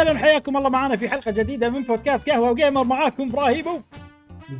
هلا 0.00 0.10
وسهلا 0.10 0.18
حياكم 0.18 0.56
الله 0.56 0.68
معنا 0.68 0.96
في 0.96 1.08
حلقة 1.08 1.30
جديدة 1.30 1.68
من 1.70 1.82
بودكاست 1.82 2.30
قهوة 2.30 2.50
وجيمر 2.50 2.84
معاكم 2.84 3.28
إبراهيم. 3.28 3.66
و- 3.66 3.82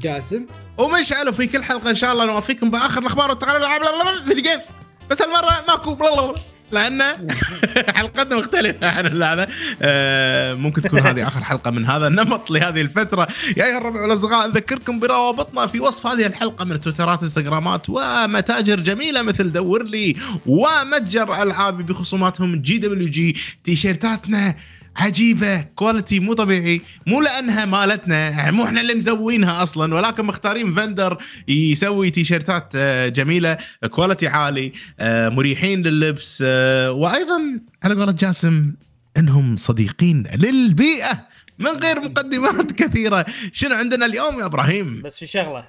جاسم 0.01 0.47
ومشعل 0.79 1.35
في 1.35 1.47
كل 1.47 1.65
حلقة 1.65 1.91
إن 1.91 1.95
شاء 1.95 2.13
الله 2.13 2.27
نوفيكم 2.27 2.71
بآخر 2.71 3.01
الأخبار 3.01 3.31
والتقارير. 3.31 3.57
الالعاب 3.57 4.25
video 4.27 4.43
games 4.43 4.67
بس 5.11 5.23
هالمرة 5.23 5.65
ماكو. 5.69 6.35
لأن 6.73 7.03
حلقتنا 7.97 8.37
مختلفة 8.39 8.87
عن 8.91 9.23
هذا. 9.23 9.47
آه، 9.83 10.55
ممكن 10.55 10.83
تكون 10.83 11.01
هذه 11.01 11.29
آخر 11.29 11.45
حلقة 11.45 11.71
من 11.71 11.85
هذا 11.87 12.07
النمط 12.07 12.51
لهذه 12.51 12.81
الفترة. 12.81 13.29
يا 13.57 13.65
أيها 13.65 13.79
الربع 13.79 14.03
والاصدقاء 14.03 14.49
نذكركم 14.49 14.99
بروابطنا 14.99 15.67
في 15.67 15.81
وصف 15.81 16.07
هذه 16.07 16.27
الحلقة 16.27 16.65
من 16.65 16.81
تويترات 16.81 17.23
إنستغرامات 17.23 17.83
ومتاجر 17.89 18.81
جميلة 18.81 19.23
مثل 19.23 19.53
دور 19.53 19.83
لي 19.83 20.17
ومتجر 20.47 21.43
العابي 21.43 21.83
بخصوماتهم 21.83 22.61
GWG 22.61 23.37
تيشيرتاتنا. 23.65 24.55
عجيبة 24.99 25.63
quality 25.63 26.21
مو 26.21 26.35
طبيعي. 26.35 26.81
مو 27.07 27.21
لأنها 27.21 27.65
مالتنا 27.65 28.51
مو 28.51 28.65
إحنا 28.65 28.81
اللي 28.81 28.95
مسوينها 28.95 29.63
أصلا 29.63 29.95
ولكن 29.95 30.25
مختارين 30.25 30.75
vendor 30.75 31.19
يسوي 31.49 32.11
تيشيرتات 32.11 32.73
آه، 32.77 33.09
جميلة 33.09 33.59
quality 33.91 34.29
عالي 34.29 34.73
آه، 35.01 35.29
مريحين 35.29 35.83
لللبس 35.83 36.43
آه، 36.47 36.93
وأيضا 36.93 37.61
على 37.83 37.95
قولة 37.95 38.13
جاسم 38.13 38.75
إنهم 39.17 39.57
صديقين 39.57 40.27
للبيئة 40.35 41.27
من 41.59 41.71
غير 41.71 42.01
مقدمات 42.01 42.73
كثيرة. 42.83 43.27
شنو 43.53 43.75
عندنا 43.75 44.07
اليوم 44.07 44.41
يا 44.41 44.45
إبراهيم؟ 44.47 45.03
بس 45.03 45.19
في 45.19 45.27
شغلة. 45.27 45.69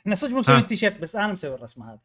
إحنا 0.00 0.14
صدق 0.14 0.30
مو. 0.30 0.38
مسويين 0.38 0.60
التيشيرت 0.60 0.98
بس 0.98 1.16
أنا 1.16 1.32
مسوي 1.32 1.54
الرسمة 1.54 1.92
هذه. 1.92 1.98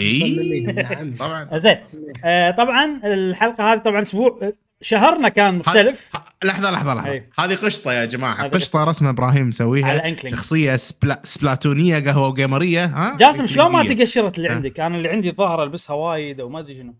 اي 0.00 0.60
نعم. 0.60 1.12
طبعا. 1.14 1.58
زين. 1.58 1.76
آه 2.24 2.50
طبعا 2.50 3.00
الحلقة 3.04 3.72
هذه 3.72 3.78
طبعا 3.78 4.00
أسبوع 4.00 4.52
شهرنا 4.84 5.28
كان 5.28 5.58
مختلف. 5.58 6.10
لحظة 6.44 6.70
لحظة 6.70 6.94
لحظة. 6.94 7.10
أي. 7.10 7.28
هذه 7.38 7.54
قشطة 7.54 7.92
يا 7.92 8.04
جماعة. 8.04 8.48
قشطة 8.48 8.84
رسمه 8.84 9.10
إبراهيم 9.10 9.48
مسويها 9.48 9.86
على 9.86 10.08
Inkling. 10.08 10.36
شخصية 10.36 10.76
سبلا... 10.76 11.20
سبلاتونية 11.24 11.98
قهوة 11.98 12.28
وجيمرية 12.28 12.84
ها؟ 12.84 13.16
جاسم 13.16 13.46
شلون 13.46 13.72
ما. 13.72 13.84
تقشرت 13.84 14.38
اللي. 14.38 14.48
عندك؟ 14.48 14.80
أنا 14.80 14.96
اللي 14.96 15.08
عندي 15.08 15.30
ظاهر 15.30 15.62
ألبسها 15.62 15.96
وايد 15.96 16.40
أو 16.40 16.48
ما 16.48 16.58
أدري 16.58 16.74
شنو. 16.74 16.94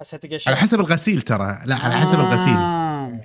احسها 0.00 0.18
تقشر 0.18 0.50
على 0.50 0.60
حسب 0.60 0.80
الغسيل 0.80 1.22
ترى. 1.22 1.58
لا 1.64 1.76
على 1.76 1.96
حسب 1.96 2.20
الغسيل. 2.20 2.54
آه. 2.56 3.20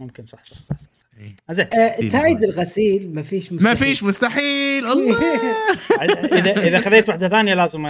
ممكن 0.00 0.26
صح 0.26 0.44
صح 0.44 0.62
صح 0.62 0.78
صح, 0.78 0.88
صح. 0.92 1.06
إيه. 1.18 1.36
زين. 1.50 1.66
آه، 1.74 2.20
تايد 2.20 2.44
الغسيل 2.44 3.14
ما 3.14 3.22
فيش 3.22 3.52
ما 3.52 3.74
فيش 3.74 4.02
مستحيل. 4.02 4.86
الله. 4.92 5.18
إذا 6.32 6.62
إذا 6.68 6.80
خذيت 6.80 7.08
واحدة 7.08 7.28
ثانية 7.28 7.54
لازم 7.54 7.86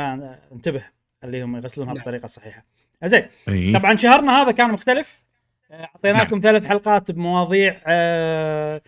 أنتبه 0.53 0.85
اللي 1.25 1.43
هم 1.43 1.57
يغسلونها. 1.57 1.95
بالطريقة 1.95 2.25
الصحيحه 2.25 2.65
زين. 3.05 3.27
إيه. 3.49 3.79
طبعا 3.79 3.97
شهرنا 3.97 4.43
هذا 4.43 4.51
كان 4.51 4.71
مختلف. 4.71 5.26
آه، 5.71 5.85
أعطيناكم 5.85 6.41
ثلاث 6.43 6.67
حلقات 6.67 7.11
بمواضيع 7.11 7.81
آه، 7.87 8.83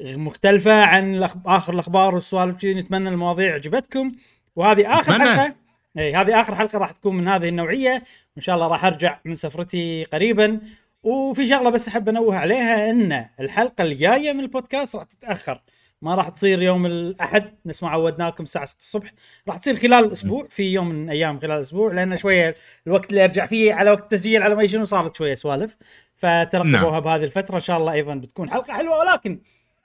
مختلفة 0.00 0.84
عن 0.84 1.28
آخر 1.46 1.74
الأخبار 1.74 2.14
والسوالف 2.14 2.56
كذي 2.56 2.74
نتمنى 2.74 3.08
المواضيع 3.08 3.54
عجبتكم. 3.54 4.12
وهذه 4.56 5.00
آخر 5.00 5.14
أتمنى. 5.14 5.30
حلقة. 5.30 5.54
إي 5.98 6.14
هذه 6.14 6.40
آخر 6.40 6.54
حلقة 6.54 6.78
راح 6.78 6.90
تكون 6.90 7.16
من 7.16 7.28
هذه 7.28 7.48
النوعية. 7.48 8.02
وإن 8.36 8.42
شاء 8.42 8.54
الله 8.54 8.66
راح 8.68 8.84
أرجع 8.84 9.18
من 9.24 9.34
سفرتي 9.34 10.04
قريبا. 10.04 10.60
وفي 11.02 11.46
شغلة 11.46 11.70
بس 11.70 11.88
أحب 11.88 12.08
أنوه 12.08 12.36
عليها 12.36 12.90
إن 12.90 13.26
الحلقة 13.40 13.84
الجاية 13.84 14.32
من 14.32 14.40
البودكاست 14.40 14.96
راح 14.96 15.04
تتأخر. 15.04 15.62
ما 16.02 16.14
راح 16.14 16.28
تصير 16.28 16.62
يوم 16.62 16.86
الأحد 16.86 17.52
نفس 17.66 17.82
ما 17.82 17.88
عودناكم 17.88 18.44
الساعة 18.44 18.64
6 18.64 18.78
الصبح. 18.80 19.12
راح 19.48 19.56
تصير 19.58 19.76
خلال 19.76 20.04
الأسبوع 20.04 20.46
في 20.48 20.72
يوم 20.72 20.88
من 20.88 21.10
أيام 21.10 21.40
خلال 21.40 21.52
الأسبوع 21.52 21.92
لأن 21.92 22.16
شوية 22.16 22.54
الوقت 22.86 23.10
اللي 23.10 23.24
أرجع 23.24 23.46
فيه 23.46 23.74
على 23.74 23.90
وقت 23.90 24.02
التسجيل 24.02 24.42
على 24.42 24.54
ما 24.54 24.66
شنو 24.66 24.84
صارت 24.84 25.16
شوية 25.16 25.34
سوالف. 25.34 25.76
فترقبوها 26.16 26.90
نعم. 26.90 27.00
بهذه 27.00 27.24
الفترة 27.24 27.54
إن 27.54 27.60
شاء 27.60 27.78
الله 27.78 27.92
أيضا 27.92 28.14
بتكون 28.14 28.50
حلقة 28.50 28.72
حلوة. 28.72 28.98
ولكن 28.98 29.40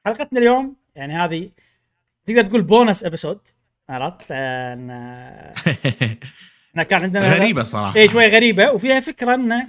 حلقتنا 0.05 0.39
اليوم 0.39 0.75
يعني 0.95 1.13
هذه 1.13 1.49
تقدر 2.25 2.41
تقول 2.41 2.61
bonus 2.61 3.03
episode 3.05 3.39
عرفت؟ 3.89 4.29
لأن 4.29 4.89
إحنا 6.72 6.83
كان 6.83 7.03
عندنا 7.03 7.33
غريبة 7.35 7.63
صراحة. 7.63 7.95
اي 7.95 8.07
شوي 8.07 8.28
غريبة 8.28 8.72
وفيها 8.72 8.99
فكرة 8.99 9.33
إنه. 9.35 9.67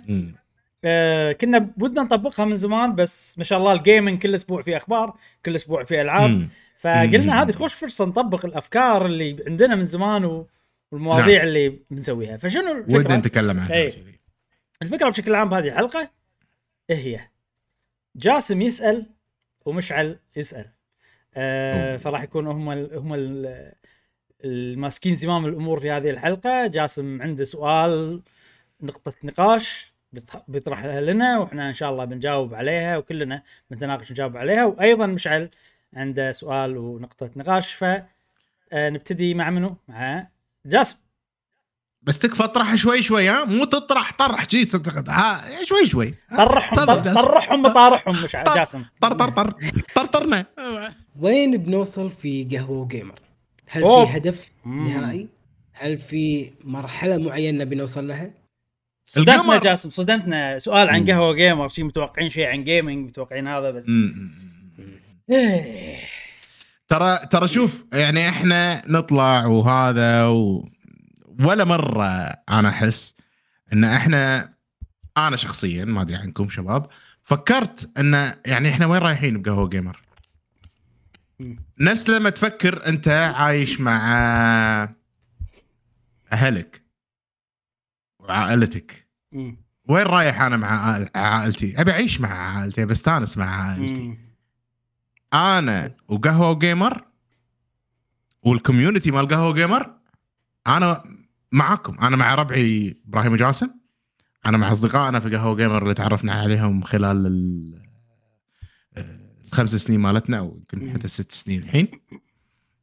آه 0.84 1.32
كنا 1.32 1.58
بدنا 1.58 2.02
نطبقها 2.02 2.44
من 2.44 2.56
زمان 2.56 2.94
بس 2.94 3.38
ما 3.38 3.44
شاء 3.44 3.58
الله 3.58 3.72
الجيمنج 3.72 4.22
كل 4.22 4.34
أسبوع 4.34 4.62
في 4.62 4.76
أخبار 4.76 5.16
كل 5.44 5.54
أسبوع 5.54 5.84
في 5.84 6.00
ألعاب 6.00 6.30
مم. 6.30 6.48
فقلنا. 6.76 7.42
هذه 7.42 7.52
خوش 7.52 7.74
فرصة 7.74 8.04
نطبق 8.04 8.46
الأفكار 8.46 9.06
اللي 9.06 9.44
عندنا 9.46 9.74
من 9.74 9.84
زمان. 9.84 10.44
والمواضيع 10.92 11.36
نعم. 11.36 11.46
اللي 11.46 11.78
بنسويها 11.90 12.36
فشنو 12.36 12.70
ودنا 12.70 12.98
الفكرة؟ 12.98 13.16
نتكلم 13.16 13.60
عنها. 13.60 13.88
كذي. 13.90 14.14
الفكرة 14.82 15.08
بشكل 15.08 15.34
عام 15.34 15.48
بهذه 15.48 15.68
الحلقة 15.68 16.10
إيه 16.90 16.96
هي؟ 16.96 17.20
جاسم 18.16 18.62
يسأل 18.62 19.06
ومشعل 19.66 20.18
يسأل 20.36 20.66
آه. 21.34 21.96
فراح 21.96 22.22
يكونوا 22.22 22.52
هم 22.52 22.70
ال... 22.70 22.98
هم 22.98 23.14
ال... 23.14 23.72
الماسكين 24.44 25.14
زمام 25.14 25.46
الأمور 25.46 25.80
في 25.80 25.90
هذه 25.90 26.10
الحلقة 26.10 26.66
جاسم 26.66 27.22
عنده 27.22 27.44
سؤال 27.44 28.22
نقطة 28.80 29.14
نقاش 29.24 29.91
بيطرحها 30.48 31.00
لنا 31.00 31.38
وإحنا 31.38 31.68
إن 31.68 31.74
شاء 31.74 31.90
الله 31.90 32.04
بنجاوب 32.04 32.54
عليها 32.54 32.96
وكلنا 32.96 33.42
بنتناقش 33.70 34.10
ونجاوب 34.10 34.36
عليها 34.36 34.64
وأيضا 34.64 35.06
مشعل 35.06 35.50
عنده 35.94 36.32
سؤال 36.32 36.76
ونقطة 36.76 37.30
نقاش 37.36 37.74
ف 37.74 37.84
آه، 38.74 38.90
نبتدي 38.90 39.34
مع 39.34 39.50
منو؟ 39.50 39.76
مع 39.88 40.26
جاسم 40.66 40.96
بس 42.02 42.18
تكفى 42.18 42.44
اطرح 42.44 42.74
شوي 42.74 43.02
شوي 43.02 43.28
ها 43.28 43.44
مو 43.44 43.64
تطرح 43.64 44.12
طرح 44.12 44.46
جي 44.46 44.70
ها 45.08 45.64
شوي 45.64 45.86
شوي 45.86 46.14
طرحهم. 46.36 47.14
طرحهم 47.14 47.62
بطارحهم 47.62 48.22
مش 48.22 48.36
جاسم 48.56 48.84
طر 49.00 49.12
طر 49.12 49.28
طر 49.28 49.54
طرطرنا 49.94 50.46
وين 51.20 51.56
بنوصل 51.56 52.10
في 52.10 52.44
قهوة 52.44 52.78
وجيمر؟ 52.78 53.20
هل 53.68 53.82
أوه. 53.82 54.06
في 54.06 54.16
هدف. 54.16 54.50
نهائي؟ 54.66 55.28
هل 55.72 55.98
في 55.98 56.52
مرحلة 56.64 57.16
معينة 57.18 57.64
بنوصل 57.64 58.08
لها؟ 58.08 58.30
صدمتنا. 59.04 59.58
جاسم 59.58 59.90
صدمتنا 59.90 60.58
سؤال 60.58 60.88
عن. 60.88 61.10
قهوة 61.10 61.34
جيمر 61.34 61.68
شيء 61.68 61.84
متوقعين 61.84 62.28
شيء 62.28 62.46
عن 62.46 62.64
gaming 62.64 63.06
متوقعين 63.06 63.46
هذا 63.48 63.70
بس 63.70 63.84
إيه. 65.30 65.98
ترى 66.88 67.18
ترى 67.30 67.48
شوف 67.48 67.84
يعني 67.92 68.28
إحنا 68.28 68.82
نطلع 68.88 69.46
وهذا 69.46 70.26
و... 70.26 70.68
ولا 71.40 71.64
مرة 71.64 72.06
أنا 72.48 72.68
أحس 72.68 73.14
إن 73.72 73.84
إحنا 73.84 74.52
أنا 75.18 75.36
شخصيا 75.36 75.84
ما 75.84 76.02
أدري 76.02 76.16
عنكم 76.16 76.48
شباب 76.48 76.86
فكرت 77.22 77.98
إن 77.98 78.32
يعني 78.46 78.68
إحنا 78.68 78.86
وين 78.86 79.02
رايحين 79.02 79.42
بقهوة 79.42 79.68
جيمر؟ 79.68 80.02
نفس 81.80 82.08
لما 82.10 82.30
تفكر 82.30 82.86
أنت 82.86 83.08
عايش 83.36 83.80
مع 83.80 83.98
أهلك 86.32 86.81
وعائلتك 88.22 89.08
مم. 89.32 89.56
وين 89.88 90.06
رايح 90.06 90.40
أنا 90.42 90.56
مع 90.56 90.68
عائل- 90.86 91.08
عائلتي؟ 91.14 91.80
أبي 91.80 91.90
أعيش 91.90 92.20
مع 92.20 92.28
عائلتي 92.28 92.84
بستانس 92.86 93.38
مع 93.38 93.44
عائلتي 93.64 94.02
مم. 94.02 94.18
أنا 95.34 95.88
وقهوة 96.08 96.50
وجيمر 96.50 97.04
وال 98.42 98.55
community 98.55 99.10
مال 99.10 99.28
قهوة 99.28 99.54
جيمر 99.54 99.94
أنا 100.66 101.02
معاكم 101.52 101.96
أنا 101.98 102.16
مع 102.16 102.34
ربعي 102.34 102.96
إبراهيم 103.08 103.32
وجاسم 103.32 103.70
أنا 104.46 104.58
مع 104.58 104.72
أصدقائنا 104.72 105.20
في 105.20 105.36
قهوة 105.36 105.56
جيمر 105.56 105.82
اللي 105.82 105.94
تعرفنا 105.94 106.32
عليهم 106.32 106.82
خلال 106.82 107.26
ال- 107.26 107.82
آه، 108.96 109.20
الخمس 109.46 109.76
سنين 109.76 110.00
مالتنا 110.00 110.38
أو 110.38 110.56
يمكن. 110.72 110.92
حتى 110.92 111.04
الست 111.04 111.32
سنين 111.32 111.62
الحين 111.62 111.88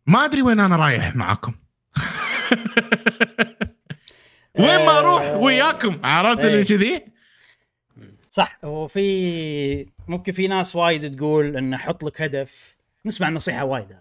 ما 0.07 0.25
أدري 0.25 0.41
وين 0.41 0.59
أنا 0.59 0.75
رايح 0.75 1.15
معاكم 1.15 1.53
وين 4.55 4.85
ما 4.85 4.99
أروح 4.99 5.21
آه، 5.21 5.37
وياكم 5.37 5.99
عرفت 6.03 6.39
إيه. 6.39 6.47
اللي 6.47 6.63
كذي 6.63 7.01
صح 8.29 8.57
هو 8.63 8.87
في 8.87 9.85
ممكن 10.07 10.31
في 10.31 10.47
ناس 10.47 10.75
وايد 10.75 11.15
تقول 11.17 11.57
إنه 11.57 11.77
حط 11.77 12.03
لك 12.03 12.21
هدف 12.21 12.75
نسمع 13.05 13.27
النصيحة 13.27 13.63
وايد 13.65 13.91
هذه 13.91 13.99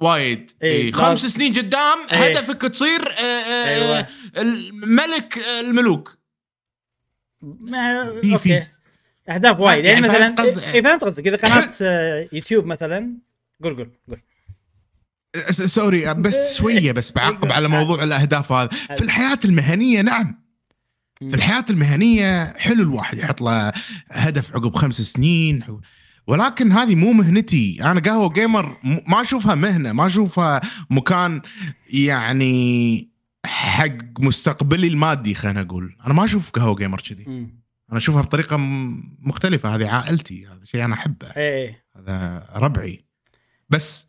وايد 0.00 0.50
إيه، 0.62 0.82
إيه 0.82 0.92
خمس 0.92 1.18
سنين 1.18 1.52
قدام 1.52 1.98
إيه. 2.12 2.18
هدفك 2.38 2.62
تصير 2.62 3.00
آه، 3.18 3.22
آه، 3.22 3.68
أيوة. 3.68 3.98
آه، 4.36 5.60
الملوك 5.60 6.18
ما 7.42 8.20
في- 8.20 8.38
في. 8.38 8.62
أهداف 9.28 9.60
وايد 9.60 9.84
يعني 9.84 10.06
يعني, 10.06 10.32
مثلا. 10.32 10.72
اي 10.74 10.82
فهمت 10.82 11.04
قصدك 11.04 11.26
إذا 11.26 11.36
قناه 11.36 12.28
يوتيوب 12.32 12.66
مثلا 12.66 13.12
قول 13.62 13.76
قول 13.76 13.90
قول 14.08 14.20
sorry 15.50 16.14
بس 16.14 16.56
شوية 16.56 16.92
بس 16.92 17.10
بعقب 17.10 17.52
على 17.52 17.68
موضوع 17.68 18.04
الأهداف 18.04 18.52
هذا. 18.52 18.68
في 18.68 19.04
الحياة 19.04 19.38
المهنية 19.44 20.02
نعم. 20.02 20.42
في 21.18 21.34
الحياة 21.34 21.64
المهنية 21.70 22.54
حلو 22.58 22.82
الواحد 22.82 23.18
يحط 23.18 23.40
له 23.42 23.72
هدف 24.10 24.56
عقب 24.56 24.76
خمس 24.76 25.00
سنين. 25.00 25.80
ولكن 26.26 26.72
هذه 26.72 26.94
مو 26.94 27.12
مهنتي. 27.12 27.78
أنا 27.80 28.00
قهوة 28.00 28.32
جيمر 28.32 28.76
ما 28.84 29.20
أشوفها 29.20 29.54
مهنة 29.54 29.92
ما 29.92 30.06
أشوفها 30.06 30.60
مكان 30.90 31.42
يعني 31.90 33.08
حق 33.46 34.20
مستقبلي 34.20 34.86
المادي 34.86 35.34
خلينا 35.34 35.62
نقول. 35.62 35.96
أنا 36.06 36.14
ما 36.14 36.24
أشوف 36.24 36.50
قهوة 36.50 36.74
جيمر 36.74 37.00
كذي. 37.00 37.24
أنا 37.90 37.98
أشوفها 37.98 38.22
بطريقة 38.22 38.56
مختلفة. 39.18 39.74
هذه 39.74 39.88
عائلتي 39.88 40.46
هذا 40.46 40.64
شيء 40.64 40.84
أنا 40.84 40.94
أحبه. 40.94 41.28
هذا 41.96 42.46
ربعي. 42.54 43.04
بس 43.70 44.07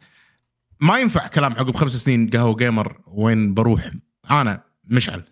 ما 0.81 0.99
ينفع 0.99 1.27
كلام 1.27 1.53
عقب 1.53 1.75
خمس 1.75 1.91
سنين 1.91 2.29
قهوة 2.29 2.55
جيمر 2.55 3.01
وين 3.07 3.53
بروح؟ 3.53 3.91
أنا 4.31 4.63
مشعل. 4.83 5.23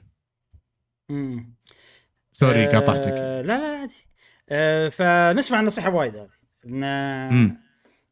مم. 1.09 1.55
sorry 2.31 2.65
آه، 2.65 2.71
قاطعتك. 2.71 3.11
لا 3.11 3.41
لا 3.41 3.57
لا 3.57 3.79
عادي. 3.79 4.07
آه 4.49 4.89
فنسمع 4.89 5.59
النصيحة 5.59 5.89
وايد 5.89 6.15
هذه. 6.15 6.29
إن. 6.65 7.57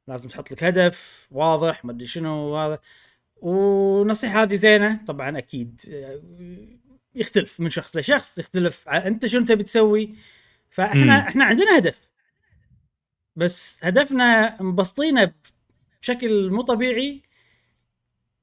لازم 0.08 0.30
تحط 0.30 0.52
لك 0.52 0.64
هدف 0.64 1.28
واضح 1.32 1.86
ما 1.86 1.92
أدري 1.92 2.08
شنو 2.08 2.58
هذا 2.58 2.80
والنصيحه 3.36 4.44
هذه 4.44 4.56
زينة 4.56 5.00
طبعا 5.08 5.38
أكيد 5.38 5.82
آه، 5.90 6.22
يختلف 7.16 7.60
من 7.60 7.70
شخص 7.70 7.98
لشخص 7.98 8.38
يختلف 8.38 8.90
أنت 8.90 9.26
شنو 9.26 9.46
تبي 9.46 9.64
تسوي. 9.64 10.16
فإحنا 10.70 11.04
مم. 11.22 11.28
إحنا 11.28 11.46
عندنا 11.46 11.78
هدف. 11.78 12.00
بس 13.36 13.80
هدفنا 13.84 14.62
مبسطينه 14.62 15.34
بشكل 16.02 16.50
مو 16.50 16.62
طبيعي 16.62 17.22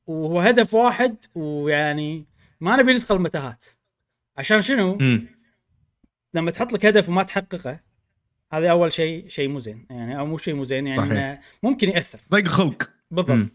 وهو 0.07 0.41
هدف 0.41 0.75
واحد 0.75 1.17
ويعني 1.35 2.27
ما 2.61 2.77
نبي 2.77 2.93
ندخل 2.93 3.19
متاهات 3.19 3.65
عشان 4.37 4.63
شنو؟ 4.63 4.99
مم. 5.01 5.27
لما 6.35 6.51
تحط 6.51 6.73
لك 6.73 6.87
هدف 6.87 7.09
وما 7.09 7.23
تحققه 7.23 7.81
هذا 8.53 8.71
أول 8.71 8.93
شيء 8.93 9.29
شيء 9.29 9.49
مو 9.49 9.59
زين. 9.59 9.87
يعني 9.91 10.19
أو 10.19 10.27
مو 10.27 10.39
شيء 10.39 10.55
مو 10.55 10.65
زين 10.65 10.87
يعني 10.87 11.11
صحيح. 11.11 11.41
ممكن 11.63 11.89
يأثر. 11.89 12.21
ضيق 12.31 12.49
خلق. 12.49 12.91
بالضبط. 13.11 13.49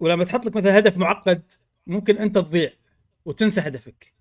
ولما 0.00 0.24
تحط 0.24 0.46
لك 0.46 0.56
مثلا 0.56 0.78
هدف 0.78 0.96
معقد 0.96 1.52
ممكن 1.86 2.18
أنت 2.18 2.34
تضيع 2.38 2.70
وتنسى 3.24 3.60
هدفك. 3.60 4.14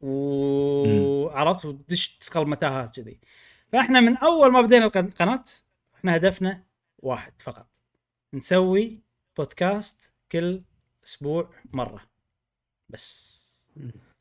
وعرفت 0.00 1.64
وتدش 1.64 2.08
تدخل 2.18 2.46
متاهات 2.46 2.96
كذي. 2.96 3.20
فإحنا 3.72 4.00
من 4.00 4.16
أول 4.16 4.52
ما 4.52 4.60
بدينا 4.60 4.84
الق- 4.86 4.96
القناة 4.96 5.44
إحنا 5.96 6.16
هدفنا 6.16 6.62
واحد 6.98 7.32
فقط. 7.38 7.66
نسوي 8.34 9.00
بودكاست 9.36 10.12
كل 10.32 10.62
أسبوع 11.08 11.50
مرة. 11.72 12.00
بس. 12.88 13.38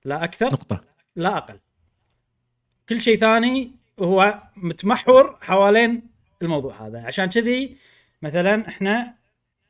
لا 0.06 0.24
أكثر. 0.24 0.46
نقطة. 0.46 0.84
لا 1.16 1.38
أقل. 1.38 1.60
كل 2.90 3.02
شيء 3.02 3.18
ثاني 3.18 3.72
هو 4.00 4.44
متمحور 4.56 5.38
حوالين 5.42 6.04
الموضوع 6.42 6.88
هذا. 6.88 7.02
عشان 7.02 7.26
كذي 7.26 7.78
مثلا 8.22 8.68
إحنا 8.68 9.16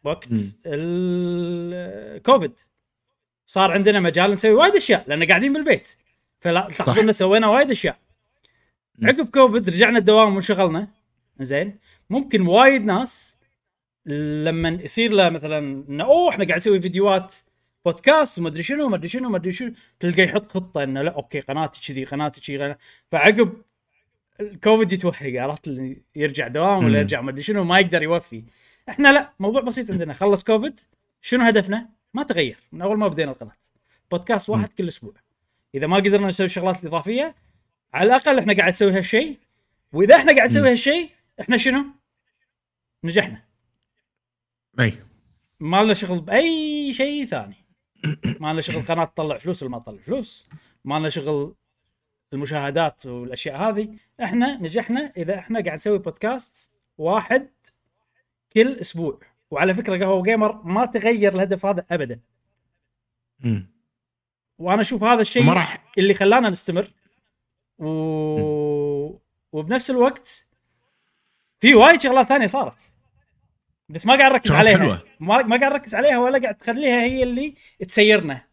وقت. 0.04 0.30
الكوفيد 0.66 2.60
صار 3.48 3.72
عندنا 3.72 4.00
مجال 4.00 4.32
نسوي 4.32 4.52
وايد 4.52 4.76
أشياء 4.76 5.04
لأن 5.08 5.28
قاعدين 5.28 5.54
بالبيت. 5.54 5.88
فلا 6.40 6.68
تلاحظون 6.68 7.14
سوينا 7.14 7.48
وايد 7.48 7.72
أشياء. 7.72 8.00
عقب 9.04 9.30
كوفيد 9.30 9.70
رجعنا 9.70 10.00
الدوام 10.00 10.34
وانشغلنا. 10.34 10.88
زين. 11.40 11.80
ممكن 12.10 12.48
وايد 12.48 12.86
ناس 12.86 13.37
لما 14.08 14.70
يصير 14.70 15.12
له 15.14 15.30
مثلا 15.30 15.58
إنه 15.90 16.04
أوه 16.04 16.30
إحنا 16.30 16.46
قاعد 16.46 16.58
نسوي 16.58 16.82
فيديوهات 16.82 17.36
بودكاست 17.86 18.40
وما 18.40 18.50
أدري 18.50 18.64
شنو 18.64 18.90
ما 18.90 18.96
أدري 18.96 19.08
شنو 19.08 19.30
ما 19.30 19.38
أدري 19.38 19.52
شنو 19.52 19.74
تلقى 20.00 20.24
يحط 20.24 20.52
خطة 20.52 20.84
إنه 20.84 21.02
لا 21.02 21.12
okay 21.12 21.40
قناتي 21.40 21.94
كذي 21.94 22.04
قناتي 22.04 22.42
كذي 22.42 22.76
فعقب 23.12 23.54
الكوفيد 24.40 24.92
يتوهق 24.92 25.42
عرفت 25.42 25.68
اللي 25.68 26.02
يرجع 26.16 26.48
دوام 26.48 26.86
ولا. 26.86 27.00
يرجع 27.00 27.22
ما 27.22 27.32
أدري 27.32 27.42
شنو 27.42 27.64
ما 27.64 27.80
يقدر 27.80 28.04
يوفي 28.04 28.44
إحنا 28.90 29.12
لا 29.12 29.34
موضوع 29.40 29.62
بسيط 29.62 29.92
عندنا 29.92 30.14
خلص 30.14 30.44
كوفيد 30.44 30.80
شنو 31.22 31.46
هدفنا؟ 31.46 31.90
ما 32.14 32.24
تغير 32.24 32.58
من 32.72 32.82
أول 32.82 32.98
ما 32.98 33.08
بدينا 33.08 33.32
القناة 33.32 33.52
بودكاست 34.12 34.50
واحد 34.50 34.74
كل 34.74 34.88
أسبوع 34.88 35.14
إذا 35.76 35.88
ما 35.88 35.98
قدرنا 35.98 36.28
نسوي 36.28 36.46
الشغلات 36.46 36.84
الاضافيه 36.84 37.36
على 37.94 38.08
الأقل 38.08 38.40
إحنا 38.40 38.54
قاعد 38.54 38.70
نسوي 38.70 38.92
هالشيء 38.92 39.38
وإذا 39.94 40.16
إحنا 40.16 40.36
قاعد 40.36 40.50
نسوي. 40.50 40.72
هالشيء 40.72 41.10
إحنا 41.42 41.58
شنو؟ 41.58 41.86
نجحنا 43.04 43.47
أي. 44.80 44.94
ما 45.60 45.84
لنا 45.84 45.94
شغل 45.94 46.20
بأي 46.20 46.94
شيء 46.94 47.26
ثاني. 47.26 47.66
ما 48.40 48.54
لنا 48.54 48.62
شغل 48.62 48.82
قناة 48.82 49.06
تطلع 49.06 49.38
فلوس 49.38 49.64
ولا 49.64 49.72
ما 49.72 49.80
تطلع 49.80 50.02
فلوس. 50.02 50.50
ما 50.86 51.00
لنا 51.00 51.10
شغل 51.10 51.56
المشاهدات 52.34 53.06
والأشياء 53.06 53.58
هذه. 53.58 53.96
إحنا 54.24 54.58
نجحنا 54.58 55.12
إذا 55.18 55.40
إحنا 55.40 55.60
قاعد 55.60 55.76
نسوي 55.76 55.98
بودكاست 55.98 56.72
واحد 56.98 57.50
كل 58.54 58.74
أسبوع. 58.74 59.20
وعلى 59.52 59.74
فكرة 59.74 59.98
قهوة 60.06 60.24
جيمر 60.24 60.64
ما 60.64 60.86
تغير 60.86 61.36
الهدف 61.36 61.66
هذا 61.66 61.86
ابدا. 61.92 62.20
وأنا 64.58 64.82
أشوف 64.82 65.04
هذا 65.04 65.22
الشيء 65.22 65.44
ما 65.44 65.54
راح. 65.54 65.92
اللي 65.98 66.14
خلانا 66.14 66.50
نستمر. 66.50 66.94
و... 67.80 67.88
وبنفس 69.52 69.90
الوقت 69.92 70.48
في 71.60 71.76
وايد 71.76 72.02
شغلات 72.02 72.28
ثانية 72.28 72.48
صارت. 72.48 72.80
بس 73.90 74.06
ما 74.06 74.16
قاعد 74.16 74.32
نركز 74.32 74.48
شغلات 74.48 74.68
عليها. 74.68 74.78
حلوة. 74.78 75.04
ما 75.20 75.42
ما 75.44 75.58
قاعد 75.58 75.72
نركز 75.72 75.96
عليها 75.96 76.20
ولا 76.20 76.40
قاعد 76.40 76.56
تخليها 76.56 77.02
هي 77.04 77.24
اللي 77.24 77.56
تسيرنا. 77.88 78.44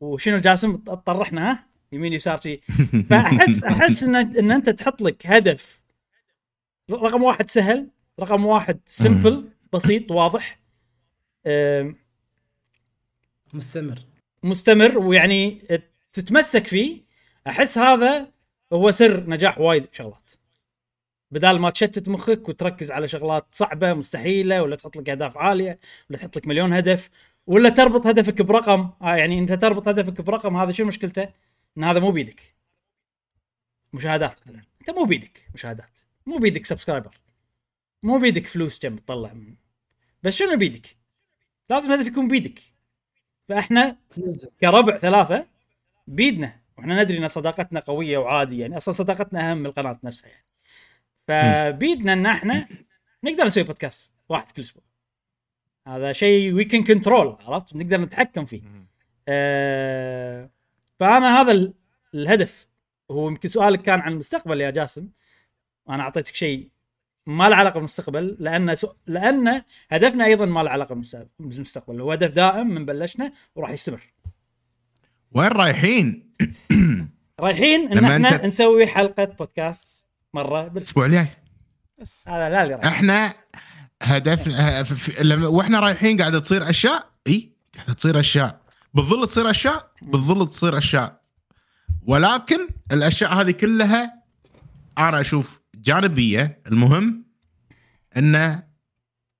وشنو 0.00 0.38
جاسم 0.38 0.76
تطرحنا 0.76 1.50
ها 1.50 1.66
يمين 1.92 2.12
يسار 2.12 2.40
شي. 2.40 2.60
فاحس 3.10 3.64
أحس 3.64 4.02
ان 4.02 4.16
إن 4.16 4.50
أنت 4.50 4.70
تحط 4.70 5.02
لك 5.02 5.26
هدف. 5.26 5.82
رقم 6.90 7.22
واحد 7.22 7.48
سهل 7.48 7.88
رقم 8.20 8.44
واحد 8.46 8.80
سمبل 8.86 9.48
بسيط 9.72 10.10
واضح. 10.10 10.58
مستمر. 13.54 13.98
مستمر 14.42 14.98
ويعني 14.98 15.62
تتمسك 16.12 16.66
فيه. 16.66 17.00
أحس 17.46 17.78
هذا 17.78 18.28
هو 18.72 18.90
سر 18.90 19.30
نجاح 19.30 19.58
وايد 19.58 19.88
شغلات 19.92 20.30
بدال 21.32 21.60
ما 21.60 21.70
تشتت 21.70 22.08
مخك 22.08 22.48
وتركز 22.48 22.90
على 22.90 23.08
شغلات 23.08 23.46
صعبة 23.50 23.94
مستحيلة 23.94 24.62
ولا 24.62 24.76
تحط 24.76 24.96
لك 24.96 25.10
أهداف 25.10 25.38
عالية 25.38 25.78
ولا 26.10 26.18
تحط 26.18 26.36
لك 26.36 26.46
مليون 26.46 26.72
هدف 26.72 27.10
ولا 27.46 27.68
تربط 27.68 28.06
هدفك 28.06 28.42
برقم 28.42 28.90
آه 29.02 29.16
يعني 29.16 29.38
إنت 29.38 29.52
تربط 29.52 29.88
هدفك 29.88 30.20
برقم 30.20 30.56
هذا 30.56 30.72
شو 30.72 30.84
مشكلته؟ 30.84 31.28
إن 31.78 31.84
هذا 31.84 32.00
مو 32.00 32.10
بيدك. 32.10 32.54
مشاهدات 33.92 34.40
مثلا. 34.46 34.62
أنت 34.80 34.90
مو 34.90 35.04
بيدك 35.04 35.48
مشاهدات. 35.54 35.98
مو 36.26 36.38
بيدك 36.38 36.66
subscriber 36.66 37.20
مو 38.02 38.18
بيدك 38.18 38.46
فلوس 38.46 38.78
كم 38.78 38.96
تطلع 38.96 39.32
من. 39.32 39.54
بس 40.22 40.36
شنو 40.36 40.56
بيدك؟ 40.56 40.96
لازم 41.70 41.92
الهدف 41.92 42.06
يكون 42.06 42.28
بيدك. 42.28 42.60
فإحنا 43.48 43.96
كربع 44.60 44.96
ثلاثة 44.96 45.46
بيدنا. 46.06 46.60
وإحنا 46.78 47.02
ندري 47.02 47.18
إن 47.18 47.28
صداقتنا 47.28 47.80
قوية 47.80 48.18
وعادي 48.18 48.58
يعني 48.58 48.76
أصلا 48.76 48.94
صداقتنا 48.94 49.50
أهم 49.50 49.58
من 49.58 49.66
القناة 49.66 50.00
نفسها 50.04 50.28
يعني. 50.30 50.51
فبيدنا 51.28 52.12
إن 52.12 52.26
إحنا 52.26 52.68
نقدر 53.24 53.46
نسوي 53.46 53.62
بودكاست 53.62 54.12
واحد 54.28 54.50
كل 54.50 54.62
أسبوع. 54.62 54.82
هذا 55.88 56.12
شيء 56.12 56.52
we 56.52 56.64
can 56.64 56.84
control 56.84 57.36
عرفت؟ 57.40 57.76
نقدر 57.76 58.00
نتحكم 58.00 58.44
فيه. 58.44 58.62
آه 59.28 60.50
فأنا 61.00 61.40
هذا 61.40 61.52
ال- 61.52 61.74
الهدف. 62.14 62.66
هو 63.10 63.28
يمكن 63.28 63.48
سؤالك 63.48 63.82
كان 63.82 64.00
عن 64.00 64.12
المستقبل 64.12 64.60
يا 64.60 64.70
جاسم. 64.70 65.08
أنا 65.88 66.02
أعطيتك 66.02 66.34
شيء 66.34 66.68
ما 67.26 67.48
له 67.48 67.56
علاقة 67.56 67.74
بالمستقبل 67.74 68.36
لأن 68.40 68.74
سو... 68.74 68.92
لأن 69.06 69.62
هدفنا 69.90 70.24
أيضا 70.24 70.46
ما 70.46 70.60
له 70.62 70.70
علاقة 70.70 70.94
بالمست- 70.94 71.26
بالمستقبل. 71.38 72.00
هو 72.00 72.12
هدف 72.12 72.32
دائم 72.32 72.66
من 72.66 72.86
بلشنا 72.86 73.32
وراح 73.54 73.70
يستمر. 73.70 74.00
وين 75.32 75.48
رايحين؟ 75.48 76.32
رايحين 77.40 77.92
إن 77.92 78.04
إحنا 78.04 78.30
أنت- 78.38 78.44
نسوي 78.44 78.86
حلقة 78.86 79.24
بودكاست 79.24 80.06
مرة 80.34 80.68
بالاسبوع 80.68 81.06
الأسبوع 81.06 81.06
الجاي. 81.06 81.28
بس 82.00 82.24
هذا 82.28 82.50
لا 82.50 82.62
اللي 82.62 82.80
إحنا 82.84 83.34
هدفنا 84.02 84.84
لما 85.20 85.46
وإحنا 85.46 85.80
رايحين 85.80 86.20
قاعدة 86.20 86.38
تصير 86.38 86.70
أشياء. 86.70 87.10
إي 87.26 87.52
قاعدة 87.76 87.92
تصير 87.92 88.20
أشياء. 88.20 88.60
بالظل 88.94 89.28
تصير 89.28 89.50
أشياء 89.50 89.92
بالظل 90.02 90.48
تصير 90.48 90.78
أشياء. 90.78 91.22
ولكن 92.02 92.68
الأشياء 92.92 93.34
هذه 93.34 93.50
كلها 93.50 94.22
أنا 94.98 95.20
أشوف 95.20 95.60
جانبية. 95.74 96.62
المهم 96.66 97.24
إنه 98.16 98.62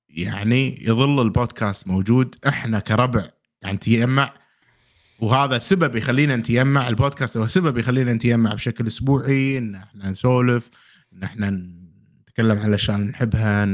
يعني 0.09 0.85
يظل 0.85 1.23
البودكاست 1.23 1.89
موجود. 1.89 2.37
إحنا 2.49 2.79
كربع 2.79 3.29
يعني 3.63 3.77
نتجمع 3.77 4.35
وهذا 5.21 5.59
سبب 5.59 5.97
يخلينا 5.97 6.37
نتجمع 6.37 6.89
البودكاست 6.89 7.37
هو 7.37 7.47
سبب 7.47 7.79
يخلينا 7.79 8.13
نتجمع 8.13 8.55
بشكل 8.55 8.87
أسبوعي. 8.87 9.59
إن 9.59 9.75
إحنا 9.75 10.11
نسولف. 10.11 10.71
إن 11.15 11.23
إحنا 11.23 11.51
نتكلم 11.51 12.59
عن 12.59 12.69
الاشياء 12.69 12.97
اللي 12.97 13.09
نحبها 13.11 13.69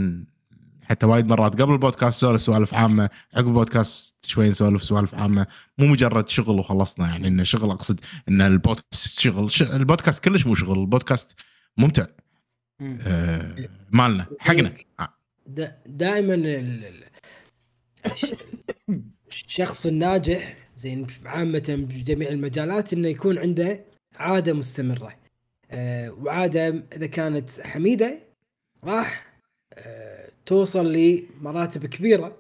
حتى 0.83 1.07
وايد 1.07 1.27
مرات 1.27 1.63
قبل 1.63 1.73
البودكاست 1.73 2.17
نسولف 2.25 2.43
سوالف 2.43 2.75
عامة 2.75 3.11
عقب 3.35 3.47
البودكاست 3.49 4.27
شوي 4.27 4.49
نسولف 4.49 4.83
سوالف 4.85 5.15
عامة 5.15 5.47
مو 5.79 5.87
مجرد 5.87 6.29
شغل 6.29 6.59
وخلصنا 6.59 7.09
يعني 7.09 7.29
إنه 7.29 7.43
شغل 7.43 7.71
أقصد 7.71 8.01
إن 8.29 8.41
البودكاست 8.43 9.21
شغل 9.21 9.51
ش... 9.51 9.63
البودكاست 9.63 10.25
كلش 10.25 10.47
مو 10.47 10.55
شغل 10.55 10.79
البودكاست 10.81 11.35
ممتع 11.79 12.07
مم. 12.81 12.99
آه 13.03 13.69
مالنا 13.93 14.27
حقنا. 14.41 14.73
دا 15.47 15.77
دائما 15.87 16.35
ال- 16.35 16.47
ال- 16.47 17.05
الش- 18.07 18.35
الشخص 19.31 19.87
الناجح 19.87 20.57
زين 20.77 21.07
عامة 21.25 21.87
بجميع 21.91 22.29
المجالات 22.29 22.93
إنه 22.93 23.09
يكون 23.09 23.39
عنده 23.39 23.85
عادة 24.17 24.53
مستمرة 24.53 25.07
آه، 25.09 25.18
وعادة 26.23 26.83
إذا 26.97 27.07
كانت 27.07 27.61
حميدة 27.61 28.19
راح 28.85 29.33
آه، 29.75 30.29
توصل 30.47 30.93
لمراتب 30.93 31.87
كبيرة. 31.87 32.37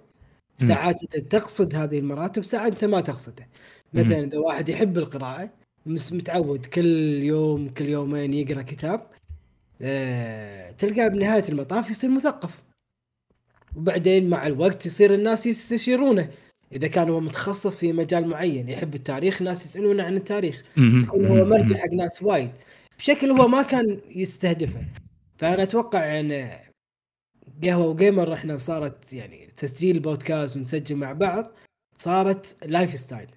ساعات 0.56 1.02
أنت 1.02 1.16
تقصد 1.16 1.74
هذه 1.74 1.98
المراتب 1.98 2.42
ساعات 2.42 2.72
أنت 2.72 2.84
ما 2.84 3.00
تقصدها 3.00 3.48
مثلا 3.94 4.24
إذا 4.24 4.38
واحد 4.38 4.68
يحب 4.68 4.98
القراءة 4.98 5.50
متعود 5.86 6.66
كل 6.66 6.86
يوم 7.22 7.68
كل 7.68 7.88
يومين 7.88 8.34
يقرأ 8.34 8.62
كتاب 8.62 9.06
آه، 9.82 10.70
تلقاه 10.70 11.08
بنهاية 11.08 11.44
المطاف 11.48 11.90
يصير 11.90 12.10
مثقف. 12.10 12.62
وبعدين 13.76 14.30
مع 14.30 14.46
الوقت 14.46 14.86
يصير 14.86 15.14
الناس 15.14 15.46
يستشيرونه. 15.46 16.30
إذا 16.72 16.88
كان 16.88 17.08
هو 17.08 17.20
متخصص 17.20 17.76
في 17.76 17.92
مجال 17.92 18.28
معين 18.28 18.68
يحب 18.68 18.94
التاريخ 18.94 19.36
الناس 19.40 19.64
يسألونه 19.64 20.02
عن 20.02 20.16
التاريخ. 20.16 20.62
يكون 20.76 21.26
هو 21.26 21.44
مرجع 21.44 21.76
حق 21.76 21.92
ناس 21.92 22.22
وايد. 22.22 22.50
بشكل 22.98 23.30
هو 23.30 23.48
ما 23.48 23.62
كان 23.62 24.00
يستهدفه. 24.08 24.86
فأنا 25.36 25.62
أتوقع 25.62 26.20
إن 26.20 26.58
قهوة 27.62 27.86
وقيمر 27.86 28.34
إحنا 28.34 28.56
صارت 28.56 29.12
يعني 29.12 29.46
تسجيل 29.46 30.00
بودكاست 30.00 30.56
ونسجل 30.56 30.96
مع 30.96 31.12
بعض 31.12 31.52
صارت 31.96 32.56
lifestyle. 32.66 33.30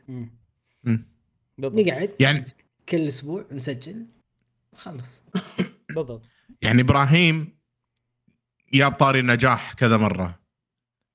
بالضبط. 1.58 1.88
يعني 1.88 2.10
يعني 2.20 2.46
كل 2.90 3.08
أسبوع 3.08 3.46
نسجل 3.52 4.06
خلص. 4.76 5.22
بالضبط. 5.90 6.22
يعني 6.62 6.82
إبراهيم 6.82 7.58
جاب 8.74 8.92
طاري 8.92 9.20
النجاح 9.20 9.74
كذا 9.74 9.98
مرة 9.98 10.40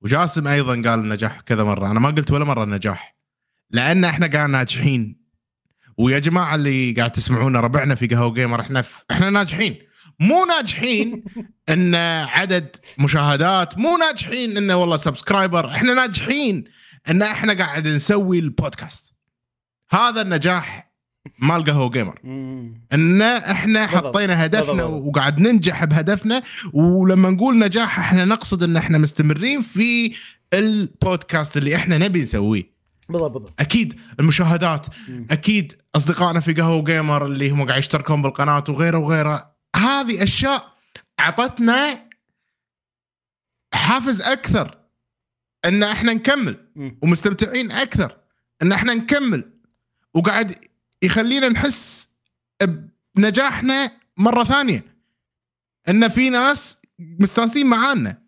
وجاسم 0.01 0.47
أيضا 0.47 0.73
قال 0.75 1.01
النجاح 1.01 1.41
كذا 1.41 1.65
مرة. 1.65 1.91
أنا 1.91 2.01
ما 2.01 2.09
قلت 2.09 2.31
ولا 2.31 2.45
مرة 2.45 2.65
النجاح 2.65 3.17
لأن 3.71 4.05
إحنا 4.05 4.27
قاعد 4.27 4.51
ناجحين. 4.51 5.26
ويا 5.99 6.19
جماعة 6.19 6.55
اللي 6.55 6.93
قاعد 6.93 7.13
تسمعونا 7.13 7.61
ربعنا 7.61 7.95
في 7.95 8.07
قهوة 8.07 8.33
قيمر 8.35 8.61
إحنا 8.61 8.83
في 8.83 9.03
إحنا 9.11 9.31
ناجحين 9.31 9.77
مو 10.21 10.45
ناجحين 10.45 11.25
إن 11.69 11.95
عدد 12.25 12.77
مشاهدات 12.99 13.79
مو 13.79 13.97
ناجحين 13.97 14.57
انه 14.57 14.77
والله 14.77 14.97
subscriber 14.97 15.71
إحنا 15.71 15.95
ناجحين 15.95 16.65
إن 17.11 17.23
إحنا 17.23 17.53
قاعد 17.53 17.89
نسوي 17.89 18.39
البودكاست 18.39 19.15
هذا 19.91 20.23
النجاح 20.23 20.87
مال 21.39 21.65
قهوة 21.65 21.91
قيمر. 21.91 22.21
إن 22.93 23.23
إحنا. 23.23 23.87
حطينا 23.87 24.45
هدفنا. 24.45 24.85
وقاعد 24.85 25.41
ننجح 25.41 25.85
بهدفنا 25.85 26.43
ولما 26.73 27.31
نقول 27.31 27.59
نجاح 27.59 27.99
إحنا 27.99 28.25
نقصد 28.25 28.63
إن 28.63 28.77
إحنا 28.77 28.99
مستمرين 28.99 29.63
في 29.63 30.15
البودكاست 30.53 31.57
اللي 31.57 31.77
إحنا 31.77 31.99
نبي 31.99 32.23
نسويه 32.23 32.76
بالضبط 33.09 33.31
بالضبط 33.33 33.61
أكيد 33.61 34.01
المشاهدات 34.21 34.87
مم. 35.09 35.27
أكيد 35.31 35.83
أصدقائنا 35.97 36.41
في 36.41 36.53
قهوة 36.53 36.85
قيمر 36.85 37.27
اللي 37.27 37.51
هم 37.51 37.67
قاعد 37.67 37.79
يشتركون 37.79 38.23
بالقناة 38.23 38.65
وغيره 38.69 38.99
وغيره 38.99 39.53
هذه 39.77 40.23
أشياء 40.23 40.73
أعطتنا 41.21 42.07
حافز 43.75 44.21
أكثر 44.23 44.79
إن 45.65 45.83
إحنا 45.83 46.13
نكمل 46.13 46.69
مم. 46.77 46.99
ومستمتعين 47.03 47.73
أكثر 47.73 48.17
إن 48.63 48.73
إحنا 48.73 48.95
نكمل 48.95 49.51
وقاعد 50.15 50.65
يخلينا 51.03 51.49
نحس 51.49 52.09
بنجاحنا 53.15 53.91
مرة 54.17 54.45
ثانية 54.45 54.97
إن 55.89 56.09
في 56.09 56.31
ناس 56.31 56.83
مستانسين 56.99 57.67
معانا 57.67 58.23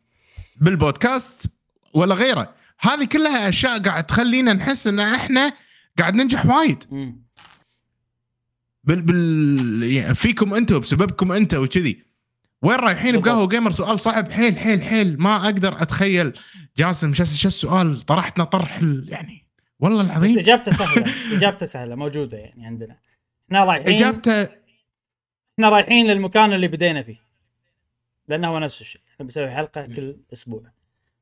بالبودكاست 0.61 1.47
ولا 1.95 2.15
غيره 2.15 2.55
هذه 2.81 3.05
كلها 3.05 3.49
أشياء 3.49 3.79
قاعد 3.83 4.05
تخلينا 4.05 4.53
نحس 4.53 4.87
إن 4.87 5.01
إحنا 5.01 5.53
قاعد 5.99 6.15
ننجح 6.15 6.47
وايد. 6.47 6.85
بال, 8.85 9.03
بال... 9.03 9.83
يعني 9.83 10.15
فيكم 10.15 10.55
أنتم 10.55 10.79
بسببكم 10.79 11.33
أنتم 11.33 11.63
وكذي. 11.63 12.03
وين 12.63 12.77
رايحين. 12.77 13.21
بقهوة 13.21 13.49
جيمر 13.49 13.71
سؤال 13.71 14.01
صعب. 14.01 14.31
حيل 14.31 14.59
حيل 14.59 14.83
حيل. 14.83 15.23
ما 15.23 15.37
أقدر 15.37 15.83
أتخيل. 15.83 16.33
جاسم 16.77 17.15
شو 17.15 17.23
السؤال 17.23 18.01
طرحتنا 18.01 18.45
طرح 18.45 18.81
يعني 18.83 19.47
والله 19.81 20.03
بس 20.03 20.11
العظيم 20.11 20.39
إجابته 20.39 20.73
سهلة. 20.73 21.15
إجابته 21.33 21.67
سهلة. 21.67 21.95
موجودة 21.95 22.39
يعني 22.39 22.67
عندنا. 22.67 22.97
إحنا 23.49 23.65
رايحين 23.65 23.95
اجابته 23.95 24.43
إحنا 24.43 25.69
رايحين 25.69 26.07
للمكان 26.07 26.53
اللي 26.53 26.69
بدينا 26.69 27.03
فيه. 27.03 27.21
لأنه 28.29 28.49
هو 28.49 28.59
نفس 28.59 28.81
الشيء. 28.81 29.01
إحنا 29.15 29.25
بنسوي 29.25 29.51
حلقة 29.51 29.87
كل 29.87 30.17
أسبوع. 30.33 30.78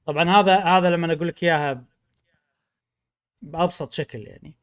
طبعا 0.06 0.30
هذا 0.30 0.56
هذا 0.56 0.90
لما 0.90 1.12
أقول 1.12 1.28
لك 1.28 1.42
إياها 1.44 1.84
بأبسط 3.42 3.92
شكل 3.92 4.18
يعني 4.18 4.54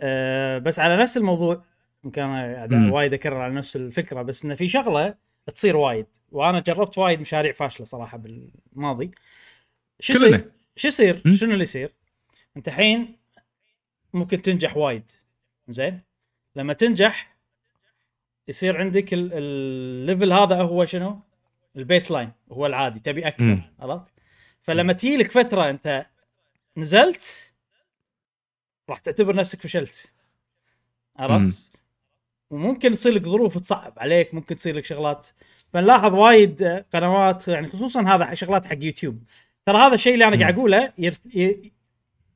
أه 0.00 0.58
بس 0.58 0.78
على 0.78 0.96
نفس 0.96 1.16
الموضوع 1.16 1.64
يمكن 2.04 2.22
أنا. 2.22 2.92
وايد 2.92 3.14
أكرر 3.14 3.36
على 3.36 3.54
نفس 3.54 3.76
الفكرة 3.76 4.22
بس 4.22 4.44
انه 4.44 4.54
في 4.54 4.68
شغلة 4.68 5.14
تصير 5.54 5.76
وايد 5.76 6.06
وأنا 6.32 6.60
جربت 6.60 6.98
وايد 6.98 7.20
مشاريع 7.20 7.52
فاشلة 7.52 7.86
صراحة 7.86 8.18
بالماضي 8.18 9.10
شو 10.00 10.12
يصير؟ 10.12 10.50
شو 10.76 10.88
يصير؟ 10.88 11.22
شنو 11.34 11.52
اللي 11.52 11.62
يصير؟ 11.62 11.92
أنت 12.56 12.68
الحين 12.68 13.16
ممكن 14.14 14.42
تنجح 14.42 14.76
وايد 14.76 15.10
زين؟ 15.68 16.00
لما 16.56 16.72
تنجح 16.72 17.34
يصير 18.48 18.76
عندك 18.80 19.14
ال- 19.14 19.30
ال 19.32 19.49
level 19.49 20.32
هذا 20.32 20.62
هو 20.62 20.84
شنو؟ 20.84 21.20
ال 21.76 22.10
baseline 22.10 22.32
هو 22.52 22.66
العادي 22.66 23.00
تبي 23.00 23.28
أكثر. 23.28 23.44
عرفت؟ 23.80 24.12
فلما 24.64 24.92
تجي 24.92 25.16
لك 25.16 25.30
فترة 25.30 25.70
أنت 25.70 26.06
نزلت 26.76 27.54
راح 28.90 29.00
تعتبر 29.00 29.34
نفسك 29.36 29.60
فشلت 29.62 30.12
عرفت؟ 31.16 31.68
وممكن 32.50 32.92
تصير 32.92 33.12
لك 33.12 33.22
ظروف 33.22 33.58
تصعب 33.58 33.92
عليك 33.96 34.34
ممكن 34.34 34.56
تصير 34.56 34.76
لك 34.76 34.84
شغلات 34.84 35.28
فنلاحظ 35.72 36.14
وايد 36.14 36.62
قنوات 36.92 37.48
يعني 37.48 37.68
خصوصا 37.68 38.02
هذا 38.02 38.34
شغلات 38.34 38.66
حق 38.66 38.78
يوتيوب 38.80 39.22
ترى 39.66 39.78
هذا 39.78 39.94
الشيء 39.94 40.14
اللي 40.14 40.24
أنا. 40.28 40.40
قاعد 40.40 40.58
أقوله. 40.58 40.92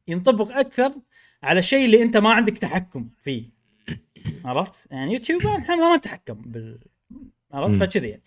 ينطبق 0.08 0.56
أكثر 0.58 0.92
على 1.42 1.58
الشيء 1.58 1.84
اللي 1.84 2.02
أنت 2.02 2.16
ما 2.16 2.32
عندك 2.32 2.58
تحكم 2.58 3.08
فيه 3.22 3.44
عرفت؟ 4.44 4.88
يعني 4.90 5.12
يوتيوب 5.12 5.46
إحنا 5.46 5.76
ما 5.76 5.96
نتحكم 5.96 6.34
بال 6.34 6.78
عرفت؟ 7.52 7.82
فكذي 7.82 8.08
يعني 8.08 8.22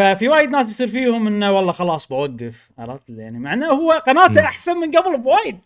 ففي 0.00 0.28
وايد 0.28 0.50
ناس 0.50 0.70
يصير 0.70 0.88
فيهم 0.88 1.26
إنه 1.26 1.52
والله 1.52 1.72
خلاص 1.72 2.06
بوقف 2.06 2.70
عرفت؟ 2.78 3.10
يعني 3.10 3.38
مع 3.38 3.52
إنه 3.52 3.66
هو 3.66 3.92
قناته. 3.92 4.40
أحسن 4.40 4.76
من 4.76 4.90
قبل 4.90 5.18
بوايد. 5.18 5.58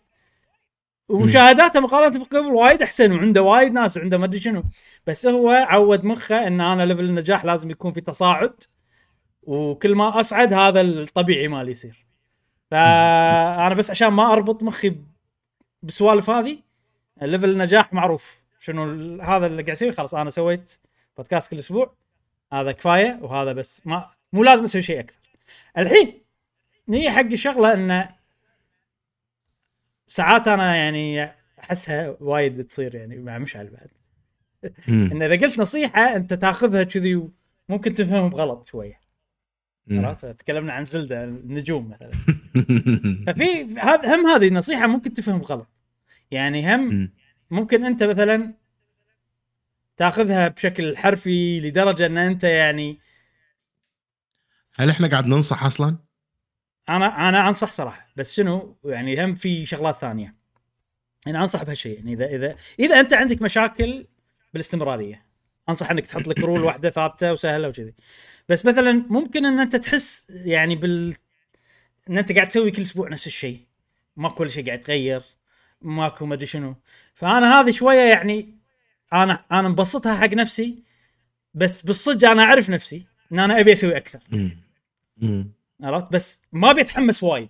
ومشاهداته 1.09 1.79
مقارنة 1.79 2.19
بقبل 2.19 2.45
وايد 2.45 2.81
أحسن 2.81 3.11
وعنده 3.11 3.41
وايد 3.41 3.73
ناس 3.73 3.97
وعنده 3.97 4.17
ما 4.17 4.25
أدري 4.25 4.39
شنو. 4.39 4.63
بس 5.07 5.27
هو 5.27 5.49
عود 5.49 6.05
مخه 6.05 6.47
إن 6.47 6.61
أنا 6.61 6.85
level 6.85 7.03
النجاح 7.03 7.45
لازم 7.45 7.69
يكون 7.69 7.93
في 7.93 8.01
تصاعد 8.01 8.63
وكل 9.43 9.95
ما 9.95 10.19
أصعد 10.19 10.53
هذا 10.53 10.81
الطبيعي 10.81 11.47
مالي 11.47 11.71
يصير. 11.71 12.05
فأنا 12.71 13.73
بس 13.73 13.91
عشان 13.91 14.07
ما 14.07 14.33
أربط 14.33 14.63
مخي 14.63 14.95
بالسوالف 15.83 16.29
هذه 16.29 16.57
level 17.21 17.49
النجاح 17.49 17.93
معروف. 17.93 18.43
شنو 18.59 18.83
هذا 19.21 19.45
اللي 19.45 19.63
قاعد 19.63 19.75
اسويه 19.75 19.91
خلاص 19.91 20.15
أنا 20.15 20.29
سويت 20.29 20.79
بودكاست 21.17 21.51
كل 21.51 21.59
أسبوع 21.59 21.93
هذا 22.53 22.71
كفاية 22.71 23.19
وهذا 23.21 23.53
بس. 23.53 23.81
ما 23.85 24.14
مو 24.35 24.43
لازم 24.43 24.63
أسوي 24.63 24.81
شيء 24.81 24.99
أكثر 24.99 25.19
الحين 25.77 26.21
هي 26.89 27.11
حق 27.11 27.31
الشغله 27.31 27.73
انه 27.73 28.09
ساعات 30.07 30.47
أنا 30.47 30.75
يعني 30.75 31.31
أحسها 31.59 32.17
وايد 32.19 32.63
تصير 32.63 32.95
يعني 32.95 33.17
مع 33.17 33.37
مشعل 33.37 33.67
بعد. 33.67 33.89
إن 34.89 35.21
إذا 35.21 35.45
قلت 35.45 35.59
نصيحة 35.59 36.15
أنت 36.15 36.33
تاخذها 36.33 36.83
كذي 36.83 37.29
وممكن 37.69 37.93
تفهم 37.93 38.29
بغلط 38.29 38.67
شوية. 38.67 38.99
عرفت 39.91 40.25
تكلمنا 40.25 40.73
عن 40.73 40.85
زلدة 40.85 41.23
النجوم 41.23 41.89
مثلا 41.89 42.11
ففي 43.27 43.79
هذا 43.79 44.15
هم 44.15 44.27
هذه 44.27 44.47
النصيحه 44.47 44.87
ممكن 44.87 45.13
تفهم 45.13 45.41
غلط 45.41 45.67
يعني 46.31 46.75
هم 46.75 46.79
مم. 46.79 47.13
ممكن 47.51 47.85
أنت 47.85 48.03
مثلا 48.03 48.53
تاخذها 49.97 50.47
بشكل 50.47 50.97
حرفي 50.97 51.59
لدرجة 51.59 52.05
إن 52.05 52.17
أنت 52.17 52.43
يعني 52.43 52.99
هل 54.79 54.89
إحنا 54.89 55.07
قاعد 55.07 55.25
ننصح 55.25 55.63
أصلا؟ 55.63 55.97
أنا 56.89 57.29
أنا 57.29 57.47
أنصح 57.47 57.71
صراحة 57.71 58.07
بس 58.15 58.35
شنو؟ 58.35 58.77
يعني 58.85 59.25
هم 59.25 59.35
في 59.35 59.65
شغلات 59.65 59.97
ثانية. 59.97 60.35
أنا 61.27 61.41
أنصح 61.41 61.63
بهالشيء 61.63 61.95
يعني 61.97 62.13
إذا 62.13 62.25
إذا 62.25 62.55
إذا 62.79 62.99
أنت 62.99 63.13
عندك 63.13 63.41
مشاكل 63.41 64.07
بالاستمرارية 64.53 65.25
أنصح 65.69 65.91
إنك 65.91 66.07
تحط 66.07 66.27
لك 66.27 66.39
رول 66.39 66.63
واحدة 66.63 66.89
ثابتة 66.89 67.31
وسهلة 67.31 67.67
وكذي. 67.67 67.93
بس 68.49 68.65
مثلا 68.65 68.91
ممكن 69.09 69.45
إن 69.45 69.59
أنت 69.59 69.75
تحس 69.75 70.27
يعني 70.29 70.75
بال 70.75 71.15
إن 72.09 72.17
أنت 72.17 72.31
قاعد 72.31 72.47
تسوي 72.47 72.71
كل 72.71 72.81
أسبوع 72.81 73.09
نفس 73.09 73.27
الشيء 73.27 73.59
ما 74.17 74.29
كل 74.29 74.51
شيء 74.51 74.65
قاعد 74.65 74.79
تغير 74.79 75.23
ماكو 75.81 76.25
ما 76.25 76.33
أدري 76.33 76.45
شنو. 76.45 76.75
فأنا 77.13 77.59
هذه 77.59 77.71
شوية 77.71 78.09
يعني 78.09 78.55
أنا 79.13 79.45
أنا 79.51 79.69
مبسطها 79.69 80.15
حق 80.15 80.33
نفسي 80.33 80.83
بس 81.53 81.81
بالصدق 81.81 82.29
أنا 82.29 82.43
أعرف 82.43 82.69
نفسي 82.69 83.05
إن 83.31 83.39
أنا 83.39 83.59
أبي 83.59 83.73
أسوي 83.73 83.97
أكثر. 83.97 84.19
عرفت؟ 85.83 86.11
بس 86.11 86.41
ما 86.51 86.71
بيتحمس 86.71 87.23
وايد. 87.23 87.49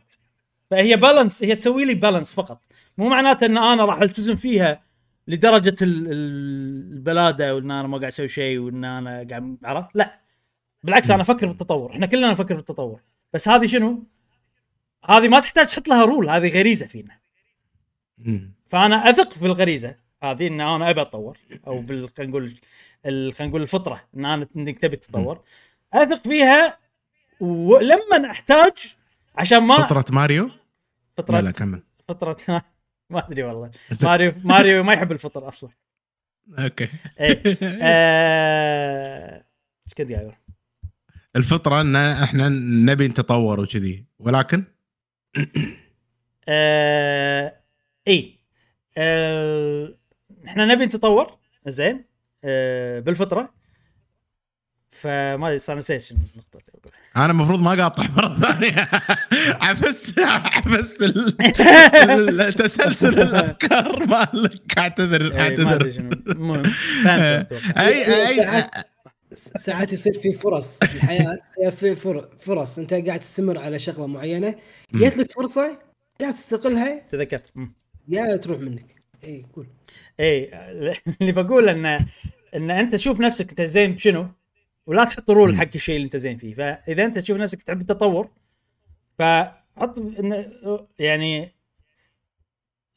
فهي 0.72 0.96
بالانس 0.96 1.44
هي 1.44 1.56
تسوي 1.56 1.86
لي 1.86 1.94
بالانس 1.94 2.34
فقط. 2.34 2.62
مو 2.98 3.10
معناته 3.10 3.46
إن 3.46 3.58
أنا 3.58 3.86
راح 3.86 4.02
التزم 4.02 4.36
فيها 4.36 4.84
لدرجة 5.28 5.76
ال- 5.82 6.08
ال- 6.12 6.94
البلادة 6.94 7.56
وإن 7.56 7.72
أنا 7.72 7.88
ما 7.88 7.98
قاعد 7.98 8.12
أسوي 8.12 8.28
شيء 8.28 8.60
وإن 8.60 8.86
أنا 8.86 9.28
قاعد 9.30 9.58
عرفت؟ 9.64 9.90
لا. 9.96 10.20
بالعكس 10.84 11.12
أنا 11.12 11.22
أفكر 11.22 11.48
بالتطور. 11.48 11.92
إحنا 11.92 12.06
كلنا 12.06 12.32
نفكر 12.32 12.56
بالتطور. 12.56 13.02
بس 13.34 13.48
هذه 13.48 13.66
شنو؟ 13.66 14.04
هذه 15.10 15.28
ما 15.28 15.40
تحتاج 15.40 15.66
تحط 15.68 15.88
لها 15.88 16.06
رول 16.06 16.30
هذه 16.30 16.60
غريزة 16.60 16.88
فينا. 16.88 17.18
فأنا 18.68 19.10
أثق 19.10 19.40
بالغريزه 19.40 19.96
هذه 20.24 20.48
إن 20.48 20.62
أنا 20.62 20.90
أبي 20.90 21.02
أتطور 21.02 21.38
أو 21.68 21.82
بال 21.82 22.10
خلينا 22.18 22.32
نقول 22.32 22.56
خلينا 23.06 23.50
نقول 23.50 23.62
الفطرة 23.62 24.04
إن 24.16 24.26
أنا 24.26 24.48
إنك 24.56 24.80
تبي 24.80 24.96
تتطور. 24.96 25.42
أثق 25.94 26.24
فيها 26.24 26.78
ولما 27.40 28.32
أحتاج 28.32 28.96
عشان 29.36 29.58
ما 29.64 29.88
فطرة 29.88 30.06
ماريو؟ 30.10 30.50
فطره 31.18 31.36
لا 31.36 31.42
لا 31.42 31.52
كمل. 31.52 31.82
فطره 32.08 32.38
ما 33.10 33.28
أدري 33.28 33.44
والله. 33.44 33.72
ماريو 34.04 34.34
ماريو 34.44 34.84
ما 34.84 34.94
يحب 34.94 35.12
الفطر 35.12 35.48
أصلا. 35.48 35.70
okay. 36.60 36.90
إيه. 37.20 37.58
آه، 37.82 39.46
إيش 39.86 39.94
كنت 39.94 40.12
قاعد 40.12 40.24
أقول؟ 40.24 40.36
الفطرة 41.36 41.82
إن 41.82 41.96
إحنا 41.96 42.50
نبي 42.90 43.08
نتطور 43.08 43.60
وكذي 43.60 44.06
ولكن؟ 44.20 44.64
آه، 46.50 47.60
اي 48.08 48.40
آه، 48.98 49.94
إحنا 50.48 50.66
نبي 50.66 50.86
نتطور 50.86 51.38
زين. 51.68 52.06
آه، 52.44 53.00
بالفطرة. 53.00 53.54
فما 54.90 55.48
أدري 55.48 55.60
صار 55.60 55.78
نسيت 55.78 56.02
شنو 56.02 56.20
النقطة. 56.34 56.60
أنا 57.18 57.32
المفروض 57.32 57.60
ما 57.62 57.74
أقاطع 57.74 58.04
مرة 58.18 58.40
ثانية. 58.40 58.90
ال- 61.02 62.42
ال- 62.42 62.54
تسلسل 62.54 63.20
الأفكار 63.22 64.06
مالك. 64.06 64.78
أعتذر 64.78 65.32
إيه، 65.32 65.40
أعتذر. 65.40 65.86
المهم 66.28 66.64
فهمت 67.04 67.52
أتوقع. 67.52 67.82
اي 67.88 68.28
اي 68.30 68.64
ساعات 69.34 69.94
يصير 69.94 70.14
في 70.14 70.32
فرص 70.32 70.78
في 70.78 70.96
الحياة. 70.96 71.38
يصير 71.62 71.72
في 71.72 71.96
فر- 71.96 72.30
فرص. 72.40 72.78
أنت 72.80 72.94
قاعد 72.94 73.20
تستمر 73.20 73.58
على 73.60 73.80
شغلة 73.80 74.08
معينة. 74.08 74.56
جت 74.94 75.18
لك 75.18 75.32
فرصة 75.32 75.80
يا 76.22 76.32
تستغلها 76.32 77.00
تذكرت. 77.10 77.54
يا 78.10 78.36
تروح 78.36 78.60
منك. 78.60 78.96
اي 79.24 79.46
قول. 79.56 79.68
اي 80.20 80.52
اللي 81.22 81.32
بقول 81.32 81.70
ان 81.70 82.06
إن 82.56 82.72
أنت 82.72 82.96
شوف 82.96 83.20
نفسك 83.20 83.50
أنت 83.50 83.62
زين 83.62 83.92
بشنو. 83.94 84.28
ولا 84.88 85.04
تحط 85.04 85.30
رول 85.30 85.58
حق 85.58 85.70
الشيء 85.76 85.96
اللي 85.96 86.06
انت 86.06 86.16
زين 86.16 86.38
فيه. 86.38 86.54
فإذا 86.54 87.06
انت 87.06 87.18
تشوف 87.18 87.38
نفسك 87.38 87.64
تحب 87.64 87.82
التطور 87.82 88.30
فحط 89.20 90.04
يعني 91.00 91.52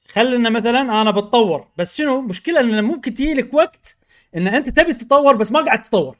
خلنا 0.07 0.51
مثلا 0.51 0.81
أنا 0.81 1.11
بتطور 1.11 1.69
بس 1.77 1.97
شنو؟ 1.97 2.21
مشكلة 2.21 2.61
إن 2.61 2.85
ممكن 2.85 3.15
تجي 3.15 3.35
لك 3.35 3.55
وقت 3.55 3.97
إن 4.37 4.49
أنت 4.49 4.69
تبي 4.69 4.93
تتطور 4.93 5.37
بس 5.37 5.53
ما 5.53 5.61
قاعد 5.61 5.83
تتطور. 5.83 6.17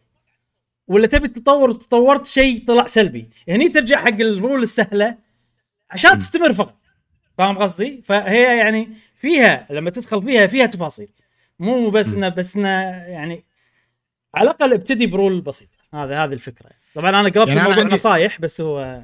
ولا 0.89 1.07
تبي 1.07 1.29
تتطور 1.29 1.71
وتطورت 1.71 2.27
شيء 2.27 2.65
طلع 2.67 2.87
سلبي. 2.87 3.29
هني 3.49 3.69
ترجع 3.69 3.97
حق 3.97 4.21
ال 4.21 4.29
rule 4.29 4.63
السهلة 4.63 5.19
عشان 5.91 6.19
تستمر 6.19 6.53
فقط. 6.53 6.77
فاهم 7.39 7.59
قصدي؟ 7.59 8.03
فهي 8.05 8.59
يعني 8.59 8.89
فيها 9.17 9.67
لما 9.71 9.91
تدخل 9.91 10.23
فيها 10.23 10.47
فيها 10.47 10.67
تفاصيل. 10.67 11.09
مو 11.59 11.91
بس 11.91 12.15
انه 12.15 12.29
بس 12.29 12.57
إنه 12.57 12.69
يعني 12.93 13.45
على 14.35 14.51
الأقل 14.51 14.73
ابتدي 14.73 15.07
ب 15.07 15.13
rule 15.13 15.41
بسيط. 15.41 15.69
هذا 15.95 16.25
هذه 16.25 16.33
الفكرة. 16.33 16.71
طبعا 16.95 17.11
أنا 17.11 17.23
قربت 17.23 17.37
يعني 17.37 17.53
أنا 17.53 17.61
الموضوع 17.61 17.83
عندي- 17.83 17.95
نصايح 17.95 18.41
بس 18.41 18.61
هو 18.61 19.03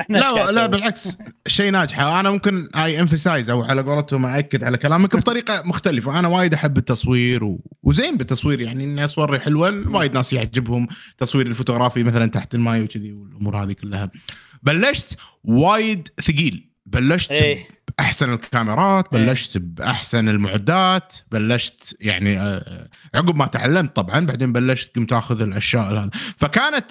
إحنا 0.00 0.18
لا 0.18 0.52
لا؟ 0.52 0.66
بالعكس 0.66 1.18
شيء 1.46 1.70
ناجح. 1.70 2.00
أنا 2.00 2.30
ممكن 2.30 2.68
I 2.76 3.00
emphasize 3.00 3.50
أو 3.50 3.62
على 3.62 3.82
قولتهم 3.82 4.26
اكد 4.26 4.64
على 4.64 4.78
كلامك 4.78 5.16
بطريقة 5.16 5.62
مختلفة. 5.64 6.18
أنا 6.18 6.28
وايد 6.28 6.54
أحب 6.54 6.78
التصوير 6.78 7.44
و... 7.44 7.60
وزين 7.82 8.16
بالتصوير. 8.16 8.60
يعني 8.60 8.84
الناس 8.84 9.18
وايد 9.18 9.38
حلوة 9.38 9.88
وايد 9.96 10.14
ناس 10.14 10.32
يعجبهم 10.32 10.88
تصوير 11.18 11.46
الفوتوغرافي 11.46 12.02
مثلا 12.02 12.26
تحت 12.26 12.54
الماي 12.54 12.82
وكذي 12.82 13.12
والأمور 13.12 13.56
هذه 13.62 13.72
كلها. 13.72 14.10
بلشت 14.62 15.16
وايد 15.44 16.08
ثقيل. 16.22 16.70
بلشت 16.86 17.30
إيه. 17.32 17.68
باحسن 18.00 18.32
الكاميرات 18.32 19.14
إيه. 19.14 19.26
بلشت 19.26 19.58
بأحسن 19.58 20.28
المعدات 20.28 21.16
بلشت 21.32 21.96
يعني 22.00 22.40
آه، 22.40 22.88
عقب 23.14 23.36
ما 23.36 23.46
تعلمت 23.46 23.96
طبعا 23.96 24.26
بعدين 24.26 24.52
بلشت 24.52 24.96
قمت 24.96 25.12
آخذ 25.12 25.40
الأشياء 25.40 25.94
هذه. 25.94 26.10
فكانت 26.36 26.90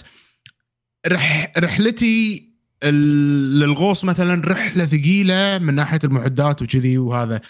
رح 1.07 1.53
رحلتي 1.57 2.49
للغوص 2.83 4.05
مثلا 4.05 4.41
رحلة 4.45 4.85
ثقيلة 4.85 5.57
من 5.57 5.73
ناحية 5.75 5.99
المعدات 6.03 6.61
وكذي 6.61 6.97
وهذا. 6.97 7.41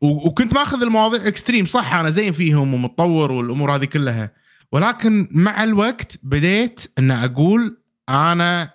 وكنت 0.00 0.54
ماخذ 0.54 0.82
المواضيع 0.82 1.26
extreme 1.26 1.66
صح 1.66 1.94
أنا 1.94 2.10
زين 2.10 2.32
فيهم 2.32 2.74
ومتطور 2.74 3.32
والأمور 3.32 3.74
هذه 3.74 3.84
كلها. 3.84 4.30
ولكن 4.72 5.28
مع 5.30 5.64
الوقت 5.64 6.18
بديت 6.22 6.86
إن 6.98 7.10
أقول 7.10 7.78
أنا 8.08 8.70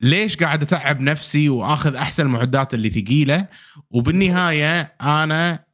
ليش 0.00 0.36
قاعد 0.36 0.62
أتعب 0.62 1.00
نفسي 1.00 1.48
وآخذ 1.48 1.94
أحسن 1.94 2.26
المعدات 2.26 2.74
اللي 2.74 2.90
ثقيلة؟ 2.90 3.46
وبالنهاية 3.90 4.80
أنا 5.02 5.64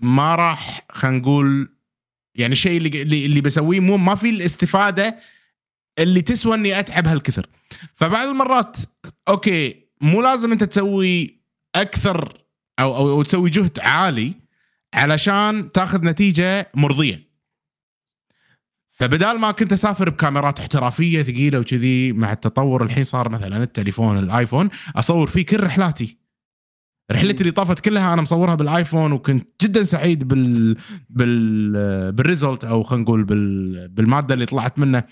ما 0.00 0.34
راح 0.34 0.86
خلينا 0.92 1.18
نقول 1.18 1.76
يعني 2.34 2.52
الشيء 2.52 2.76
اللي 2.76 3.26
اللي 3.26 3.40
بسويه 3.40 3.80
مو 3.80 3.96
ما 3.96 4.14
في 4.14 4.30
الاستفادة 4.30 5.18
اللي 5.98 6.22
تسوى 6.22 6.54
إني 6.54 6.78
أتعب 6.78 7.06
هالكثر. 7.06 7.46
فبعض 7.94 8.28
المرات 8.28 8.76
أوكي 9.28 9.86
مو 10.00 10.22
لازم 10.22 10.52
أنت 10.52 10.64
تسوي 10.64 11.42
أكثر 11.74 12.38
أو 12.80 12.96
أو, 12.96 13.22
تسوي 13.22 13.50
جهد 13.50 13.80
عالي 13.80 14.34
علشان 14.94 15.72
تاخذ 15.72 16.04
نتيجة 16.04 16.70
مرضية. 16.74 17.31
فبدال 19.02 19.38
ما 19.38 19.50
كنت 19.50 19.72
أسافر 19.72 20.10
بكاميرات 20.10 20.60
احترافية 20.60 21.22
ثقيلة 21.22 21.58
وكذي 21.58 22.12
مع 22.12 22.32
التطور 22.32 22.82
الحين 22.82 23.04
صار 23.04 23.28
مثلا 23.28 23.62
التليفون 23.62 24.18
الآيفون 24.18 24.68
أصور 24.96 25.26
فيه 25.26 25.46
كل 25.46 25.62
رحلاتي. 25.62 26.18
رحلتي 27.12 27.40
اللي 27.40 27.50
طافت 27.52 27.80
كلها 27.80 28.12
أنا 28.12 28.22
مصورها 28.22 28.54
بالآيفون 28.54 29.12
وكنت 29.12 29.48
جدا 29.62 29.84
سعيد 29.84 30.28
بال 30.28 30.76
بال 31.10 32.12
بال 32.12 32.25
result 32.25 32.64
أو 32.64 32.82
خلينا 32.82 33.04
نقول 33.04 33.24
بال 33.24 33.88
بالمادة 33.88 34.34
اللي 34.34 34.46
طلعت 34.46 34.78
منه 34.78 35.04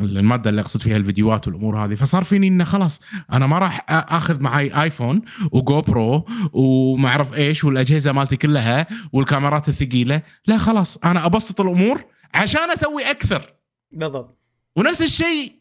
المادة 0.00 0.50
اللي 0.50 0.60
أقصد 0.60 0.82
فيها 0.82 0.96
الفيديوهات 0.96 1.48
والأمور 1.48 1.84
هذه. 1.84 1.94
فصار 1.94 2.24
فيني 2.24 2.48
إنه 2.48 2.64
خلاص 2.64 3.00
أنا 3.32 3.46
ما 3.46 3.58
راح 3.58 3.86
أخذ 3.88 4.42
معي 4.42 4.82
آيفون 4.82 5.22
وجو 5.52 5.80
برو 5.80 6.26
وما 6.52 7.08
أعرف 7.08 7.34
إيش 7.34 7.64
والأجهزة 7.64 8.12
مالتي 8.12 8.36
كلها 8.36 8.86
والكاميرات 9.12 9.68
الثقيلة. 9.68 10.22
لا 10.46 10.58
خلاص 10.58 10.96
أنا 10.96 11.26
أبسط 11.26 11.60
الأمور 11.60 12.04
عشان 12.34 12.70
أسوي 12.70 13.10
أكثر. 13.10 13.54
بالضبط. 13.92 14.38
ونفس 14.76 15.02
الشيء 15.02 15.52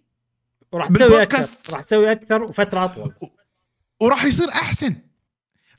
وراح 0.71 0.87
تسوي 0.87 1.21
أكثر. 1.21 1.73
راح 1.73 1.81
تسوي 1.81 2.11
أكثر 2.11 2.43
وفترة 2.43 2.85
أطول. 2.85 3.13
وراح 3.99 4.25
يصير 4.25 4.49
أحسن. 4.49 4.95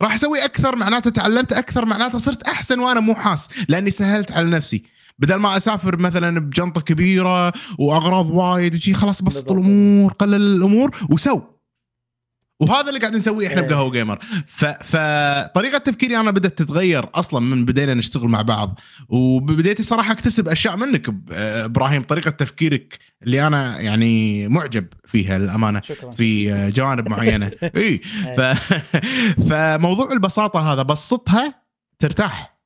راح 0.03 0.15
أسوي 0.15 0.45
أكثر 0.45 0.77
معناته 0.77 1.11
تعلمت 1.11 1.53
أكثر 1.53 1.85
معناته 1.85 2.19
صرت 2.19 2.43
أحسن 2.43 2.79
وأنا 2.79 3.01
مو 3.01 3.15
حاس. 3.15 3.49
لأني 3.69 3.91
سهلت 3.91 4.33
على 4.33 4.51
نفسي. 4.51 4.83
بدل 5.19 5.35
ما 5.35 5.57
أسافر 5.57 5.97
مثلا 5.97 6.41
بجنطة 6.41 6.81
كبيرة 6.81 7.53
وأغراض 7.79 8.31
وايد 8.31 8.75
وشي 8.75 8.95
خلاص 8.95 9.23
بسط. 9.23 9.53
الأمور 9.53 10.13
قلل 10.13 10.57
الأمور 10.57 10.97
وسو. 11.11 11.43
وهذا 12.61 12.89
اللي 12.89 13.01
قاعد 13.01 13.15
نسويه 13.15 13.47
إحنا 13.47 13.61
إيه. 13.61 13.69
بقهوة 13.69 13.91
gamer. 13.91 14.19
فطريقه 14.81 15.79
تفكيري 15.79 16.17
أنا 16.17 16.31
بدأت 16.31 16.59
تتغير 16.59 17.09
أصلا 17.15 17.41
من 17.41 17.65
بدينا 17.65 17.95
نشتغل 17.95 18.29
مع 18.29 18.43
بعض 18.43 18.81
وبديت 19.09 19.83
صراحة 19.83 20.13
أكتسب 20.13 20.49
أشياء 20.49 20.77
منك 20.77 21.15
إبراهيم 21.33 22.03
طريقة 22.03 22.31
تفكيرك 22.31 22.99
اللي 23.23 23.47
أنا 23.47 23.81
يعني 23.81 24.49
معجب 24.49 24.87
فيها 25.05 25.39
للأمانة 25.39 25.81
شكرا 25.81 26.11
في 26.11 26.71
جوانب 26.71 27.09
معينة 27.09 27.51
إي 27.77 28.01
ف... 28.37 28.41
فموضوع 29.51 30.13
البساطة 30.13 30.73
هذا 30.73 30.83
بسطها 30.83 31.55
ترتاح 31.99 32.59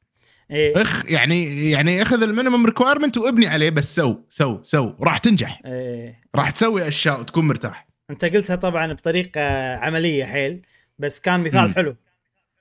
إيه. 0.51 0.83
أخ 0.83 1.11
يعني 1.11 1.71
يعني 1.71 2.03
أخذ 2.03 2.23
ال 2.23 2.28
minimum 2.28 2.67
requirement 2.67 3.19
وابني 3.19 3.47
عليه 3.47 3.71
بس 3.71 3.97
so 3.97 4.17
so 4.31 4.59
so 4.63 4.93
راح 5.01 5.19
تنجح 5.19 5.63
إيه. 5.67 6.23
راح 6.35 6.51
تسوي 6.51 6.89
أشياء 6.89 7.21
وتكون 7.21 7.49
مرتاح 7.49 7.92
انت 8.13 8.25
قلتها 8.25 8.57
طبعا 8.57 8.93
بطريقة 8.93 9.75
عملية 9.77 10.25
حيل 10.25 10.63
بس 10.99 11.21
كان 11.21 11.41
مثال 11.41 11.69
مم. 11.69 11.75
حلو 11.75 11.97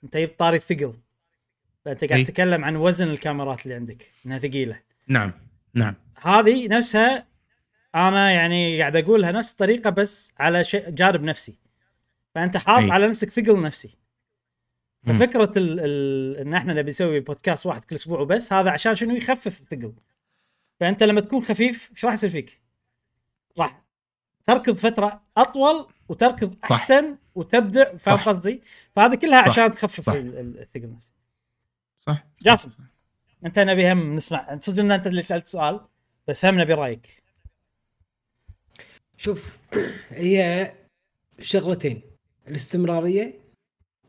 انت 0.03 0.17
جبت 0.17 0.39
طاري 0.39 0.57
الثقل 0.57 0.93
فانت 1.85 2.05
قاعد 2.05 2.19
أي. 2.19 2.23
تتكلم 2.23 2.65
عن 2.65 2.75
وزن 2.75 3.09
الكاميرات 3.09 3.63
اللي 3.63 3.75
عندك 3.75 4.11
إنها 4.25 4.39
ثقيلة 4.39 4.79
نعم 5.07 5.31
نعم 5.73 5.95
هذه 6.21 6.67
نفسها 6.67 7.27
أنا 7.95 8.31
يعني 8.31 8.79
قاعد 8.79 8.95
أقولها 8.95 9.31
نفس 9.31 9.51
الطريقة 9.51 9.89
بس 9.89 10.33
على 10.39 10.63
شيء 10.63 10.89
جانب 10.89 11.23
نفسي 11.23 11.55
فأنت 12.35 12.57
حاط 12.57 12.83
أي. 12.83 12.91
على 12.91 13.07
نفسك 13.07 13.29
ثقل 13.29 13.61
نفسي. 13.61 13.97
ففكرة 15.05 15.51
ال 15.57 15.79
ال 15.79 16.37
إن 16.37 16.53
إحنا 16.53 16.73
نبي 16.73 16.89
نسوي 16.89 17.19
بودكاست 17.19 17.65
واحد 17.65 17.85
كل 17.85 17.95
أسبوع 17.95 18.19
وبس 18.19 18.53
هذا 18.53 18.69
عشان 18.69 18.95
شنو 18.95 19.15
يخفف 19.15 19.61
الثقل 19.61 19.93
فأنت 20.79 21.03
لما 21.03 21.21
تكون 21.21 21.41
خفيف 21.43 21.89
إيش 21.91 22.05
راح 22.05 22.13
يصير 22.13 22.29
فيك؟ 22.29 22.60
تركض 24.47 24.73
فترة 24.75 25.21
أطول 25.37 25.87
وتركض 26.09 26.53
صح. 26.63 26.71
أحسن 26.71 27.17
وتبدع 27.35 27.95
فاهم 27.97 28.17
صح. 28.17 28.29
قصدي؟ 28.29 28.61
فهذه 28.95 29.15
كلها 29.15 29.41
صح. 29.41 29.47
عشان 29.49 29.71
تخفف 29.71 30.05
صح. 30.05 30.13
ال- 30.13 30.37
ال- 30.37 30.59
الثقل 30.59 30.91
نفسه 30.93 31.13
صح 31.99 32.25
جاسم. 32.41 32.71
أنت 33.45 33.59
نبي 33.59 33.91
هم 33.91 34.15
نسمع 34.15 34.59
صدق 34.59 34.79
إن 34.83 34.91
أنت 34.91 35.07
اللي 35.07 35.21
سألت 35.21 35.47
سؤال 35.47 35.79
بس 36.27 36.45
هم 36.45 36.61
نبي 36.61 36.73
رأيك 36.73 37.23
شوف 39.17 39.57
هي 40.09 40.71
شغلتين 41.41 42.01
الاستمرارية 42.47 43.33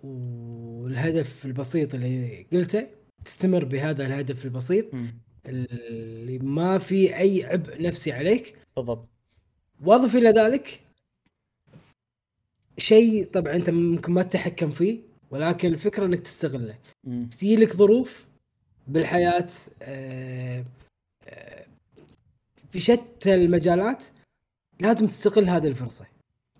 والهدف 0.02 1.44
البسيط 1.44 1.94
اللي 1.94 2.46
قلته 2.52 2.86
تستمر 3.24 3.64
بهذا 3.64 4.06
الهدف 4.06 4.44
البسيط 4.44 4.94
مم. 4.94 5.18
اللي 5.46 6.38
ما 6.38 6.78
في 6.78 7.16
أي 7.18 7.44
عبء 7.44 7.82
نفسي 7.82 8.12
عليك 8.12 8.56
بالضبط 8.76 9.08
واضف 9.82 10.16
إلى 10.16 10.28
ذلك 10.30 10.80
شيء 12.78 13.24
طبعا 13.24 13.56
أنت 13.56 13.70
ممكن 13.70 14.12
ما 14.12 14.22
تتحكم 14.22 14.70
فيه 14.70 14.98
ولكن 15.30 15.72
الفكرة 15.72 16.06
إنك 16.06 16.20
تستغله. 16.20 16.74
تجي 17.30 17.56
لك 17.56 17.76
ظروف 17.76 18.26
بالحياة 18.88 19.48
آه، 19.82 20.64
آه، 21.28 21.64
في 22.72 22.80
شتى 22.80 23.34
المجالات 23.34 24.04
لازم 24.80 25.06
تستغل 25.06 25.48
هذه 25.48 25.66
الفرصة 25.68 26.06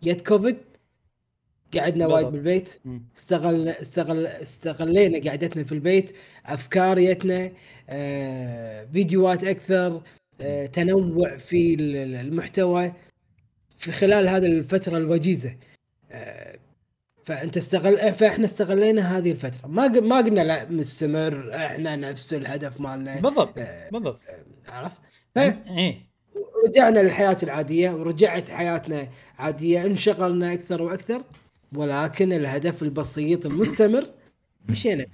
جت 0.02 0.26
كوفيد 0.28 0.56
قعدنا 1.78 2.06
وايد. 2.06 2.26
بالبيت. 2.26 2.80
استغلنا 3.16 3.80
استغل 3.80 4.26
استغلينا 4.26 5.30
قعدتنا 5.30 5.64
في 5.64 5.72
البيت 5.72 6.12
أفكار 6.46 7.00
جتنا 7.00 7.52
آه، 7.88 8.84
فيديوهات 8.92 9.44
أكثر 9.44 10.02
آه، 10.40 10.66
تنوع 10.66 11.36
في 11.36 11.74
ال- 11.74 11.96
ال- 11.96 12.14
المحتوى 12.14 12.92
في 13.82 13.92
خلال 13.92 14.28
هذه 14.28 14.46
الفترة 14.46 14.96
الوجيزة. 14.96 15.56
آه، 16.12 16.58
فأنت 17.24 17.56
استغل 17.56 18.12
فإحنا 18.14 18.44
استغلينا 18.44 19.18
هذه 19.18 19.30
الفترة. 19.30 19.68
ما 19.68 19.82
ق- 19.86 20.02
ما 20.02 20.16
قلنا 20.16 20.40
لا 20.40 20.70
مستمر 20.70 21.54
إحنا 21.56 21.96
نفس 21.96 22.34
الهدف 22.34 22.80
مالنا. 22.80 23.20
بالضبط 23.20 23.58
آه، 23.58 23.90
بالضبط. 23.90 24.20
عرفت؟ 24.68 24.98
إيه 25.36 26.06
رجعنا 26.66 26.98
للحياة 27.00 27.36
العادية 27.42 27.90
ورجعت 27.90 28.50
حياتنا 28.50 29.08
عادية 29.38 29.84
انشغلنا 29.86 30.52
أكثر 30.52 30.82
وأكثر 30.82 31.22
ولكن 31.76 32.32
الهدف 32.32 32.82
البسيط 32.82 33.46
المستمر 33.46 34.06
مشينا. 34.68 35.06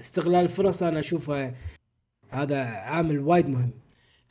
استغلال 0.00 0.44
الفرص 0.44 0.82
أنا 0.82 1.00
أشوفه 1.00 1.54
هذا 2.30 2.64
عامل 2.64 3.18
وايد 3.18 3.48
مهم. 3.48 3.70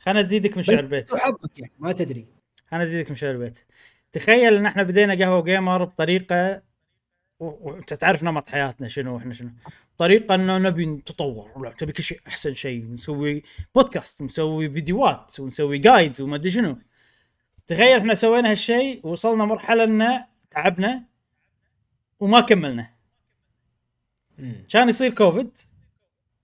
خلنا 0.04 0.20
أزيدك 0.20 0.56
من 0.56 0.62
شعر 0.62 0.84
بيت 0.86 1.14
حظك 1.14 1.58
يعني 1.58 1.72
ما 1.78 1.92
تدري. 1.92 2.26
خلنا 2.70 2.82
أزيدك 2.82 3.10
من 3.10 3.16
شعر 3.16 3.36
بيت 3.36 3.58
تخيل 4.12 4.56
إن 4.56 4.66
إحنا 4.66 4.82
بدينا 4.82 5.14
قهوة 5.14 5.42
جيمر 5.42 5.84
بطريقة 5.84 6.62
و- 7.40 7.70
وانت 7.70 7.94
تعرف 7.94 8.22
نمط 8.22 8.48
حياتنا 8.48 8.88
شنو 8.88 9.14
وإحنا 9.14 9.32
شنو. 9.34 9.50
طريقة 9.98 10.34
انه 10.34 10.58
نبي 10.58 10.86
نتطور 10.86 11.50
ولا 11.56 11.70
تبي 11.70 11.92
كل 11.92 12.02
شيء 12.02 12.20
أحسن 12.28 12.54
شيء 12.54 12.84
ونسوي 12.84 13.42
بودكاست 13.74 14.20
ونسوي 14.20 14.70
فيديوهات 14.70 15.40
ونسوي 15.40 15.78
guides 15.78 16.20
وما 16.20 16.36
أدري 16.36 16.50
شنو. 16.50 16.78
تخيل 17.66 17.98
إحنا 17.98 18.14
سوينا 18.14 18.50
هالشيء 18.50 19.06
ووصلنا 19.06 19.44
مرحلة 19.44 19.84
إن 19.84 20.24
تعبنا 20.50 21.04
وما 22.20 22.40
كملنا. 22.40 22.90
كان 24.68 24.88
يصير 24.88 25.14
كوفيد 25.14 25.56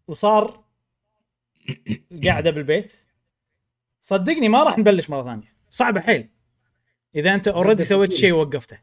وصار 0.09 0.65
قاعدة 2.25 2.51
بالبيت. 2.51 2.97
صدقني 4.01 4.49
ما 4.49 4.63
راح 4.63 4.79
نبلش 4.79 5.11
مرة 5.11 5.25
ثانية. 5.25 5.55
صعبه 5.71 6.01
حيل. 6.01 6.29
إذا 7.15 7.35
أنت 7.35 7.49
already 7.49 7.85
سويت. 7.85 8.13
شيء 8.13 8.33
ووقفته. 8.33 8.79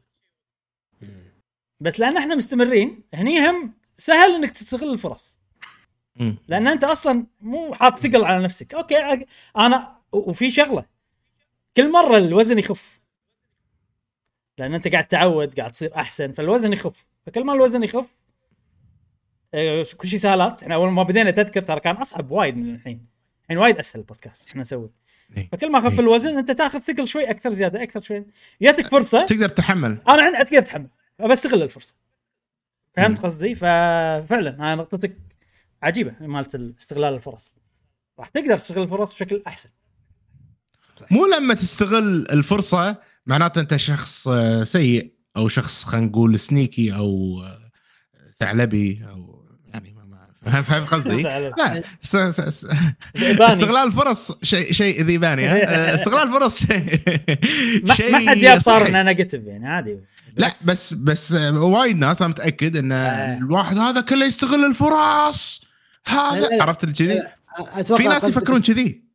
بس 1.80 2.00
لأن 2.00 2.18
إحنا 2.18 2.36
مستمرين 2.36 3.04
هني 3.14 3.50
هم 3.50 3.74
سهل 3.98 4.36
إنك 4.36 4.52
تستغل 4.52 4.94
الفرص. 4.94 5.40
لأن 6.48 6.68
أنت 6.68 6.84
أصلا 6.84 7.26
مو 7.42 7.74
حاط 7.74 8.00
ثقل 8.00 8.24
على 8.24 8.44
نفسك. 8.44 8.74
okay 8.74 9.26
أنا 9.58 9.98
وفي 10.12 10.52
شغلة. 10.52 10.86
كل 11.78 11.92
مرة 11.92 12.18
الوزن 12.18 12.60
يخف. 12.60 13.02
لأن 14.58 14.74
أنت 14.74 14.88
قاعد 14.88 15.08
تعود 15.08 15.60
قاعد 15.60 15.72
تصير 15.72 15.96
أحسن 15.96 16.32
فالوزن 16.32 16.74
يخف. 16.74 17.06
فكل 17.26 17.44
ما 17.44 17.54
الوزن 17.54 17.84
يخف 17.84 18.06
آه، 19.54 19.86
كل 19.98 20.08
شيء 20.08 20.20
سهالات 20.20 20.64
إحنا 20.64 20.76
أول 20.76 20.92
ما 20.92 21.04
بدينا 21.04 21.32
تذكر 21.32 21.62
ترى 21.62 21.80
كان 21.80 21.96
أصعب 21.96 22.32
وايد 22.32 22.58
من 22.58 22.76
الحين. 22.76 23.08
الحين 23.44 23.58
وايد 23.58 23.78
أسهل 23.78 24.02
البودكاست 24.02 24.48
إحنا 24.48 24.62
نسوي. 24.62 24.90
فكل 25.52 25.72
ما 25.72 25.80
خف 25.80 25.94
إيه. 25.94 26.00
الوزن 26.00 26.38
أنت 26.38 26.52
تأخذ 26.52 26.80
ثقل 26.80 27.08
شوي 27.08 27.30
أكثر 27.30 27.52
زيادة 27.52 27.84
أكثر 27.84 28.02
شوي. 28.02 28.26
جاتك 28.62 28.88
فرصة. 28.88 29.26
تقدر 29.26 29.48
تتحمل. 29.48 30.02
أنا 30.10 30.22
عندي 30.22 30.44
تقدر 30.44 30.58
أتحمل 30.58 30.88
بستغل 31.30 31.62
الفرصة. 31.62 31.96
فهمت. 32.98 33.20
قصدي؟ 33.20 33.56
ففعلا 33.56 34.58
هاي 34.60 34.76
نقطتك 34.76 35.18
عجيبة 35.84 36.14
مالت 36.20 36.56
استغلال 36.80 37.14
الفرص. 37.14 37.56
راح 38.20 38.28
تقدر 38.28 38.58
تستغل 38.58 38.84
الفرص 38.84 39.14
بشكل 39.14 39.42
أحسن. 39.48 39.70
مو 41.12 41.26
لما 41.26 41.54
تستغل 41.54 42.28
الفرصة 42.32 42.98
معناته 43.26 43.62
أنت 43.62 43.76
شخص 43.76 44.28
آه، 44.28 44.64
سيء 44.64 45.14
أو 45.38 45.48
شخص 45.48 45.84
خلينا 45.84 46.08
نقول 46.08 46.40
سنيكي 46.40 46.96
أو 46.96 47.42
آه، 47.44 47.72
ثعلبي 48.40 49.06
أو 49.10 49.37
فاهم 50.50 50.86
قصدي؟ 50.86 51.22
لا. 51.24 51.84
استغلال 53.50 53.88
الفرص 53.88 54.32
شيء 54.44 54.72
شيء 54.72 55.04
ذيباني 55.04 55.64
استغلال 55.96 56.28
الفرص 56.28 56.66
شيء 56.66 57.02
ما 57.88 57.94
شيء 57.94 58.12
ما 58.12 58.30
حد 58.30 58.38
جاب 58.38 58.60
صار. 58.60 58.88
إنه 58.88 59.02
negative 59.02 59.44
يعني 59.44 59.68
عادي 59.68 59.98
لا. 60.36 60.48
بس 60.48 60.94
بس 60.94 61.32
وايد 61.54 61.98
ناس 61.98 62.22
أنا 62.22 62.30
متأكد 62.30 62.78
إن 62.78 62.92
آه. 62.92 63.38
الواحد 63.38 63.78
هذا 63.78 64.02
كله 64.02 64.26
يستغل 64.26 64.66
الفرص 64.66 65.66
هذا. 66.08 66.64
عرفت 66.64 66.86
كذي 66.86 67.22
في 67.98 68.08
ناس 68.08 68.24
يفكرون 68.24 68.62
كذي 68.62 69.08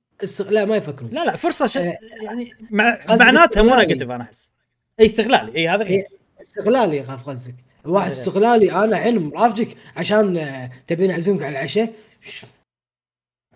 لا 0.50 0.64
ما 0.64 0.76
يفكرون 0.76 1.10
لا 1.10 1.24
لا 1.24 1.36
فرصة 1.36 1.66
ش... 1.66 1.76
آه. 1.76 1.98
يعني 2.22 2.52
مع... 2.70 2.98
معناتها 3.10 3.62
مو. 3.62 3.76
negative 3.76 4.10
أنا 4.10 4.22
أحس 4.22 4.52
إي 5.00 5.06
استغلالي 5.06 5.56
إي 5.56 5.68
هذا 5.68 5.84
غير 5.84 6.04
استغلالي 6.42 6.96
يخاف 6.96 7.28
قصدك 7.28 7.54
واحد 7.84 8.10
لا. 8.10 8.18
استغلالي 8.20 8.72
أنا 8.84 8.96
حين 8.96 9.18
مرافقك 9.18 9.76
عشان 9.96 10.36
آه، 10.36 10.70
تبين 10.86 11.10
أعزمك 11.10 11.42
على 11.42 11.58
العشاء. 11.58 11.94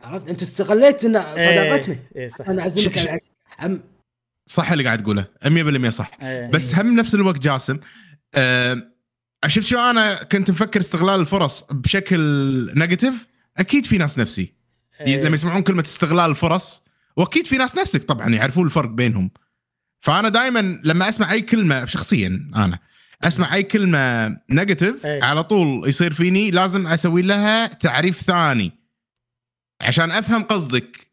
عرفت؟ 0.02 0.28
أنت 0.28 0.42
استغليت 0.42 1.04
إن 1.04 1.22
صداقتنا 1.22 1.94
إيه, 1.94 2.02
إيه 2.16 2.28
صح. 2.28 2.48
أنا 2.48 2.62
أعزمك 2.62 2.98
على 2.98 3.04
العشاء. 3.04 3.22
أم 3.64 3.80
صح 4.46 4.72
اللي 4.72 4.84
قاعد 4.84 5.02
تقوله 5.02 5.26
100% 5.44 5.88
صح. 5.88 6.10
إيه. 6.22 6.50
بس 6.50 6.74
هم 6.74 6.96
نفس 6.96 7.14
الوقت 7.14 7.38
جاسم 7.38 7.78
آه 8.34 8.82
شفت 9.46 9.66
شو 9.66 9.78
أنا 9.78 10.22
كنت 10.22 10.50
مفكر 10.50 10.80
استغلال 10.80 11.20
الفرص 11.20 11.64
بشكل 11.70 12.20
negative؟ 12.78 13.26
أكيد 13.56 13.86
في 13.86 13.98
ناس 13.98 14.18
نفسي. 14.18 14.54
إيه. 15.00 15.22
لما 15.22 15.34
يسمعون 15.34 15.62
كلمة 15.62 15.82
استغلال 15.82 16.30
الفرص 16.30 16.84
وأكيد 17.16 17.46
في 17.46 17.56
ناس 17.56 17.76
نفسك 17.78 18.02
طبعا 18.02 18.28
يعرفون 18.28 18.64
الفرق 18.64 18.88
بينهم. 18.88 19.30
فأنا 19.98 20.28
دائما 20.28 20.80
لما 20.84 21.08
أسمع 21.08 21.32
أي 21.32 21.40
كلمة 21.42 21.86
شخصيا 21.86 22.50
أنا 22.56 22.78
أسمع 23.22 23.54
أي 23.54 23.62
كلمة 23.62 24.28
negative 24.50 25.06
إيه. 25.06 25.24
على 25.24 25.44
طول 25.44 25.88
يصير 25.88 26.12
فيني 26.12 26.50
لازم 26.50 26.86
أسوي 26.86 27.22
لها 27.22 27.66
تعريف 27.66 28.20
ثاني. 28.20 28.72
عشان 29.80 30.10
أفهم 30.10 30.42
قصدك. 30.42 31.06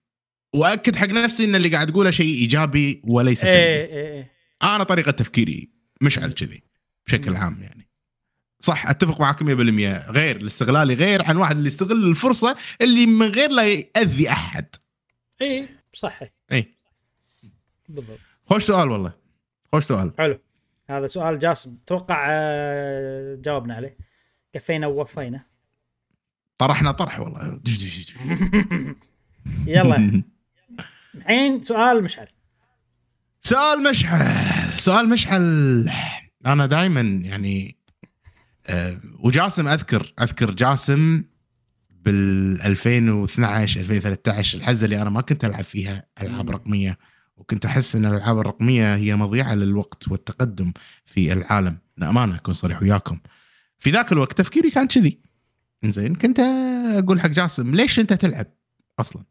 وأكد 0.53 0.95
حق 0.95 1.07
نفسي 1.07 1.43
إن 1.45 1.55
اللي 1.55 1.69
قاعد 1.69 1.87
تقوله 1.87 2.11
شيء 2.11 2.35
إيجابي 2.35 3.01
وليس 3.03 3.41
سلبي. 3.41 3.53
إيه 3.53 3.85
إيه. 3.85 4.13
إيه 4.13 4.31
أنا 4.63 4.83
طريقة 4.83 5.11
تفكيري 5.11 5.69
مشعل 6.01 6.31
كذي 6.31 6.63
بشكل. 7.07 7.35
عام 7.35 7.61
يعني. 7.61 7.89
صح 8.59 8.87
أتفق 8.87 9.21
معك 9.21 9.43
100% 9.43 9.45
غير 10.09 10.35
الاستغلالي 10.35 10.93
غير 10.93 11.23
عن 11.23 11.37
واحد 11.37 11.55
اللي 11.55 11.67
يستغل 11.67 12.09
الفرصة 12.09 12.55
اللي 12.81 13.05
من 13.05 13.27
غير 13.27 13.49
لا 13.51 13.63
يأذي 13.63 14.29
أحد. 14.29 14.65
إيه 15.41 15.83
صح 15.93 16.19
اي 16.51 16.73
بالضبط. 17.89 18.19
خوش 18.45 18.63
سؤال 18.63 18.89
والله. 18.89 19.13
خوش 19.71 19.83
سؤال. 19.83 20.11
حلو. 20.17 20.39
هذا 20.89 21.07
سؤال 21.07 21.39
جاسم. 21.39 21.77
توقع 21.85 22.25
آه، 22.29 23.35
جاوبنا 23.35 23.73
عليه. 23.75 23.97
كفينا 24.53 24.87
ووفينا. 24.87 25.45
طرحنا 26.57 26.91
طرح 26.91 27.19
والله. 27.19 27.57
دش 27.63 27.77
دش 27.77 27.99
دش. 28.05 28.15
يلا. 29.75 30.23
الحين 31.15 31.61
سؤال 31.61 32.03
مشعل. 32.03 32.27
سؤال 33.41 33.83
مشعل. 33.89 34.73
سؤال 34.79 35.09
مشعل. 35.09 35.41
أنا 36.45 36.65
دائما 36.65 37.01
يعني 37.01 37.77
آه، 38.67 38.99
وجاسم 39.19 39.67
أذكر 39.67 40.13
أذكر 40.21 40.51
جاسم 40.51 41.23
بال 41.89 42.61
2012 42.61 43.81
2013 43.81 44.57
الحزة 44.57 44.85
اللي 44.85 45.01
أنا 45.01 45.09
ما 45.09 45.21
كنت 45.21 45.45
ألعب 45.45 45.63
فيها 45.63 46.05
ألعاب. 46.21 46.49
رقمية. 46.51 46.97
وكنت 47.37 47.65
أحس 47.65 47.95
إن 47.95 48.05
الألعاب 48.05 48.39
الرقمية 48.39 48.95
هي 48.95 49.15
مضيعة 49.15 49.55
للوقت 49.55 50.07
والتقدم 50.07 50.73
في 51.05 51.33
العالم. 51.33 51.77
للامانه 51.97 52.35
أكون 52.35 52.53
صريح 52.53 52.81
وياكم. 52.81 53.19
في 53.79 53.89
ذاك 53.89 54.11
الوقت 54.11 54.37
تفكيري 54.37 54.69
كان 54.71 54.87
كذي. 54.87 55.19
زين 55.85 56.15
كنت 56.15 56.39
أقول 57.03 57.21
حق 57.21 57.29
جاسم 57.29 57.75
ليش 57.75 57.99
أنت 57.99 58.13
تلعب 58.13 58.45
أصلا؟ 58.99 59.23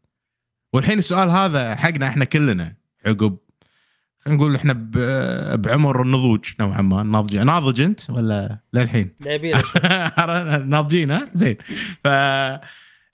والحين 0.73 0.97
السؤال 0.97 1.29
هذا 1.29 1.75
حقنا 1.75 2.07
إحنا 2.07 2.25
كلنا 2.25 2.75
عقب 3.05 3.37
خلينا 4.19 4.37
نقول 4.41 4.55
إحنا 4.55 4.73
بعمر 5.55 6.01
النضوج 6.01 6.45
نوعا 6.59 6.81
ما. 6.81 7.03
ناضج 7.03 7.37
ناضج 7.37 7.81
أنت 7.81 8.09
ولا 8.09 8.59
للحين. 8.73 9.15
ناضجين 10.69 11.11
ها؟ 11.11 11.29
زين. 11.33 11.57
ف 12.03 12.07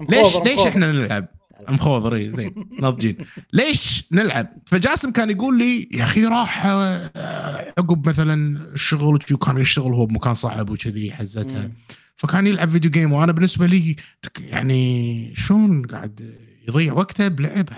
ليش 0.10 0.36
ليش. 0.46 0.60
إحنا 0.68 0.92
نلعب؟ 0.92 1.28
مخوضر 1.70 2.16
إي، 2.16 2.32
زين 2.32 2.54
ناضجين 2.82 3.18
ليش 3.54 4.08
نلعب؟ 4.12 4.48
فجاسم 4.66 5.12
كان 5.12 5.30
يقول 5.30 5.58
لي 5.58 5.90
يا 5.94 6.04
أخي 6.04 6.26
راح 6.26 6.66
آه، 6.66 7.74
عقب 7.78 8.08
مثلا 8.08 8.64
الشغل 8.74 9.20
وكان 9.32 9.58
يشتغل 9.58 9.94
هو 9.94 10.06
بمكان 10.06 10.34
صعب 10.34 10.70
وكذي 10.70 11.12
حزتها. 11.12 11.72
فكان 12.16 12.48
يلعب 12.48 12.70
فيديو 12.70 12.92
جيم 12.92 13.12
وأنا 13.14 13.32
بالنسبة 13.32 13.66
لي 13.66 13.96
يعني 14.40 15.34
شلون 15.36 15.86
قاعد 15.86 16.38
يضيع 16.68 16.94
وقته 16.94 17.28
بلعب 17.28 17.70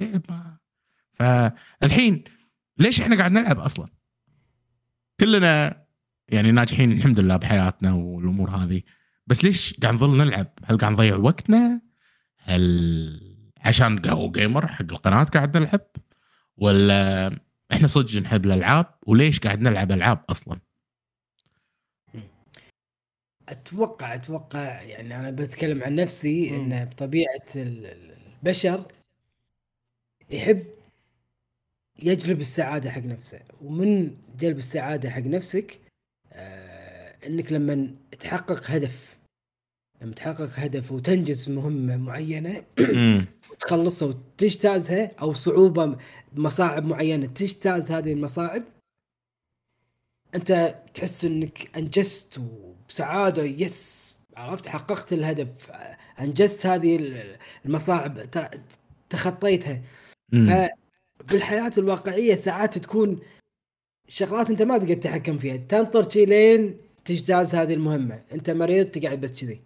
لعب 0.00 0.22
فالحين 1.12 2.24
ليش 2.78 3.00
إحنا 3.00 3.16
قاعد 3.16 3.32
نلعب 3.32 3.58
أصلا؟ 3.58 3.88
كلنا 5.20 5.84
يعني 6.28 6.52
ناجحين 6.52 6.92
الحمد 6.92 7.20
لله 7.20 7.36
بحياتنا 7.36 7.92
والأمور 7.92 8.50
هذه 8.50 8.82
بس 9.26 9.44
ليش 9.44 9.74
قاعد 9.82 9.94
نظل 9.94 10.18
نلعب؟ 10.18 10.46
هل 10.64 10.78
قاعد 10.78 10.92
نضيع 10.92 11.16
وقتنا؟ 11.16 11.80
هل 12.40 13.20
عشان 13.60 13.98
قهوة 13.98 14.32
جيمر 14.32 14.66
حق 14.66 14.82
القناة 14.92 15.24
قاعد 15.24 15.56
نلعب؟ 15.56 15.86
ولا 16.56 17.26
إحنا 17.72 17.86
صدق 17.86 18.16
نحب 18.22 18.46
الألعاب 18.46 18.86
وليش 19.06 19.40
قاعد 19.40 19.60
نلعب 19.60 19.92
ألعاب 19.92 20.24
أصلا؟ 20.30 20.60
أتوقع 23.48 24.14
أتوقع 24.14 24.82
يعني 24.82 25.16
أنا 25.16 25.30
بتكلم 25.30 25.82
عن 25.82 25.94
نفسي 25.94 26.50
مم. 26.50 26.72
إن 26.72 26.84
بطبيعة 26.84 27.44
ال- 27.56 27.86
ال- 27.86 28.16
البشر 28.36 28.92
يحب 30.30 30.66
يجلب 32.02 32.40
السعادة 32.40 32.90
حق 32.90 33.00
نفسه 33.02 33.40
ومن 33.60 34.16
جلب 34.38 34.58
السعادة 34.58 35.10
حق 35.10 35.20
نفسك 35.22 35.80
آه 36.32 37.26
إنك 37.26 37.52
لما 37.52 37.94
تحقق 38.20 38.70
هدف 38.70 39.09
لما 40.02 40.12
تحقق 40.14 40.50
هدف 40.58 40.92
وتنجز 40.92 41.50
مهمة 41.50 41.96
معينة 41.96 42.64
وتخلصها 43.50 44.08
وتجتازها 44.08 45.10
أو 45.20 45.32
صعوبة 45.32 45.96
مصاعب 46.36 46.84
معينة 46.86 47.26
تجتاز 47.26 47.90
هذه 47.92 48.12
المصاعب 48.12 48.62
أنت 50.34 50.78
تحس 50.94 51.24
إنك 51.24 51.76
أنجزت 51.76 52.38
وبسعادة 52.38 53.42
يس 53.42 54.10
عرفت 54.36 54.68
حققت 54.68 55.12
الهدف 55.12 55.70
أنجزت 56.20 56.66
هذه 56.66 56.96
ال- 56.96 57.36
المصاعب 57.66 58.30
تخطيتها. 59.10 59.82
مم. 60.32 60.68
فبالحياة 61.20 61.72
الواقعية 61.78 62.34
ساعات 62.34 62.78
تكون 62.78 63.20
شغلات 64.08 64.50
أنت 64.50 64.62
ما 64.62 64.78
تقدر 64.78 64.94
تتحكم 64.94 65.38
فيها. 65.38 65.56
تنطر 65.56 66.10
شي 66.10 66.24
لين 66.24 66.76
تجتاز 67.04 67.54
هذه 67.54 67.74
المهمة. 67.74 68.22
أنت 68.32 68.50
مريض 68.50 68.86
تقعد 68.86 69.20
بس 69.20 69.40
كذي. 69.40 69.60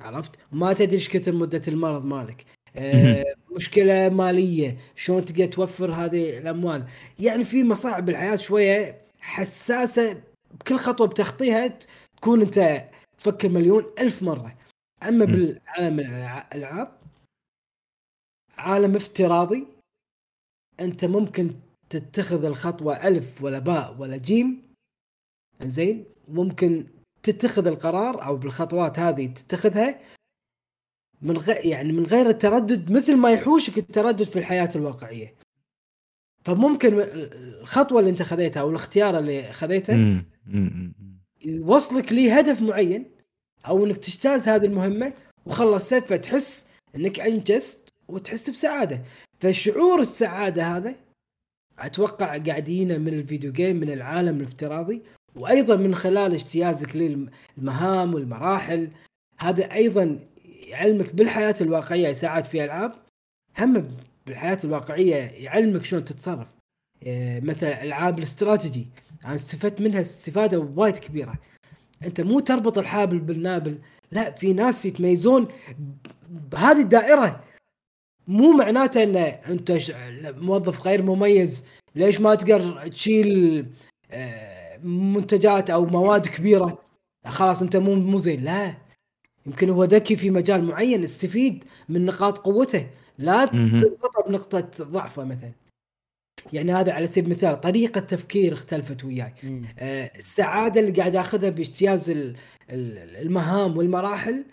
عرفت؟ 0.00 0.30
ما 0.52 0.72
تدري 0.72 0.92
إيش 0.92 1.08
كثر 1.08 1.32
مدة 1.32 1.62
المرض 1.68 2.04
مالك. 2.04 2.44
آه 2.76 3.24
مشكلة 3.56 4.08
مالية 4.08 4.76
شلون 4.96 5.24
تقدر 5.24 5.46
توفر 5.46 5.92
هذه 5.92 6.38
الأموال. 6.38 6.86
يعني 7.18 7.44
في 7.44 7.64
مصاعب 7.64 8.06
بالحياة 8.06 8.36
شوية 8.36 9.06
حساسة 9.20 10.22
بكل 10.60 10.76
خطوة 10.76 11.06
بتخطيها 11.06 11.78
تكون 12.16 12.42
أنت 12.42 12.88
تفكر 13.18 13.48
مليون 13.48 13.84
ألف 14.00 14.22
مرة. 14.22 14.56
أما. 15.02 15.24
بالعالم 15.24 16.00
الالعاب 16.00 17.00
عالم 18.58 18.96
افتراضي 18.96 19.66
أنت 20.80 21.04
ممكن 21.04 21.54
تتخذ 21.90 22.44
الخطوة 22.44 23.08
ألف 23.08 23.42
ولا 23.42 23.58
باء 23.58 23.96
ولا 23.98 24.16
جيم 24.16 24.62
زين 25.62 26.04
ممكن 26.28 26.86
تتخذ 27.22 27.66
القرار 27.66 28.24
أو 28.24 28.36
بالخطوات 28.36 28.98
هذه 28.98 29.26
تتخذها 29.26 30.00
من 31.22 31.36
غير 31.36 31.66
يعني 31.66 31.92
من 31.92 32.06
غير 32.06 32.28
التردد 32.28 32.92
مثل 32.92 33.16
ما 33.16 33.30
يحوشك 33.30 33.78
التردد 33.78 34.22
في 34.22 34.38
الحياة 34.38 34.70
الواقعية. 34.76 35.34
فممكن 36.44 37.00
الخطوة 37.00 38.00
اللي 38.00 38.10
أنت 38.10 38.22
خذيتها 38.22 38.60
أو 38.60 38.70
الاختيار 38.70 39.18
اللي 39.18 39.52
خذيته. 39.52 40.22
يوصلك 41.44 42.12
لهدف 42.12 42.62
معين 42.62 43.10
أو 43.66 43.86
إنك 43.86 43.96
تجتاز 43.96 44.48
هذه 44.48 44.64
المهمة 44.64 45.12
وخلصت 45.46 45.94
فتحس 45.94 46.66
إنك 46.96 47.20
أنجزت 47.20 47.88
وتحس 48.08 48.50
بسعادة. 48.50 49.02
فشعور 49.40 50.00
السعادة 50.00 50.62
هذا 50.62 50.94
أتوقع 51.78 52.38
قاعدين 52.38 53.00
من 53.00 53.14
الفيديو 53.14 53.52
جيم 53.52 53.76
من 53.76 53.90
العالم 53.90 54.36
الافتراضي. 54.36 55.02
وأيضا 55.36 55.76
من 55.76 55.94
خلال 55.94 56.34
اجتيازك 56.34 56.96
للمهام 56.96 58.14
والمراحل 58.14 58.90
هذا 59.38 59.72
أيضا 59.72 60.18
يعلمك 60.68 61.14
بالحياة 61.14 61.54
الواقعية 61.60 62.12
ساعات 62.12 62.46
في 62.46 62.64
ألعاب 62.64 62.92
هم 63.58 63.88
بالحياة 64.26 64.58
الواقعية 64.64 65.14
يعلمك 65.16 65.84
شلون 65.84 66.04
تتصرف. 66.04 66.48
إيه، 67.02 67.40
مثلا 67.40 67.82
ألعاب 67.82 68.18
الاستراتيجي 68.18 68.88
أنا 69.24 69.34
استفدت 69.34 69.80
منها 69.80 70.00
استفادة 70.00 70.58
وايد 70.58 70.96
كبيرة. 70.96 71.34
أنت 72.04 72.20
مو 72.20 72.40
تربط 72.40 72.78
الحابل 72.78 73.18
بالنابل 73.18 73.78
لا 74.12 74.30
في 74.30 74.52
ناس 74.52 74.86
يتميزون 74.86 75.48
بهذه 76.28 76.80
الدائرة. 76.80 77.44
مو 78.28 78.52
معناته 78.52 79.02
إن 79.02 79.16
أنت 79.16 79.72
موظف 80.20 80.86
غير 80.86 81.02
مميز 81.02 81.64
ليش 81.94 82.20
ما 82.20 82.34
تقدر 82.34 82.88
تشيل 82.88 83.66
آه، 84.10 84.49
منتجات 84.84 85.70
أو 85.70 85.86
مواد 85.86 86.26
كبيرة. 86.26 86.78
خلاص 87.26 87.62
أنت 87.62 87.76
مو 87.76 87.94
مو 87.94 88.18
زين. 88.18 88.44
لا. 88.44 88.74
يمكن 89.46 89.70
هو 89.70 89.84
ذكي 89.84 90.16
في 90.16 90.30
مجال 90.30 90.64
معين 90.64 91.04
استفيد 91.04 91.64
من 91.88 92.04
نقاط 92.04 92.38
قوته. 92.38 92.86
لا 93.18 93.54
مهم. 93.54 93.80
تضغطه 93.80 94.22
بنقطه 94.28 94.84
ضعفه 94.84 95.24
مثلا. 95.24 95.50
يعني 96.52 96.72
هذا 96.72 96.92
على 96.92 97.06
سبيل 97.06 97.24
المثال 97.24 97.60
طريقة 97.60 98.00
تفكير 98.00 98.52
اختلفت 98.52 99.04
وياي. 99.04 99.34
آه، 99.78 100.10
السعادة 100.18 100.80
اللي 100.80 100.92
قاعد 100.92 101.16
آخذها 101.16 101.50
باجتياز 101.50 102.10
ال- 102.10 102.36
ال- 102.70 103.16
المهام 103.26 103.76
والمراحل 103.76 104.44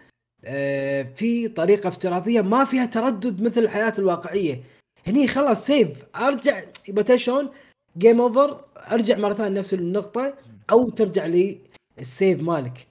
آه، 0.45 1.03
في 1.03 1.47
طريقة 1.47 1.87
افتراضية 1.87 2.41
ما 2.41 2.65
فيها 2.65 2.85
تردد 2.85 3.41
مثل 3.41 3.61
الحياة 3.61 3.93
الواقعية. 3.99 4.63
هني 5.07 5.27
خلاص 5.27 5.65
save. 5.65 6.03
أرجع 6.15 6.61
يبقى 6.87 7.17
شلون؟ 7.17 7.49
game 7.97 8.21
over 8.21 8.65
ارجع 8.91 9.17
مرة 9.17 9.33
ثانية 9.33 9.59
نفس 9.59 9.73
النقطة 9.73 10.37
أو 10.71 10.89
ترجع 10.89 11.25
لي 11.25 11.61
السيف 11.99 12.41
مالك. 12.41 12.87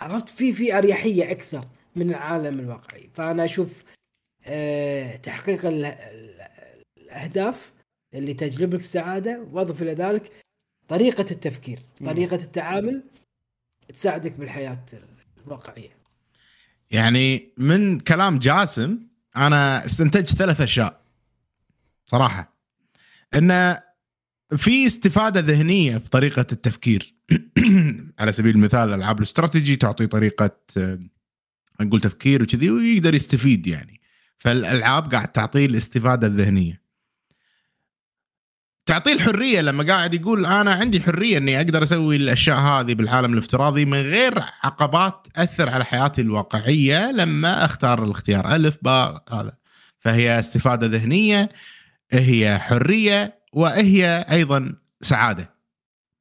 عرفت؟ 0.00 0.28
في 0.28 0.52
في 0.52 0.78
أريحية 0.78 1.30
أكثر 1.30 1.68
من 1.96 2.10
العالم 2.10 2.60
الواقعي. 2.60 3.10
فأنا 3.14 3.44
أشوف 3.44 3.84
آه، 4.46 5.16
تحقيق 5.16 5.66
ال- 5.66 5.84
ال- 5.84 6.48
الأهداف 6.98 7.72
اللي 8.14 8.34
تجلب 8.34 8.74
لك 8.74 8.80
السعادة 8.80 9.46
وأضف 9.52 9.82
إلى 9.82 9.92
ذلك 9.94 10.32
طريقة 10.88 11.26
التفكير. 11.30 11.78
طريقة 12.04 12.36
التعامل 12.36 13.02
تساعدك 13.88 14.32
بالحياة 14.32 14.84
الواقعية. 15.46 15.96
يعني 16.90 17.48
من 17.58 18.00
كلام 18.00 18.38
جاسم 18.38 18.98
أنا 19.36 19.84
استنتجت 19.84 20.36
ثلاث 20.36 20.60
أشياء 20.60 21.00
صراحة. 22.06 22.52
ان 23.34 23.76
في 24.56 24.86
استفادة 24.86 25.40
ذهنية 25.40 25.96
بطريقة 25.96 26.46
التفكير. 26.52 27.14
على 28.18 28.32
سبيل 28.32 28.54
المثال 28.54 28.92
العاب 28.92 29.18
الاستراتيجي 29.18 29.76
تعطي 29.76 30.06
طريقة 30.06 30.50
آه، 30.76 30.98
نقول 31.80 32.00
تفكير 32.00 32.42
وكذي 32.42 32.70
ويقدر 32.70 33.14
يستفيد 33.14 33.66
يعني. 33.66 34.00
فالألعاب 34.38 35.14
قاعد 35.14 35.28
تعطيه 35.28 35.66
الاستفادة 35.66 36.26
الذهنية. 36.26 36.86
تعطيه 38.86 39.12
الحرية 39.12 39.60
لما 39.60 39.84
قاعد 39.84 40.14
يقول 40.14 40.46
أنا 40.46 40.72
عندي 40.74 41.00
حرية 41.00 41.38
إني 41.38 41.56
أقدر 41.56 41.82
أسوي 41.82 42.16
الأشياء 42.16 42.58
هذه 42.58 42.94
بالعالم 42.94 43.32
الافتراضي 43.32 43.84
من 43.84 44.02
غير 44.02 44.38
عقبات 44.62 45.26
تأثر 45.34 45.68
على 45.68 45.84
حياتي 45.84 46.20
الواقعية 46.20 47.12
لما 47.12 47.64
أختار 47.64 48.04
الاختيار 48.04 48.54
ألف 48.54 48.78
باء 48.82 49.24
هذا. 49.30 49.56
فهي 49.98 50.38
استفادة 50.38 50.86
ذهنية 50.86 51.48
هي 52.10 52.58
حرية 52.58 53.35
وهي 53.56 54.26
أيضا 54.30 54.76
سعادة 55.00 55.54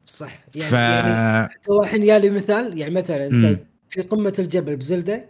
صح 0.06 0.46
ف 0.52 0.56
يعني, 0.56 1.10
يعني 1.10 1.50
الحين 1.70 2.04
يالي 2.04 2.30
مثال 2.30 2.78
يعني 2.80 2.94
مثلا 2.94 3.26
أنت 3.26 3.34
مم. 3.46 3.58
في 3.90 4.02
قمة 4.02 4.34
الجبل 4.40 4.76
بزلدة 4.76 5.26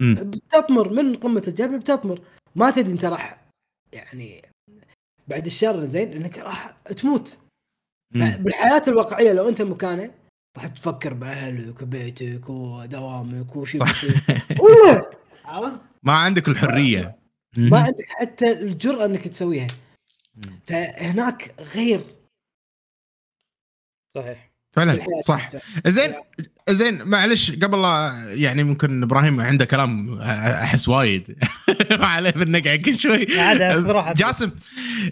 مم. 0.00 0.14
بتطمر 0.14 0.88
من 0.92 1.16
قمة 1.16 1.42
الجبل 1.48 1.78
بتطمر 1.78 2.20
ما 2.56 2.70
تدري 2.70 2.92
أنت 2.92 3.04
راح 3.04 3.44
يعني 3.92 4.42
بعد 5.28 5.46
الشر 5.46 5.84
زين 5.84 6.12
إنك 6.12 6.38
راح 6.38 6.70
تموت. 6.70 7.38
بالحياة 8.14 8.82
الواقعية 8.88 9.32
لو 9.32 9.48
أنت 9.48 9.62
مكانه 9.62 10.10
راح 10.56 10.66
تفكر 10.66 11.14
بأهلك 11.14 11.82
وبيتك 11.82 12.50
ودوامك 12.50 13.56
وش 13.56 13.76
صح. 13.76 13.90
بتصير. 13.90 14.20
والله 14.60 15.10
عرفت 15.44 15.80
ما 16.02 16.12
عندك 16.12 16.48
الحرية 16.48 17.16
ما 17.56 17.78
عندك 17.78 18.06
حتى 18.08 18.52
الجرأة 18.52 19.04
إنك 19.04 19.28
تسويها 19.28 19.66
فهناك 20.66 21.54
غير. 21.74 22.00
صحيح. 24.14 24.50
فعلا 24.72 25.06
صح. 25.26 25.50
زين 25.86 26.14
زين 26.70 27.02
معلش 27.02 27.50
قبل 27.50 27.82
لا 27.82 28.12
يعني 28.28 28.64
ممكن 28.64 29.02
إبراهيم 29.02 29.40
عنده 29.40 29.64
كلام 29.64 30.20
أحس 30.20 30.88
وايد. 30.88 31.36
ما 32.00 32.06
عليه 32.06 32.30
بنقع 32.30 32.76
كل 32.76 32.98
شوي. 32.98 33.26
جاسم 34.16 34.50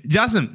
جاسم 0.04 0.48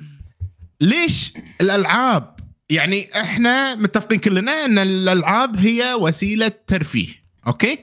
ليش 0.82 1.34
الألعاب 1.62 2.36
يعني 2.70 3.22
إحنا 3.22 3.76
متفقين 3.76 4.20
كلنا 4.20 4.66
إن 4.66 4.78
الألعاب 4.78 5.58
هي 5.58 5.94
وسيلة 5.94 6.52
ترفيه 6.68 7.08
أوكي؟ 7.48 7.80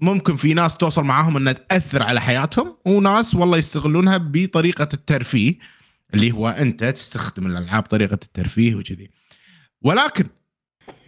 ممكن 0.00 0.36
في 0.36 0.54
ناس 0.54 0.76
توصل 0.76 1.04
معاهم 1.04 1.36
إنها 1.36 1.52
تأثر 1.52 2.02
على 2.02 2.20
حياتهم 2.20 2.76
وناس 2.86 3.34
والله 3.34 3.58
يستغلونها 3.58 4.16
بطريقة 4.18 4.88
الترفيه. 4.94 5.54
اللي 6.14 6.32
هو 6.32 6.48
أنت 6.48 6.84
تستخدم 6.84 7.46
الألعاب 7.46 7.82
طريقة 7.82 8.18
الترفيه 8.22 8.74
وكذي 8.74 9.10
ولكن 9.82 10.26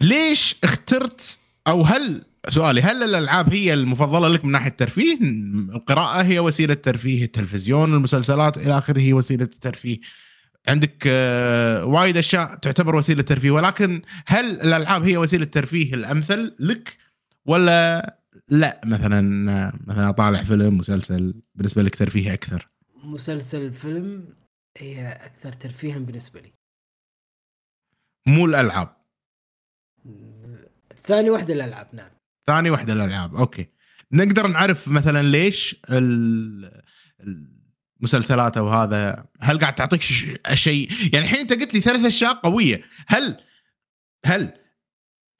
ليش 0.00 0.56
اخترت 0.64 1.38
أو 1.66 1.82
هل 1.82 2.22
سؤالي 2.48 2.82
هل 2.82 3.02
الألعاب 3.02 3.54
هي 3.54 3.74
المفضلة 3.74 4.28
لك 4.28 4.44
من 4.44 4.52
ناحية 4.52 4.70
الترفيه؟ 4.70 5.18
القراءة 5.74 6.22
هي 6.22 6.38
وسيلة 6.38 6.74
ترفيه، 6.74 7.24
التلفزيون، 7.24 7.94
المسلسلات 7.94 8.56
إلى 8.56 8.78
آخره 8.78 9.00
هي 9.00 9.12
وسيلة 9.12 9.44
الترفيه. 9.44 9.98
عندك 10.68 11.04
آه، 11.06 11.84
وايد 11.84 12.16
أشياء 12.16 12.54
تعتبر 12.54 12.96
وسيلة 12.96 13.22
ترفيه 13.22 13.50
ولكن 13.50 14.02
هل 14.26 14.44
الألعاب 14.50 15.04
هي 15.04 15.16
وسيلة 15.16 15.44
ترفيه 15.44 15.94
الأمثل 15.94 16.54
لك 16.58 16.96
ولا 17.46 18.18
لا 18.48 18.80
مثلا 18.84 19.52
آه، 19.52 19.72
مثلا 19.86 20.10
طالع 20.10 20.42
فيلم 20.42 20.76
مسلسل 20.76 21.34
بالنسبة 21.54 21.82
لك 21.82 21.94
ترفيه 21.94 22.34
أكثر؟ 22.34 22.68
مسلسل 23.04 23.72
فيلم 23.72 24.24
هي 24.78 25.12
أكثر 25.12 25.52
ترفيها 25.52 25.98
بالنسبة 25.98 26.40
لي. 26.40 26.52
مو 28.26 28.46
الألعاب، 28.46 28.96
ثاني 31.04 31.30
واحدة 31.30 31.54
الألعاب 31.54 31.88
نعم. 31.92 32.10
ثاني 32.46 32.70
واحدة 32.70 32.92
الألعاب، 32.92 33.34
أوكي. 33.34 33.66
نقدر 34.12 34.46
نعرف 34.46 34.88
مثلا 34.88 35.22
ليش 35.22 35.80
ال- 35.90 36.82
المسلسلات 38.00 38.56
أو 38.56 38.68
هذا 38.68 39.26
هل 39.40 39.58
قاعد 39.60 39.74
تعطيك 39.74 40.00
شيء؟ 40.54 40.90
يعني 41.12 41.24
الحين 41.24 41.40
أنت 41.40 41.52
قلت 41.52 41.74
لي 41.74 41.80
ثلاث 41.80 42.04
أشياء 42.04 42.34
قوية. 42.34 42.84
هل 43.06 43.40
هل 44.24 44.52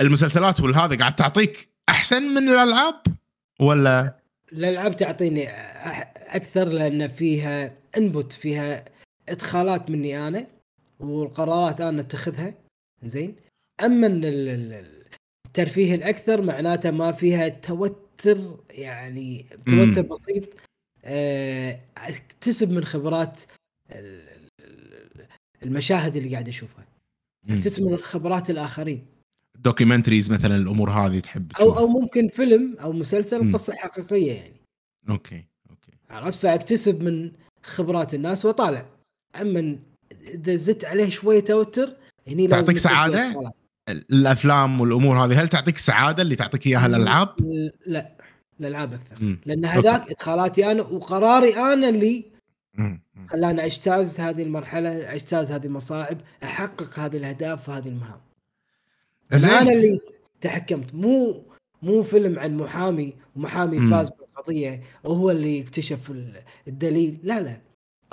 المسلسلات 0.00 0.60
والهذا 0.60 0.96
قاعد 0.96 1.14
تعطيك 1.14 1.68
أحسن 1.88 2.22
من 2.22 2.48
الألعاب 2.48 3.02
ولا؟ 3.60 4.20
الألعاب 4.52 4.96
تعطيني 4.96 5.48
أكثر 6.16 6.68
لأن 6.68 7.08
فيها 7.08 7.78
انبوت 7.96 8.32
فيها 8.32 8.84
ادخالات 9.28 9.90
مني 9.90 10.28
أنا 10.28 10.46
والقرارات 11.00 11.80
أنا 11.80 12.00
اتخذها 12.00 12.54
زين؟ 13.04 13.36
اما 13.84 14.06
ال- 14.06 14.24
ال- 14.26 14.48
ال- 14.72 15.04
الترفيه 15.46 15.94
الاكثر 15.94 16.42
معناته 16.42 16.90
ما 16.90 17.12
فيها 17.12 17.48
توتر 17.48 18.56
يعني 18.70 19.46
توتر 19.66 20.02
بسيط. 20.02 20.44
آه، 21.04 21.80
اكتسب 21.96 22.70
من 22.70 22.84
خبرات 22.84 23.40
ال- 23.90 24.28
ال- 24.60 25.26
المشاهد 25.62 26.16
اللي 26.16 26.30
قاعد 26.32 26.48
اشوفها. 26.48 26.86
اكتسب 27.50 27.82
من 27.82 27.96
خبرات 27.96 28.50
الآخرين. 28.50 29.06
documentaries 29.58 30.32
مثلا 30.32 30.56
الأمور 30.56 30.90
هذه 30.90 31.18
تحب 31.20 31.52
أو. 31.60 31.78
أو 31.78 31.86
ممكن 31.86 32.28
فيلم 32.28 32.76
أو 32.80 32.92
مسلسل. 32.92 33.52
قصة 33.52 33.74
حقيقية 33.76 34.32
يعني. 34.32 34.54
okay 35.10 35.44
okay. 35.70 35.92
عرفت؟ 36.10 36.38
فاكتسب 36.38 37.02
من 37.02 37.32
خبرات 37.62 38.14
الناس 38.14 38.44
واطالع 38.44 38.86
اما 39.40 39.78
اذا 40.34 40.54
زدت 40.54 40.84
عليه 40.84 41.10
شوية 41.10 41.40
توتر 41.40 41.96
هني 42.28 42.46
تعطيك؟ 42.48 42.76
إدخالات. 43.20 43.52
الأفلام 43.90 44.80
والأمور 44.80 45.24
هذه 45.24 45.40
هل 45.42 45.48
تعطيك 45.48 45.76
السعاده 45.76 46.22
اللي 46.22 46.36
تعطيك 46.36 46.66
إياها 46.66 46.86
الالعاب؟ 46.86 47.28
لا 47.86 48.10
الالعاب 48.60 48.92
أكثر 48.94 49.24
مم. 49.24 49.40
لأن 49.46 49.64
هذاك 49.64 50.10
إدخالاتي 50.10 50.70
أنا 50.72 50.82
وقراري 50.82 51.56
أنا 51.56 51.88
اللي. 51.88 52.24
خلاني 53.30 53.64
أجتاز 53.66 54.20
هذه 54.20 54.42
المرحلة 54.42 55.14
أجتاز 55.14 55.52
هذه 55.52 55.66
المصاعب 55.66 56.20
أحقق 56.44 56.98
هذه 57.00 57.16
الأهداف 57.16 57.68
وهذه 57.68 57.88
المهام 57.88 58.20
أنا 59.32 59.38
زين 59.40 59.68
اللي 59.68 59.98
تحكمت 60.40 60.94
مو 60.94 61.42
مو 61.82 62.02
فيلم 62.02 62.38
عن 62.38 62.56
محامي 62.56 63.14
ومحامي 63.36 63.78
مم. 63.78 63.90
فاز 63.90 64.08
بالقضية 64.10 64.82
وهو 65.04 65.30
اللي 65.30 65.60
اكتشف 65.60 66.10
ال- 66.10 66.42
الدليل 66.68 67.18
لا 67.22 67.40
لا 67.40 67.60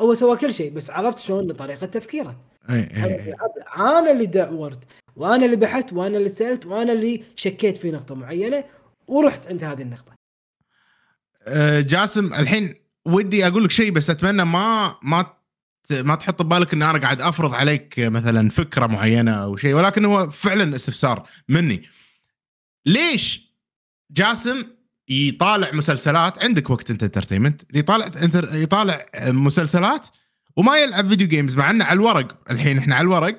هو 0.02 0.14
سوى 0.14 0.38
كل 0.38 0.54
شيء 0.54 0.74
بس 0.74 0.90
عرفت 0.90 1.20
شلون؟ 1.20 1.52
طريقه 1.52 1.86
تفكيره. 1.86 2.36
إيه، 2.70 3.06
إيه. 3.06 3.36
أنا 3.78 4.12
اللي 4.12 4.26
دورت 4.26 4.80
وأنا 5.16 5.46
اللي 5.46 5.56
بحثت 5.56 5.94
وأنا 5.94 6.18
اللي 6.18 6.30
سألت 6.30 6.66
وأنا 6.66 6.94
اللي 6.94 7.24
شكيت 7.36 7.78
في 7.78 7.92
نقطة 7.92 8.16
معينة 8.16 8.64
ورحت 9.08 9.48
عند 9.48 9.64
هذه 9.64 9.82
النقطة. 9.82 10.14
آه، 11.48 11.82
جاسم 11.82 12.26
الحين 12.26 12.74
ودي 13.06 13.48
أقول 13.48 13.64
لك 13.64 13.72
شيء 13.72 13.92
بس 13.92 14.10
أتمنى 14.10 14.46
ما 14.46 14.96
ما 15.04 15.26
ما 15.92 16.16
تحط 16.16 16.42
ببالك 16.42 16.74
ان 16.74 16.84
أنا 16.84 17.00
قاعد 17.00 17.22
أفرض 17.22 17.54
عليك 17.54 17.94
مثلا 18.00 18.50
فكرة 18.50 18.88
معينة 18.88 19.32
أو 19.32 19.56
شيء 19.56 19.74
ولكن 19.74 20.06
هو 20.06 20.30
فعلا 20.30 20.76
استفسار 20.76 21.28
مني. 21.50 21.90
ليش 22.86 23.52
جاسم 24.12 24.64
يطالع 25.12 25.72
مسلسلات 25.72 26.44
عندك 26.44 26.70
وقت 26.70 26.92
أنت 26.92 27.04
entertainment 27.04 27.62
يطالع 27.74 28.06
enter 28.06 28.56
يطالع 28.56 29.06
مسلسلات 29.28 30.08
وما 30.58 30.78
يلعب 30.78 31.08
video 31.08 31.28
games 31.28 31.56
مع 31.56 31.70
إنه 31.70 31.86
على 31.86 31.94
الورق. 31.94 32.52
الحين 32.52 32.78
إحنا 32.78 32.96
على 32.96 33.04
الورق 33.04 33.38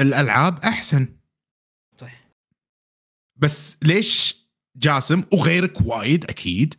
الألعاب 0.00 0.58
أحسن. 0.58 1.16
صح 2.00 2.24
بس 3.36 3.78
ليش 3.82 4.36
جاسم 4.76 5.24
وغيرك 5.32 5.80
وايد 5.80 6.24
أكيد 6.24 6.74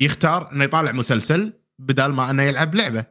يختار 0.00 0.52
إنه 0.52 0.64
يطالع 0.64 0.92
مسلسل 0.92 1.52
بدل 1.78 2.12
ما 2.12 2.30
إنه 2.30 2.42
يلعب 2.42 2.74
لعبة؟ 2.74 3.06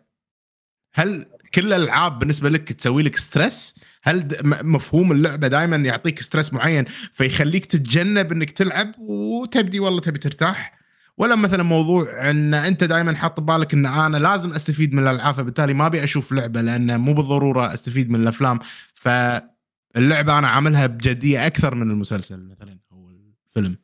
هل 0.93 1.25
كل 1.53 1.73
الألعاب 1.73 2.19
بالنسبة 2.19 2.49
لك 2.49 2.73
تسوي 2.73 3.03
لك 3.03 3.15
stress 3.15 3.75
هل 4.03 4.27
مفهوم 4.43 5.11
اللعبة 5.11 5.47
دائما 5.47 5.75
يعطيك 5.75 6.21
stress 6.21 6.53
معين 6.53 6.85
فيخليك 7.11 7.65
تتجنب 7.65 8.31
إنك 8.31 8.51
تلعب 8.51 8.91
وتبدي 8.99 9.79
والله 9.79 9.99
تبي 9.99 10.19
ترتاح؟ 10.19 10.77
ولا 11.17 11.35
مثلا 11.35 11.63
موضوع 11.63 12.29
إن 12.29 12.53
أنت 12.53 12.83
دائما 12.83 13.15
حاط 13.15 13.39
ببالك 13.39 13.73
إن 13.73 13.85
أنا 13.85 14.17
لازم 14.17 14.53
أستفيد 14.53 14.93
من 14.93 15.03
الألعاب 15.03 15.35
فبالتالي 15.35 15.73
ما 15.73 15.85
أبي 15.85 16.03
أشوف 16.03 16.31
لعبة 16.31 16.61
لأن 16.61 16.99
مو 16.99 17.13
بالضرورة 17.13 17.73
أستفيد 17.73 18.09
من 18.09 18.21
الأفلام. 18.21 18.59
فاللعبة 18.93 20.37
أنا 20.39 20.47
عاملها 20.47 20.87
بجدية 20.87 21.47
أكثر 21.47 21.75
من 21.75 21.91
المسلسل 21.91 22.43
مثلا 22.43 22.79
أو 22.91 23.09
الفيلم. 23.47 23.77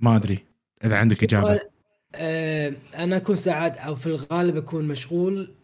ما 0.00 0.16
أدري. 0.16 0.44
إذا 0.84 0.96
عندك 0.96 1.24
إجابة. 1.24 1.60
آه، 2.14 2.72
أنا 2.98 3.16
اكون 3.16 3.36
ساعات 3.36 3.76
أو 3.76 3.96
في 3.96 4.06
الغالب 4.06 4.56
أكون 4.56 4.88
مشغول 4.88 5.54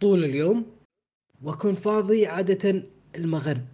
طول 0.00 0.24
اليوم 0.24 0.76
وأكون 1.42 1.74
فاضي 1.74 2.26
عادة 2.26 2.82
المغرب. 3.16 3.64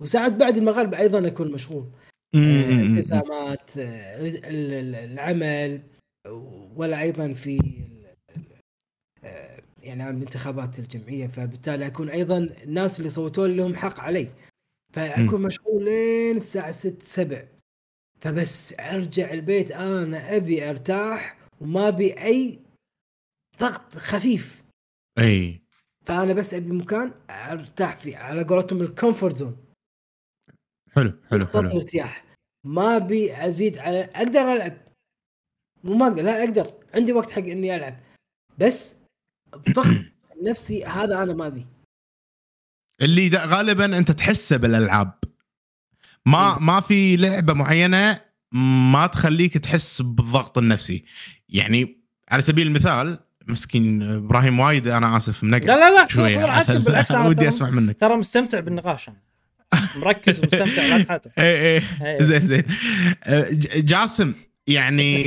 وساعات 0.00 0.32
بعد 0.32 0.56
المغرب 0.56 0.94
أيضا 0.94 1.26
أكون 1.28 1.52
مشغول. 1.52 1.86
آه، 2.34 2.38
التزامات 2.82 3.76
ال- 3.76 4.44
ال- 4.44 4.94
العمل 4.94 5.82
ولا 6.76 7.00
أيضا 7.00 7.32
في 7.32 7.58
آه، 9.24 9.62
يعني 9.82 10.10
الانتخابات 10.10 10.78
الجمعية. 10.78 11.26
فبالتالي 11.26 11.86
أكون 11.86 12.08
أيضا 12.10 12.38
الناس 12.38 12.98
اللي 12.98 13.10
صوتوا 13.10 13.46
لي 13.46 13.56
لهم 13.56 13.74
حق 13.74 14.00
علي. 14.00 14.28
فأكون 14.92 15.42
مشغول 15.42 15.84
لين 15.84 16.36
الساعة 16.36 16.72
6 16.72 17.02
7 17.02 17.48
فبس 18.20 18.74
أرجع 18.80 19.32
البيت 19.32 19.72
أنا 19.72 20.36
أبي 20.36 20.70
أرتاح 20.70 21.38
وما 21.60 21.88
أبي 21.88 22.12
أي 22.22 22.58
ضغط 23.60 23.96
خفيف. 23.96 24.59
اي. 25.18 25.62
فأنا 26.06 26.32
بس 26.32 26.54
أبي 26.54 26.72
مكان 26.72 27.12
أرتاح 27.30 27.96
فيه 27.96 28.16
على 28.16 28.44
قولتهم 28.44 28.80
ال 28.80 28.87
comfort 28.87 29.36
zone 29.36 29.56
حلو 30.92 31.12
حلو 31.30 31.46
حلو. 31.46 31.60
الارتياح 31.60 32.24
ما 32.64 32.96
أبي 32.96 33.46
أزيد 33.46 33.78
على 33.78 34.00
أقدر 34.00 34.40
ألعب. 34.40 34.76
مو 35.84 35.94
ما 35.94 36.06
أقدر 36.06 36.22
لا 36.22 36.44
أقدر. 36.44 36.74
عندي 36.94 37.12
وقت 37.12 37.30
حق 37.30 37.38
إني 37.38 37.76
ألعب. 37.76 38.00
بس 38.58 38.96
الضغط 39.54 40.04
النفسي 40.36 40.84
هذا 40.98 41.22
أنا 41.22 41.34
ما 41.34 41.46
أبي. 41.46 41.66
اللي 43.02 43.28
غالبا 43.28 43.98
أنت 43.98 44.10
تحسه 44.10 44.56
بالألعاب. 44.56 45.18
ما 46.26 46.58
ما 46.58 46.80
في 46.80 47.16
لعبة 47.16 47.52
معينة 47.52 48.20
ما 48.92 49.06
تخليك 49.06 49.58
تحس 49.58 50.02
بالضغط 50.02 50.58
النفسي. 50.58 51.04
يعني 51.48 52.04
على 52.28 52.42
سبيل 52.42 52.66
المثال 52.66 53.18
مسكين 53.50 54.02
إبراهيم 54.02 54.60
وايد 54.60 54.86
أنا 54.88 55.16
آسف 55.16 55.44
منقع 55.44 55.66
لا 55.66 55.90
لا 55.90 55.90
لا 55.94 56.46
راحتك 56.46 56.76
بالعكس 56.76 57.12
أنا 57.12 57.28
ودي 57.28 57.48
أسمع 57.48 57.70
منك. 57.70 58.00
ترى 58.00 58.16
مستمتع 58.16 58.60
بالنقاش 58.60 59.08
أنا. 59.08 59.16
مركز 59.96 60.38
ومستمتع 60.40 60.86
لا 60.96 61.02
تحاتف. 61.02 61.38
إيه 61.38 61.44
إيه. 61.78 61.82
إيه. 62.06 62.22
زين 62.22 62.40
زين. 62.40 62.64
أه، 63.24 63.46
جاسم 63.76 64.34
يعني 64.66 65.24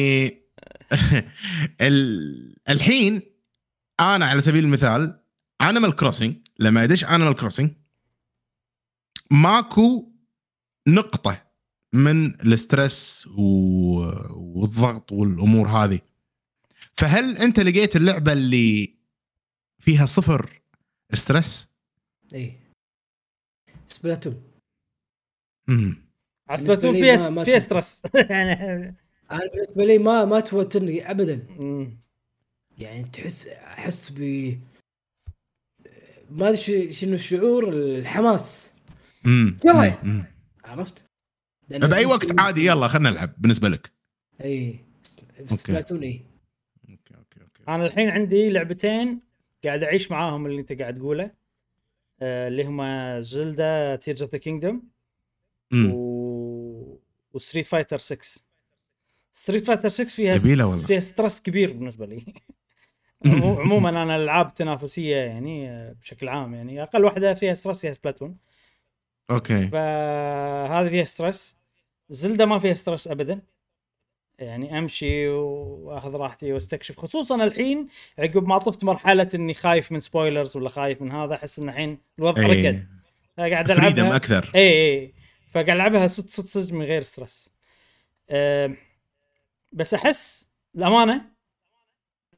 ال- 1.82 2.56
الحين 2.70 3.22
أنا 4.00 4.26
على 4.26 4.42
سبيل 4.42 4.64
المثال 4.64 5.20
Animal 5.62 5.96
Crossing 5.96 6.36
لما 6.60 6.84
أدش 6.84 7.06
Animal 7.06 7.36
Crossing 7.36 7.72
ماكو 9.32 10.12
نقطة 10.88 11.42
من 11.94 12.26
ال 12.42 12.54
stress 12.54 13.28
و- 13.28 14.60
والضغط 14.60 15.12
والأمور 15.12 15.68
هذه. 15.70 16.00
فهل 16.94 17.38
أنت 17.38 17.60
لقيت 17.60 17.96
اللعبة 17.96 18.34
اللي 18.34 18.96
فيها 19.80 20.06
صفر 20.06 20.62
stress؟ 21.14 21.70
اي 22.34 22.60
Splatoon. 23.86 24.44
امم 25.70 26.04
لي 26.92 27.00
فيها 27.00 27.44
فيها. 27.44 27.60
stress 27.60 28.02
يعني 28.30 28.54
أنا 29.32 29.50
بالنسبة 29.54 29.86
لي 29.86 29.98
ما 29.98 30.26
ما 30.26 30.40
توترني 30.40 31.12
ابدا. 31.12 31.48
مم. 31.50 31.98
يعني 32.78 33.04
تحس 33.04 33.48
أحس 33.48 34.10
ب 34.10 34.20
ما 36.32 36.50
أدري 36.50 36.94
شنو 36.94 37.14
الشعور 37.14 37.70
الحماس. 37.70 38.74
امم 39.26 39.58
يلا. 39.66 40.26
عرفت؟ 40.64 41.06
لأن 41.70 41.88
بأي 41.90 42.06
وقت 42.06 42.40
عادي 42.40 42.66
يلا 42.66 42.88
خلينا 42.88 43.10
نلعب 43.10 43.34
بالنسبة 43.38 43.70
لك. 43.70 43.92
اي 44.44 44.80
Splatoon 45.48 46.04
اي 46.04 46.22
أنا 47.68 47.86
الحين 47.86 48.10
عندي 48.10 48.50
لعبتين 48.50 49.20
قاعد 49.66 49.84
أعيش 49.84 50.12
معاهم 50.12 50.46
اللي 50.46 50.62
أنت 50.62 50.82
قاعد 50.82 50.94
تقوله. 50.98 51.32
آه، 52.22 52.48
اللي 52.48 52.64
هما 52.64 53.20
Zelda 53.22 53.96
Tears 53.96 54.22
of 54.22 54.32
the 54.32 54.38
Kingdom. 54.38 54.84
و... 55.92 57.00
و 57.34 57.39
Street 57.39 57.66
Fighter 57.66 57.98
6 57.98 58.42
Street 59.34 59.66
Fighter 59.66 59.90
6 59.90 60.06
فيها 60.06 60.36
والله. 60.66 60.86
فيها 60.88 61.00
stress 61.00 61.42
كبير 61.42 61.74
بالنسبة 61.74 62.06
لي. 62.06 62.26
عمو- 63.26 63.60
عموما 63.60 63.90
أنا 63.90 64.16
الألعاب 64.16 64.54
تنافسيه 64.54 65.16
يعني 65.18 65.70
آه، 65.70 65.92
بشكل 66.02 66.30
عام 66.30 66.54
يعني 66.54 66.84
أقل 66.84 67.06
واحدة 67.06 67.34
فيها 67.34 67.54
stress 67.54 67.86
هي 67.86 67.94
Splatoon 67.94 68.38
okay. 69.32 69.68
فهذه 69.68 70.90
فيها 70.90 71.04
stress 71.06 71.58
Zelda 72.10 72.46
ما 72.46 72.60
فيها 72.60 72.74
stress 72.74 73.08
ابدا. 73.08 73.42
يعني 74.40 74.78
امشي 74.78 75.28
واخذ 75.28 76.16
راحتي 76.16 76.54
واستكشف 76.54 77.00
خصوصا 77.00 77.44
الحين 77.44 77.88
عقب 78.20 78.48
ما 78.48 78.58
طفت 78.58 78.84
مرحلة 78.84 79.30
إني 79.36 79.54
خايف 79.54 79.92
من 79.92 80.00
spoilers 80.00 80.58
ولا 80.58 80.70
خايف 80.70 81.02
من 81.02 81.12
هذا 81.12 81.36
أحس 81.36 81.60
إن 81.60 81.70
الحين 81.70 81.98
الوضع 82.20 82.44
ركد 82.44 82.88
اي 83.40 83.54
قاعد 83.54 83.72
ألعبها. 83.72 84.16
أكثر. 84.16 84.52
اي 84.56 84.70
اي 84.70 85.14
فقاعد 85.52 85.70
ألعبها 85.70 86.08
صدق 86.08 86.30
صدق 86.30 86.48
صدق 86.48 86.74
من 86.74 86.86
غير 86.86 87.04
stress 87.04 87.50
أه 88.30 88.74
بس 89.72 89.94
أحس 89.94 90.50
الامانه 90.76 91.22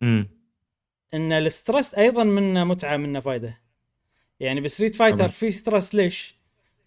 امم 0.04 0.28
إن 1.14 1.32
ال 1.32 1.41
stress 1.41 1.96
أيضا 1.96 2.24
منه 2.24 2.64
متعة 2.64 2.98
منه 2.98 3.20
فايدة. 3.20 3.62
يعني 4.40 4.62
ب 4.62 4.67
Street 4.67 4.96
Fighter. 4.96 5.30
في 5.30 5.52
stress 5.52 5.96
ليش؟ 5.96 6.36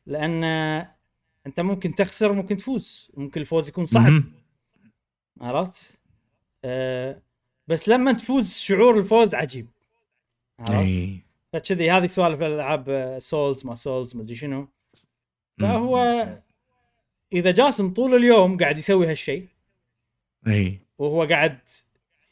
لأن 0.07 0.45
أنت 1.47 1.61
ممكن 1.61 1.95
تخسر 1.95 2.33
ممكن 2.33 2.57
تفوز. 2.57 3.11
ممكن 3.15 3.41
الفوز 3.41 3.69
يكون 3.69 3.85
صعب. 3.85 4.03
مهم. 4.03 4.33
عرفت؟ 5.41 6.03
أه 6.65 7.23
بس 7.69 7.89
لما 7.89 8.13
تفوز 8.13 8.53
شعور 8.53 8.99
الفوز 8.99 9.35
عجيب 9.35 9.69
عرفت؟ 10.59 10.71
اي 10.71 11.21
فكذي 11.53 11.91
هذه 11.91 12.07
سوالف 12.07 12.43
الألعاب 12.43 13.17
souls 13.21 13.67
ما 13.67 13.75
souls 13.75 14.17
ما 14.17 14.23
أدري 14.23 14.35
شنو 14.35 14.69
فهو 15.61 16.27
إذا 17.33 17.51
جاسم 17.51 17.95
طول 17.95 18.15
اليوم 18.15 18.57
قاعد 18.57 18.79
يسوي 18.79 19.07
هالشيء 19.11 19.47
اي 20.47 20.81
وهو 20.99 21.25
قاعد 21.25 21.59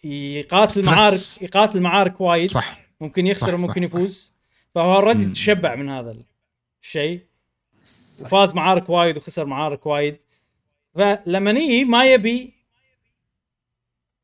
يقاتل. 0.05 0.87
معارك 0.87 1.43
يقاتل 1.43 1.81
معارك 1.81 2.21
وايد 2.21 2.51
صح 2.51 2.87
ممكن 3.01 3.27
يخسر 3.27 3.47
صح، 3.47 3.55
وممكن 3.55 3.83
صح، 3.83 3.89
صح. 3.89 3.95
يفوز 3.95 4.35
فهو 4.75 4.95
already. 4.95 5.29
تشبع 5.29 5.75
من 5.75 5.89
هذا 5.89 6.17
الشيء 6.83 7.21
وفاز 8.23 8.55
معارك 8.55 8.89
وايد 8.89 9.17
وخسر 9.17 9.45
معارك 9.45 9.87
وايد 9.87 10.23
فلما 10.95 11.53
نيجي 11.53 11.85
ما 11.85 12.05
يبي 12.05 12.56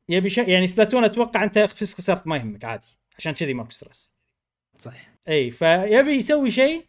يبي 0.09 0.29
شيء 0.29 0.49
يعني 0.49 0.67
Splatoon 0.67 1.03
أتوقع 1.03 1.43
أنت 1.43 1.59
فزت 1.59 1.97
خسرت 1.97 2.27
ما 2.27 2.37
يهمك 2.37 2.65
عادي. 2.65 2.85
عشان 3.17 3.31
كذي 3.33 3.53
ماكو 3.53 3.69
stress 3.69 4.11
صح 4.79 4.93
إي 5.29 5.51
فيبي 5.51 6.11
يسوي 6.11 6.51
شيء 6.51 6.85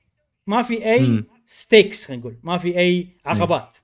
ما 0.46 0.62
في 0.62 0.84
أي 0.92 1.00
مم. 1.00 1.24
stakes 1.44 2.06
خلينا 2.06 2.20
نقول. 2.20 2.38
ما 2.42 2.58
في 2.58 2.78
أي 2.78 3.08
عقبات. 3.26 3.76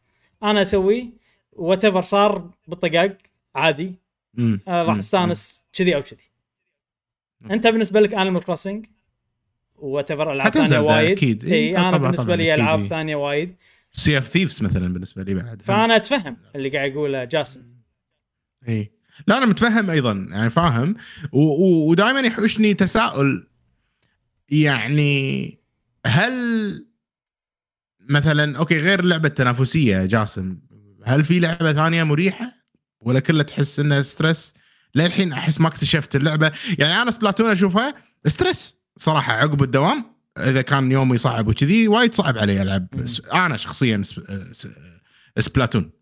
أنا 0.42 0.62
أسوي 0.62 1.12
whatever 1.52 2.02
صار 2.02 2.50
بالطقاق 2.68 3.16
عادي. 3.54 3.94
مم. 4.34 4.60
أنا 4.68 4.82
راح 4.82 4.92
مم. 4.94 4.98
أستانس 4.98 5.66
كذي 5.72 5.94
أو 5.96 6.02
كذي. 6.02 6.30
مم. 7.40 7.52
أنت 7.52 7.66
بالنسبة 7.66 8.00
لك 8.00 8.14
Animal 8.14 8.44
Crossing 8.44 8.86
whatever 9.76 10.32
العاب 10.32 10.52
ثانية 10.52 10.78
وايد. 10.78 11.10
أكيد. 11.16 11.44
إي، 11.44 11.52
إي 11.54 11.76
أنا 11.78 11.92
طبعاً- 11.92 12.00
بالنسبة 12.00 12.36
لي 12.36 12.54
ألعاب. 12.54 12.86
ثانية 12.86 13.16
وايد. 13.16 13.56
Sea 13.92 14.18
of 14.18 14.26
Thieves 14.28 14.62
مثلا 14.62 14.92
بالنسبة 14.92 15.22
لي 15.22 15.34
بعد. 15.34 15.62
فأنا 15.62 15.96
أتفهم 15.96 16.36
اللي 16.54 16.68
قاعد 16.68 16.90
يقوله 16.90 17.24
جاسم 17.24 17.62
إي. 18.68 18.92
لا 19.26 19.36
أنا 19.36 19.46
متفهم 19.46 19.90
أيضا 19.90 20.26
يعني 20.30 20.50
فاهم؟ 20.50 20.96
ودائما 21.32 22.20
يحوشني 22.20 22.74
تساؤل. 22.74 23.46
يعني 24.48 25.58
هل 26.06 26.86
مثلا 28.10 28.58
okay 28.58 28.78
غير 28.78 29.00
اللعبة 29.00 29.28
التنافسية 29.28 30.04
جاسم 30.04 30.58
هل 31.04 31.24
في 31.24 31.40
لعبة 31.40 31.72
ثانية 31.72 32.04
مريحة؟ 32.04 32.52
ولا 33.00 33.20
كلها 33.20 33.42
تحس 33.42 33.80
إنها 33.80 34.02
stress؟ 34.02 34.54
للحين 34.94 35.32
أحس 35.32 35.60
ما 35.60 35.68
اكتشفت 35.68 36.16
اللعبة. 36.16 36.52
يعني 36.78 37.02
أنا 37.02 37.10
Splatoon 37.10 37.50
أشوفها 37.50 37.94
stress 38.26 38.74
صراحة 38.96 39.32
عقب 39.32 39.62
الدوام 39.62 40.04
إذا 40.38 40.62
كان 40.62 40.92
يومي 40.92 41.18
صعب 41.18 41.48
وكذي 41.48 41.88
وايد 41.88 42.14
صعب 42.14 42.38
علي 42.38 42.62
ألعب. 42.62 42.86
أنا 43.32 43.56
شخصيا 43.56 44.02
Splatoon. 45.38 45.99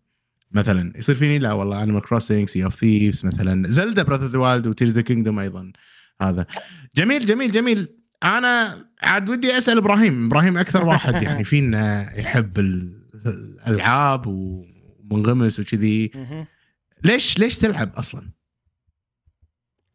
مثلا 0.51 0.93
يصير 0.97 1.15
فيني 1.15 1.39
لا 1.39 1.51
والله 1.53 1.83
Animal 1.83 2.01
Crossing 2.01 2.49
Sea 2.49 2.63
of 2.65 2.75
Thieves 2.75 3.25
مثلا 3.25 3.67
Zelda 3.67 4.03
Breath 4.03 4.23
of 4.23 4.31
the 4.31 4.37
Wild 4.39 4.67
و 4.67 4.71
Tears 4.71 4.91
the 4.95 5.01
Kingdom 5.01 5.39
أيضا 5.39 5.71
هذا 6.21 6.45
جميل 6.95 7.25
جميل 7.25 7.51
جميل 7.51 7.87
أنا 8.23 8.85
عاد 9.03 9.29
ودي 9.29 9.57
أسأل 9.57 9.77
إبراهيم 9.77 10.25
إبراهيم 10.25 10.57
أكثر 10.57 10.85
واحد 10.85 11.21
يعني 11.23 11.43
فينا 11.43 12.15
يحب 12.19 12.59
ال- 12.59 13.07
الألعاب 13.67 14.27
ومنغمس 14.27 15.59
وكذي. 15.59 16.11
ليش 17.03 17.39
ليش 17.39 17.59
تلعب 17.59 17.93
أصلا؟ 17.95 18.29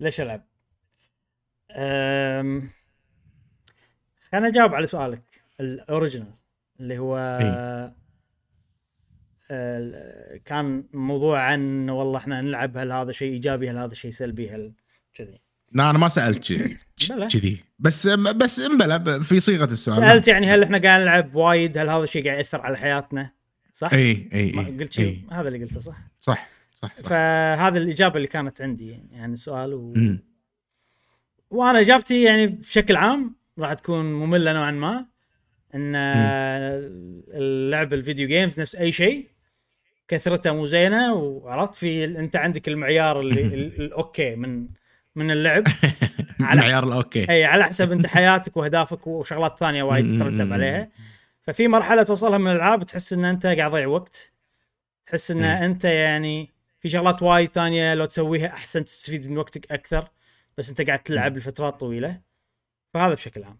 ليش 0.00 0.20
ألعب؟ 0.20 0.44
أم... 1.70 2.68
خليني 4.32 4.46
أجاوب 4.48 4.74
على 4.74 4.86
سؤالك 4.86 5.42
ال 5.60 5.68
original 5.68 6.34
اللي 6.80 6.98
هو 6.98 7.16
إي. 7.18 8.03
كان 10.44 10.84
موضوع 10.92 11.40
عن 11.40 11.90
والله 11.90 12.18
إحنا 12.18 12.40
نلعب 12.40 12.76
هل 12.76 12.92
هذا 12.92 13.12
شيء 13.12 13.32
إيجابي 13.32 13.70
هل 13.70 13.78
هذا 13.78 13.94
شيء 13.94 14.10
سلبي 14.10 14.50
هل 14.50 14.72
كذي 15.14 15.40
لا 15.72 15.90
أنا 15.90 15.98
ما 15.98 16.08
سألت. 16.08 16.52
كذي 17.32 17.58
بس 17.78 18.06
بس 18.08 18.60
امبلا 18.60 19.22
في 19.22 19.40
صيغة 19.40 19.64
السؤال 19.64 19.96
سألت 19.96 20.28
يعني 20.28 20.46
هل 20.46 20.62
إحنا 20.62 20.78
قاعد 20.78 21.00
نلعب 21.00 21.34
وايد 21.34 21.78
هل 21.78 21.90
هذا 21.90 22.04
الشيء 22.04 22.24
قاعد 22.24 22.38
يأثر 22.38 22.60
على 22.60 22.76
حياتنا 22.76 23.30
صح؟ 23.72 23.92
إي 23.92 24.28
إي 24.34 24.58
إي 24.58 24.76
قلت 24.80 24.92
شيء. 24.92 25.18
هذا 25.30 25.48
اللي 25.48 25.64
قلته 25.64 25.80
صح؟ 25.80 25.96
صح 26.20 26.48
صح, 26.72 26.96
صح. 26.96 27.08
فهذا 27.08 27.78
الإجابة 27.78 28.16
اللي 28.16 28.28
كانت 28.28 28.60
عندي 28.60 28.90
يعني 28.90 29.20
عن 29.20 29.32
السؤال 29.32 29.74
و... 29.74 29.94
وأنا 31.50 31.80
إجابتي 31.80 32.22
يعني 32.22 32.46
بشكل 32.46 32.96
عام 32.96 33.36
راح 33.58 33.72
تكون 33.72 34.04
مملة 34.04 34.52
نوعا 34.52 34.70
ما 34.70 35.06
إن 35.74 35.92
اللعب 37.34 37.92
ال 37.94 38.00
video 38.00 38.28
games 38.28 38.60
نفس 38.60 38.76
أي 38.76 38.92
شيء 38.92 39.33
كثرته 40.08 40.52
مو 40.52 40.66
زينة 40.66 41.14
وعرفت 41.14 41.74
في 41.74 42.04
أنت 42.04 42.36
عندك 42.36 42.68
المعيار 42.68 43.20
اللي 43.20 43.40
ال- 43.54 43.80
ال 43.82 43.93
okay 43.93 44.36
من 44.36 44.68
من 45.14 45.30
اللعب. 45.30 45.64
على- 45.68 46.56
معيار 46.56 46.84
الأوكي. 46.84 47.30
إي 47.30 47.44
على 47.44 47.64
حسب 47.64 47.92
أنت 47.92 48.06
حياتك 48.06 48.56
وأهدافك 48.56 49.06
وشغلات 49.06 49.58
ثانية 49.58 49.82
وايد 49.82 50.04
تترتب 50.16 50.52
عليها. 50.52 50.88
ففي 51.42 51.68
مرحلة 51.68 52.02
توصلها 52.02 52.38
من 52.38 52.50
الألعاب 52.50 52.82
تحس 52.82 53.12
إن 53.12 53.24
أنت 53.24 53.46
قاعد 53.46 53.70
تضيع 53.70 53.86
وقت. 53.86 54.32
تحس 55.04 55.30
إن. 55.30 55.44
أنت 55.44 55.84
يعني 55.84 56.50
في 56.80 56.88
شغلات 56.88 57.22
وايد 57.22 57.50
ثانية 57.50 57.94
لو 57.94 58.04
تسويها 58.04 58.46
أحسن 58.46 58.84
تستفيد 58.84 59.30
من 59.30 59.38
وقتك 59.38 59.72
أكثر 59.72 60.08
بس 60.58 60.68
أنت 60.68 60.80
قاعد 60.80 60.98
تلعب 60.98 61.36
لفترات 61.36 61.80
طويلة. 61.80 62.20
فهذا 62.94 63.14
بشكل 63.14 63.44
عام. 63.44 63.58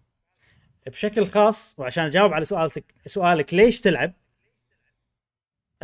بشكل 0.87 1.27
خاص 1.27 1.75
وعشان 1.79 2.05
أجاوب 2.05 2.33
على 2.33 2.45
سؤالك 2.45 2.85
سؤالك 3.07 3.55
ليش 3.55 3.81
تلعب؟ 3.81 4.13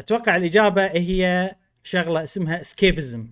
أتوقع 0.01 0.37
الإجابة 0.37 0.87
هي 0.87 1.51
شغلة 1.83 2.23
اسمها 2.23 2.61
escapism 2.61 3.29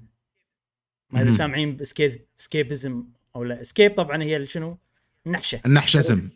ما 1.10 1.22
إذا. 1.22 1.30
سامعين 1.30 1.76
ب 1.76 1.91
escapism 1.91 3.04
أو 3.36 3.44
لا. 3.44 3.60
escape 3.60 3.94
طبعا 3.94 4.22
هي 4.22 4.46
شنو؟ 4.46 4.78
النحشة. 5.26 5.60
النحشزم. 5.66 6.28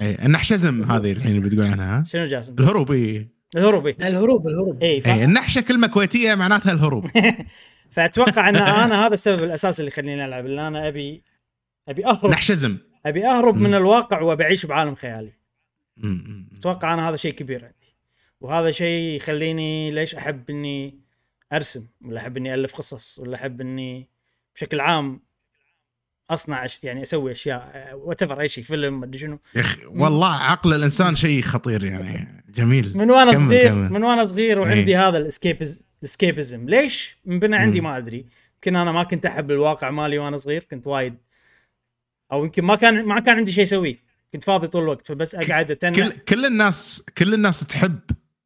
اي 0.00 0.24
النحشزم 0.24 0.82
هذه 0.82 1.12
الحين 1.12 1.40
بتقول 1.40 1.66
عنها. 1.66 2.00
ها؟ 2.00 2.04
شنو 2.04 2.24
جاسم 2.24 2.54
الهروب 2.58 2.92
اي 2.92 3.28
الهروب. 3.56 3.86
إيه. 3.86 3.96
الهروب 4.00 4.48
الهروب. 4.48 4.82
اي 4.82 5.00
ف... 5.00 5.06
اي 5.06 5.24
النحشة 5.24 5.60
كلمة 5.60 5.86
كويتية 5.86 6.34
معناتها 6.34 6.72
الهروب. 6.72 7.06
فأتوقع 7.90 8.48
أن 8.48 8.56
أنا 8.56 9.06
هذا 9.06 9.14
السبب 9.14 9.44
الأساسي 9.44 9.82
اللي 9.82 9.92
يخليني 9.92 10.24
ألعب 10.24 10.46
اللي 10.46 10.68
أنا 10.68 10.88
ابي 10.88 11.22
أبي 11.88 12.06
أهرب. 12.06 12.30
نحشزم. 12.30 12.78
أبي 13.06 13.26
أهرب. 13.26 13.56
من 13.56 13.74
الواقع 13.74 14.20
وبعيش 14.20 14.66
بعالم 14.66 14.94
خيالي. 14.94 15.32
أتوقع 16.58 16.94
أنا 16.94 17.08
هذا 17.08 17.16
شيء 17.16 17.32
كبير. 17.32 17.72
وهذا 18.40 18.70
شيء 18.70 19.16
يخليني 19.16 19.90
ليش 19.90 20.14
أحب 20.14 20.50
إني 20.50 20.98
أرسم 21.52 21.86
ولا 22.04 22.20
أحب 22.20 22.36
إني 22.36 22.54
ألف 22.54 22.74
قصص 22.74 23.18
ولا 23.18 23.34
أحب 23.36 23.60
إني 23.60 24.08
بشكل 24.54 24.80
عام 24.80 25.20
أصنع. 26.30 26.66
يعني 26.82 27.02
أسوي 27.02 27.32
أشياء 27.32 27.92
what 28.04 28.22
أي 28.22 28.48
شيء 28.48 28.64
فيلم 28.64 29.00
مدري 29.00 29.18
شنو 29.18 29.38
يا 29.54 29.60
أخي 29.60 29.86
والله 29.86 30.34
عقل 30.34 30.74
الإنسان 30.74 31.16
شيء 31.16 31.42
خطير 31.42 31.84
يعني 31.84 32.44
جميل 32.48 32.96
من 32.98 33.10
وأنا 33.10 33.32
كمل- 33.32 33.46
صغير 33.46 33.68
كمل. 33.68 33.92
من 33.92 34.04
وأنا 34.04 34.24
صغير 34.24 34.58
وعندي 34.58 34.90
إيه. 34.98 35.08
هذا 35.08 35.18
ال 35.18 35.25
escapis- 35.25 35.82
ال 36.02 36.09
escapism 36.09 36.68
ليش 36.68 37.16
انبنى 37.28 37.56
عندي. 37.56 37.80
ما 37.80 37.96
أدري 37.96 38.26
يمكن 38.54 38.76
أنا 38.76 38.92
ما 38.92 39.02
كنت 39.02 39.26
أحب 39.26 39.50
الواقع 39.50 39.90
مالي 39.90 40.18
وأنا 40.18 40.36
صغير 40.36 40.62
كنت 40.70 40.86
وايد 40.86 41.14
أو 42.32 42.44
يمكن 42.44 42.64
ما 42.64 42.74
كان 42.76 43.04
ما 43.04 43.20
كان 43.20 43.36
عندي 43.36 43.52
شيء 43.52 43.64
أسويه 43.64 43.98
كنت 44.32 44.44
فاضي 44.44 44.66
طول 44.66 44.82
الوقت 44.82 45.06
فبس 45.06 45.34
أقعد 45.34 45.70
اتنع 45.70 45.92
كل 45.92 46.10
كل 46.12 46.46
الناس 46.46 47.04
كل 47.18 47.34
الناس 47.34 47.60
تحب 47.66 47.98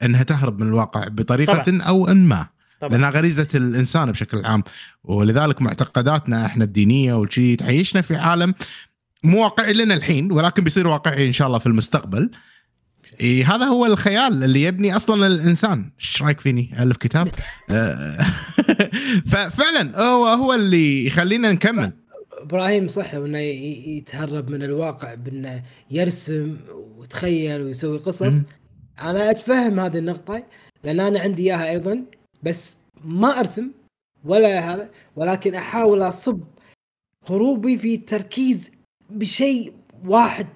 إنها 0.03 0.23
تهرب 0.23 0.61
من 0.61 0.69
الواقع 0.69 1.09
بطريقة 1.09 1.63
طبعاً. 1.63 1.83
أو 1.83 2.09
إن 2.09 2.25
ما. 2.25 2.47
طبعا. 2.81 2.93
لأنها 2.93 3.11
غريزة 3.11 3.49
الإنسان 3.55 4.13
بشكل 4.13 4.45
عام. 4.45 4.63
ولذلك 5.05 5.63
معتقداتنا 5.63 6.47
إحنا 6.47 6.65
الدينية 6.65 7.15
والشي 7.15 7.57
تعيشنا 7.57 8.01
في 8.01 8.17
عالم 8.17 8.55
مو 9.25 9.43
واقعي 9.43 9.73
لنا 9.73 9.95
الحين 9.95 10.33
ولكن 10.33 10.65
بيصير 10.65 10.89
واقعي 10.89 11.27
إن 11.27 11.33
شاء 11.33 11.47
الله 11.49 11.59
في 11.59 11.67
المستقبل. 11.67 12.31
إيه 13.21 13.55
هذا 13.55 13.65
هو 13.65 13.87
الخيال 13.87 14.45
اللي 14.45 14.63
يبني 14.63 14.97
أصلا 14.97 15.27
الإنسان. 15.27 15.91
إيش 16.01 16.23
رأيك 16.23 16.41
فيني؟ 16.41 16.71
ألف 16.83 16.97
كتاب؟ 16.97 17.29
آه، 17.71 18.27
ففعلا 19.31 20.03
هو 20.03 20.27
هو 20.27 20.55
اللي 20.55 21.07
يخلينا 21.07 21.53
نكمل. 21.53 21.93
إبراهيم 22.43 22.89
صح 22.89 23.15
إنه 23.15 23.39
يتهرب 23.39 24.51
من 24.51 24.63
الواقع 24.63 25.15
بإنه 25.15 25.63
يرسم 25.91 26.57
ويتخيل 26.99 27.63
ويسوي 27.63 27.99
قصص. 27.99 28.35
أنا 29.01 29.31
أتفهم 29.31 29.81
هذه 29.81 29.99
النقطة 29.99 30.47
لأن 30.85 31.01
أنا 31.01 31.21
عندي 31.21 31.43
إياها 31.43 31.71
أيضا 31.71 32.05
بس 32.43 32.79
ما 33.05 33.39
أرسم 33.39 33.71
ولا 34.25 34.75
هذا 34.75 34.91
ولكن 35.17 35.55
أحاول 35.55 36.03
أصب 36.03 36.41
هروبي 37.29 37.79
في 37.79 37.97
تركيز 37.97 38.71
بشيء 39.11 39.75
واحد 40.05 40.47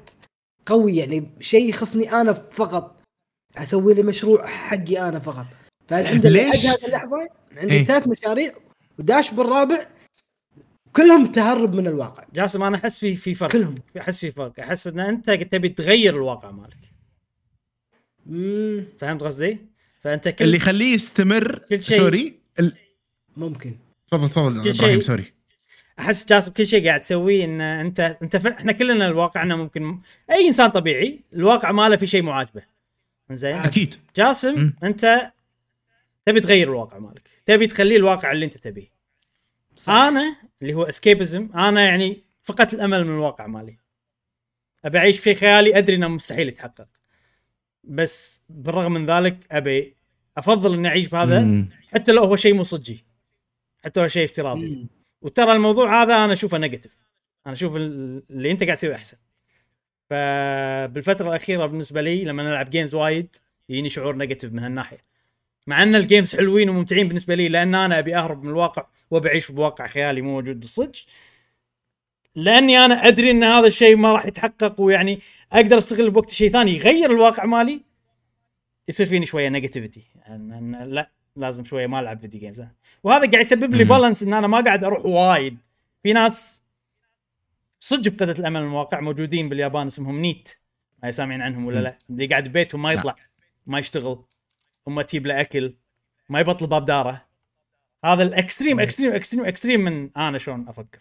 قوي 0.67 0.97
يعني 0.97 1.31
شيء 1.41 1.69
يخصني 1.69 2.13
أنا 2.13 2.33
فقط 2.33 3.03
أسوي 3.57 3.95
لي 3.95 4.03
مشروع 4.03 4.47
حقي 4.47 5.09
أنا 5.09 5.19
فقط 5.19 5.47
فالحمد 5.89 6.27
لله 6.27 6.51
ليش؟ 6.51 6.67
هذه 6.67 6.87
اللحظة 6.87 7.29
عندي 7.57 7.75
إيه. 7.75 7.85
ثلاث 7.85 8.09
مشاريع 8.09 8.55
وداش 8.99 9.31
بالرابع 9.31 9.87
كلهم 10.97 11.33
تهرب 11.33 11.75
من 11.75 11.87
الواقع 11.87 12.25
جاسم 12.35 12.63
أنا 12.63 12.77
أحس 12.77 12.99
في 12.99 13.17
في 13.17 13.35
فرق 13.35 13.51
كلهم. 13.51 13.75
أحس 14.01 14.21
في 14.21 14.31
فرق 14.31 14.61
أحس 14.61 14.87
إن 14.87 15.01
أنت 15.01 15.31
تبي 15.31 15.69
تغير 15.69 16.17
الواقع 16.17 16.51
مالك 16.51 16.94
فهمت 18.99 19.23
قصدي؟ 19.23 19.59
فأنت 20.01 20.29
كل 20.29 20.45
اللي 20.45 20.57
يخليه 20.57 20.95
يستمر 20.95 21.59
كل 21.59 21.85
شيء- 21.85 21.97
sorry 21.99 22.35
ال- 22.61 22.77
ممكن. 23.37 23.77
تفضل 24.11 24.29
تفضل 24.29 24.63
كل 24.63 24.69
إبراهيم 24.69 25.01
شيء- 25.01 25.07
sorry. 25.09 25.33
أحس 25.99 26.27
جاسم 26.27 26.53
كل 26.53 26.67
شيء 26.67 26.87
قاعد 26.89 27.01
تسويه 27.01 27.45
إن 27.45 27.61
انت 27.61 28.01
أنت 28.23 28.37
ف... 28.37 28.47
إحنا 28.47 28.73
كلنا 28.73 29.07
الواقعنا 29.07 29.57
ممكن 29.57 29.99
أي 30.31 30.47
إنسان 30.47 30.71
طبيعي 30.71 31.21
الواقع 31.33 31.73
ماله 31.73 31.97
في 31.97 32.07
شيء 32.07 32.23
مو 32.23 32.33
عاجبه 32.33 32.63
زين 33.31 33.55
أكيد. 33.57 33.95
جاسم 34.17 34.55
مم. 34.55 34.75
أنت 34.83 35.31
تبي 36.27 36.41
تغير 36.41 36.69
الواقع 36.71 36.99
مالك. 36.99 37.29
تبي 37.47 37.67
تخليه 37.67 37.97
الواقع 37.97 38.33
اللي 38.33 38.45
أنت 38.45 38.57
تبيه. 38.57 38.89
صح. 39.77 39.93
أنا 39.93 40.37
اللي 40.63 40.75
هو 40.75 40.83
اسكيبزم 40.83 41.49
أنا 41.55 41.85
يعني 41.85 42.23
فقدت 42.43 42.75
الأمل 42.75 43.05
من 43.05 43.15
الواقع 43.15 43.47
مالي. 43.47 43.77
أبي 44.85 44.99
أعيش 44.99 45.19
في 45.21 45.35
خيالي 45.35 45.79
أدري 45.79 45.97
إنه 45.97 46.09
مستحيل 46.09 46.49
يتحقق. 46.49 46.89
بس 47.89 48.43
بالرغم 48.49 48.93
من 48.93 49.07
ذلك 49.07 49.47
أبي 49.51 49.97
أفضل 50.37 50.75
إني 50.75 50.89
أعيش 50.89 51.09
بهذا 51.09 51.41
مم. 51.41 51.69
حتى 51.95 52.13
لو 52.13 52.25
هو 52.25 52.37
شيء 52.37 52.55
مو 52.55 52.63
صجي 52.63 53.05
حتى 53.85 54.01
لو 54.01 54.09
شيء 54.09 54.25
افتراضي. 54.25 54.69
مم. 54.69 54.87
وترى 55.23 55.53
الموضوع 55.53 56.03
هذا 56.03 56.25
أنا 56.25 56.33
أشوفه 56.33 56.59
نيجاتيف 56.59 56.99
أنا 57.47 57.55
أشوف 57.55 57.77
ال- 57.77 58.23
اللي 58.31 58.51
أنت 58.51 58.65
قاعد 58.65 58.77
تسويه 58.77 58.95
أحسن. 58.95 59.17
فبالفترة 60.11 61.29
الأخيرة 61.29 61.67
بالنسبة 61.67 62.01
لي 62.01 62.25
لما 62.25 62.43
نلعب 62.43 62.71
games 62.71 62.95
وايد 62.95 63.37
يجيني 63.69 63.89
شعور 63.89 64.17
negative 64.17 64.53
من 64.53 64.59
هالناحية. 64.59 64.99
مع 65.67 65.83
أن 65.83 65.95
ال 65.95 66.02
games 66.02 66.37
حلوين 66.37 66.71
وممتعين 66.71 67.09
بالنسبة 67.09 67.35
لي 67.35 67.49
لأن 67.49 67.75
أنا 67.75 67.99
أبي 67.99 68.17
أهرب 68.17 68.43
من 68.43 68.51
الواقع 68.51 68.87
وبعيش 69.11 69.53
بواقع 69.53 69.87
خيالي 69.87 70.23
مو 70.23 70.31
موجود 70.33 70.61
بالصدق. 70.61 70.99
لأني 72.37 72.85
أنا 72.85 72.95
أدري 72.95 73.31
إن 73.31 73.45
هذا 73.45 73.67
الشيء 73.67 73.97
ما 73.97 74.13
راح 74.13 74.27
يتحقق 74.27 74.81
ويعني 74.81 75.19
أقدر 75.53 75.79
أستغل 75.79 76.11
بوقت 76.11 76.31
شيء 76.31 76.51
ثاني 76.51 76.75
يغير 76.75 77.11
الواقع 77.11 77.45
مالي 77.45 77.81
يصير 78.89 79.07
فيني 79.07 79.27
شوية 79.27 79.49
negativity 79.49 80.03
يعني 80.27 80.85
لا 80.87 81.11
لازم 81.37 81.65
شوية 81.65 81.87
ما 81.87 82.01
ألعب 82.01 82.21
video 82.21 82.41
games 82.41 82.63
وهذا 83.03 83.31
قاعد 83.31 83.41
يسبب 83.41 83.75
لي. 83.75 83.85
balance 83.85 84.23
إن 84.23 84.35
أنا 84.35 84.47
ما 84.47 84.61
قاعد 84.61 84.85
أروح 84.85 85.07
وايد. 85.07 85.59
في 86.03 86.13
ناس 86.13 86.63
صدق 87.79 88.13
فقدت 88.13 88.41
الأمل 88.41 88.63
من 88.63 88.69
الواقع 88.69 89.01
موجودين 89.01 89.49
باليابان 89.49 89.87
اسمهم 89.87 90.21
NEET. 90.21 90.49
ما 91.03 91.11
سامعين 91.11 91.43
عنهم 91.43 91.67
ولا. 91.67 91.81
لا؟ 91.81 91.99
اللي 92.11 92.27
قاعد 92.27 92.49
ببيتهم 92.49 92.83
ما 92.83 92.89
لا. 92.89 92.95
يطلع 92.95 93.17
ما 93.67 93.79
يشتغل 93.79 94.19
وما 94.87 95.03
تجيب 95.03 95.27
له 95.27 95.41
أكل 95.41 95.75
ما 96.29 96.41
يبطل 96.41 96.67
باب 96.67 96.85
داره. 96.85 97.25
هذا 98.05 98.23
ال 98.23 98.30
extreme 98.30 98.81
extreme 98.81 99.13
extreme 99.13 99.45
extreme 99.45 99.81
من 99.81 100.11
أنا 100.17 100.39
شلون 100.39 100.69
أفكر. 100.69 100.99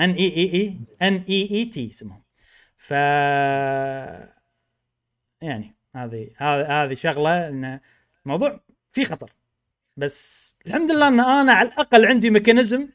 N 0.00 0.10
E 0.10 0.36
E 0.36 0.54
E 0.54 0.76
N 1.02 1.24
E 1.28 1.48
E 1.50 1.64
T 1.64 1.88
اسمهم. 1.88 2.22
ف 2.76 2.90
يعني 5.42 5.76
هذه 5.96 6.30
هذه 6.36 6.84
هذه 6.84 6.94
شغلة 6.94 7.48
إن 7.48 7.80
الموضوع 8.24 8.60
فيه 8.90 9.04
خطر. 9.04 9.32
بس 9.96 10.56
الحمد 10.66 10.90
لله 10.90 11.08
إن 11.08 11.20
أنا 11.20 11.52
على 11.52 11.68
الأقل 11.68 12.06
عندي 12.06 12.30
mechanism 12.30 12.88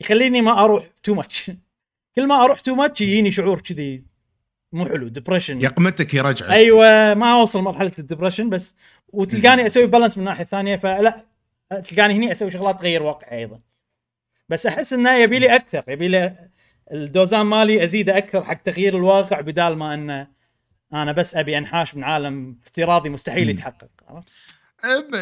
يخليني 0.00 0.40
ما 0.42 0.64
أروح 0.64 0.86
too 1.02 1.14
much 1.14 1.50
كل 2.16 2.26
ما 2.26 2.44
أروح 2.44 2.60
too 2.60 2.74
much 2.74 3.00
يجيني 3.00 3.30
شعور 3.30 3.60
كذي 3.60 4.04
مو 4.72 4.86
حلو 4.86 5.08
depression 5.08 5.60
قيمتك 5.60 6.14
يرجعك. 6.14 6.50
أيوه 6.50 7.14
ما 7.14 7.32
أوصل 7.32 7.62
مرحله 7.62 7.92
ال 7.98 8.03
depression 8.03 8.50
بس 8.50 8.74
وتلقاني 9.08 9.66
أسوي 9.66 9.86
balance 9.86 10.18
من 10.18 10.22
الناحية 10.22 10.44
الثانية 10.44 10.76
فلا 10.76 11.24
تلقاني 11.84 12.14
هني 12.14 12.32
أسوي 12.32 12.50
شغلات 12.50 12.78
تغير 12.80 13.02
واقعي 13.02 13.38
أيضا. 13.38 13.60
بس 14.48 14.66
أحس 14.66 14.92
انه 14.92 15.14
يبي 15.14 15.38
لي 15.38 15.54
أكثر 15.54 15.82
يبي 15.88 16.08
لي 16.08 16.48
الدوزان 16.92 17.46
مالي 17.46 17.84
ازيده 17.84 18.18
أكثر 18.18 18.44
حق 18.44 18.62
تغيير 18.62 18.96
الواقع 18.96 19.40
بدال 19.40 19.76
ما 19.76 19.94
إنه 19.94 20.26
أنا 20.92 21.12
بس 21.12 21.36
أبي 21.36 21.58
أنحاش 21.58 21.94
من 21.94 22.04
عالم 22.04 22.56
افتراضي 22.64 23.08
مستحيل. 23.08 23.50
يتحقق 23.50 23.90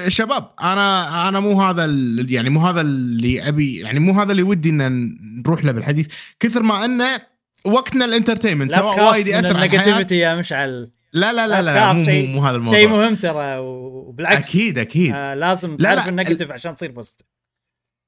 شباب 0.08 0.50
أنا 0.60 1.28
أنا 1.28 1.40
مو 1.40 1.62
هذا 1.62 1.84
يعني 2.28 2.50
مو 2.50 2.60
هذا 2.60 2.80
اللي 2.80 3.48
أبي 3.48 3.80
يعني 3.80 4.00
مو 4.00 4.20
هذا 4.20 4.32
اللي 4.32 4.42
ودي 4.42 4.70
إن 4.70 5.16
نروح 5.40 5.64
له 5.64 5.72
بالحديث. 5.72 6.06
كثر 6.40 6.62
ما 6.62 6.84
إنه 6.84 7.20
وقتنا 7.64 8.04
ال 8.04 8.09
entertainment 8.09 8.70
لا 8.70 8.78
سواء 8.78 9.10
وايد 9.10 9.26
يأثر 9.26 9.56
على 9.56 9.66
ال 9.66 9.71
negativity 9.71 10.18
يا 10.18 10.34
مشعل. 10.34 10.90
لا 11.12 11.32
لا 11.32 11.48
لا 11.48 11.62
لا, 11.62 11.92
مو, 11.92 12.02
مو, 12.02 12.26
مو 12.26 12.46
هذا 12.46 12.56
الموضوع. 12.56 12.78
شيء 12.78 12.88
مهم 12.88 13.14
ترى 13.14 13.58
وبالعكس. 13.58 14.48
أكيد 14.48 14.78
أكيد. 14.78 15.14
آه 15.14 15.34
لازم 15.34 15.76
لا، 15.80 15.94
تعرف 15.94 16.08
ال 16.09 16.13
negative 16.13 16.50
عشان 16.50 16.74
تصير 16.74 16.90
positive 16.90 17.26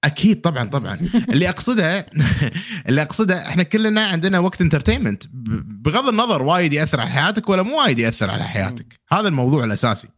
أكيد 0.05 0.41
طبعا 0.41 0.65
طبعا. 0.65 0.95
اللي 1.29 1.49
أقصده 1.49 2.07
اللي 2.89 3.03
أقصده 3.03 3.49
إحنا 3.49 3.63
كلنا 3.63 4.07
عندنا 4.07 4.39
وقت 4.39 4.61
entertainment 4.61 5.25
بغض 5.33 6.09
النظر 6.09 6.43
وايد 6.43 6.73
يأثر 6.73 7.01
على 7.01 7.11
حياتك 7.11 7.49
ولا 7.49 7.63
مو 7.63 7.79
وايد 7.79 7.99
يأثر 7.99 8.31
على 8.31 8.45
حياتك. 8.45 9.01
هذا 9.13 9.29
الموضوع 9.29 9.65
الأساسي. 9.65 10.09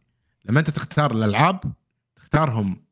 لما 0.45 0.59
أنت 0.59 0.69
تختار 0.69 1.11
الألعاب 1.11 1.59
تختارهم 2.15 2.83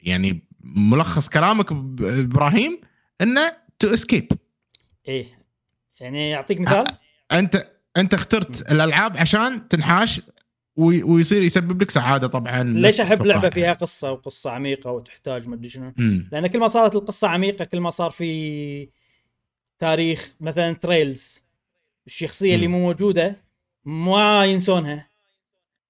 يعني 0.00 0.48
ملخص 0.60 1.28
كلامك 1.28 1.72
إبراهيم 2.00 2.80
إنه 3.20 3.52
to 3.78 3.94
escape 3.94 4.32
إيه. 5.08 5.38
يعني 6.00 6.36
أعطيك 6.36 6.60
مثال. 6.60 6.84
أنت 7.32 7.66
أنت 7.96 8.14
اخترت 8.14 8.72
الألعاب 8.72 9.16
عشان 9.16 9.68
تنحاش 9.68 10.20
ويصير 10.76 11.42
يسبب 11.42 11.82
لك 11.82 11.90
سعادة 11.90 12.26
طبعا 12.26 12.62
ليش 12.62 13.00
أحب. 13.00 13.26
لعبة 13.26 13.50
فيها 13.50 13.72
قصة 13.72 14.12
وقصة 14.12 14.50
عميقة 14.50 14.90
وتحتاج 14.90 15.48
ما 15.48 15.54
أدري 15.54 15.68
شنو. 15.68 15.92
لأن 16.32 16.46
كل 16.46 16.58
ما 16.58 16.68
صارت 16.68 16.96
القصة 16.96 17.28
عميقة 17.28 17.64
كل 17.64 17.80
ما 17.80 17.90
صار 17.90 18.10
في 18.10 18.88
تاريخ 19.78 20.34
مثلا 20.40 20.72
Trails 20.72 21.44
الشخصية 22.06 22.54
اللي 22.54 22.66
مم. 22.66 22.72
مو 22.72 22.80
موجودة 22.80 23.36
ما 23.84 24.44
ينسونها 24.44 25.08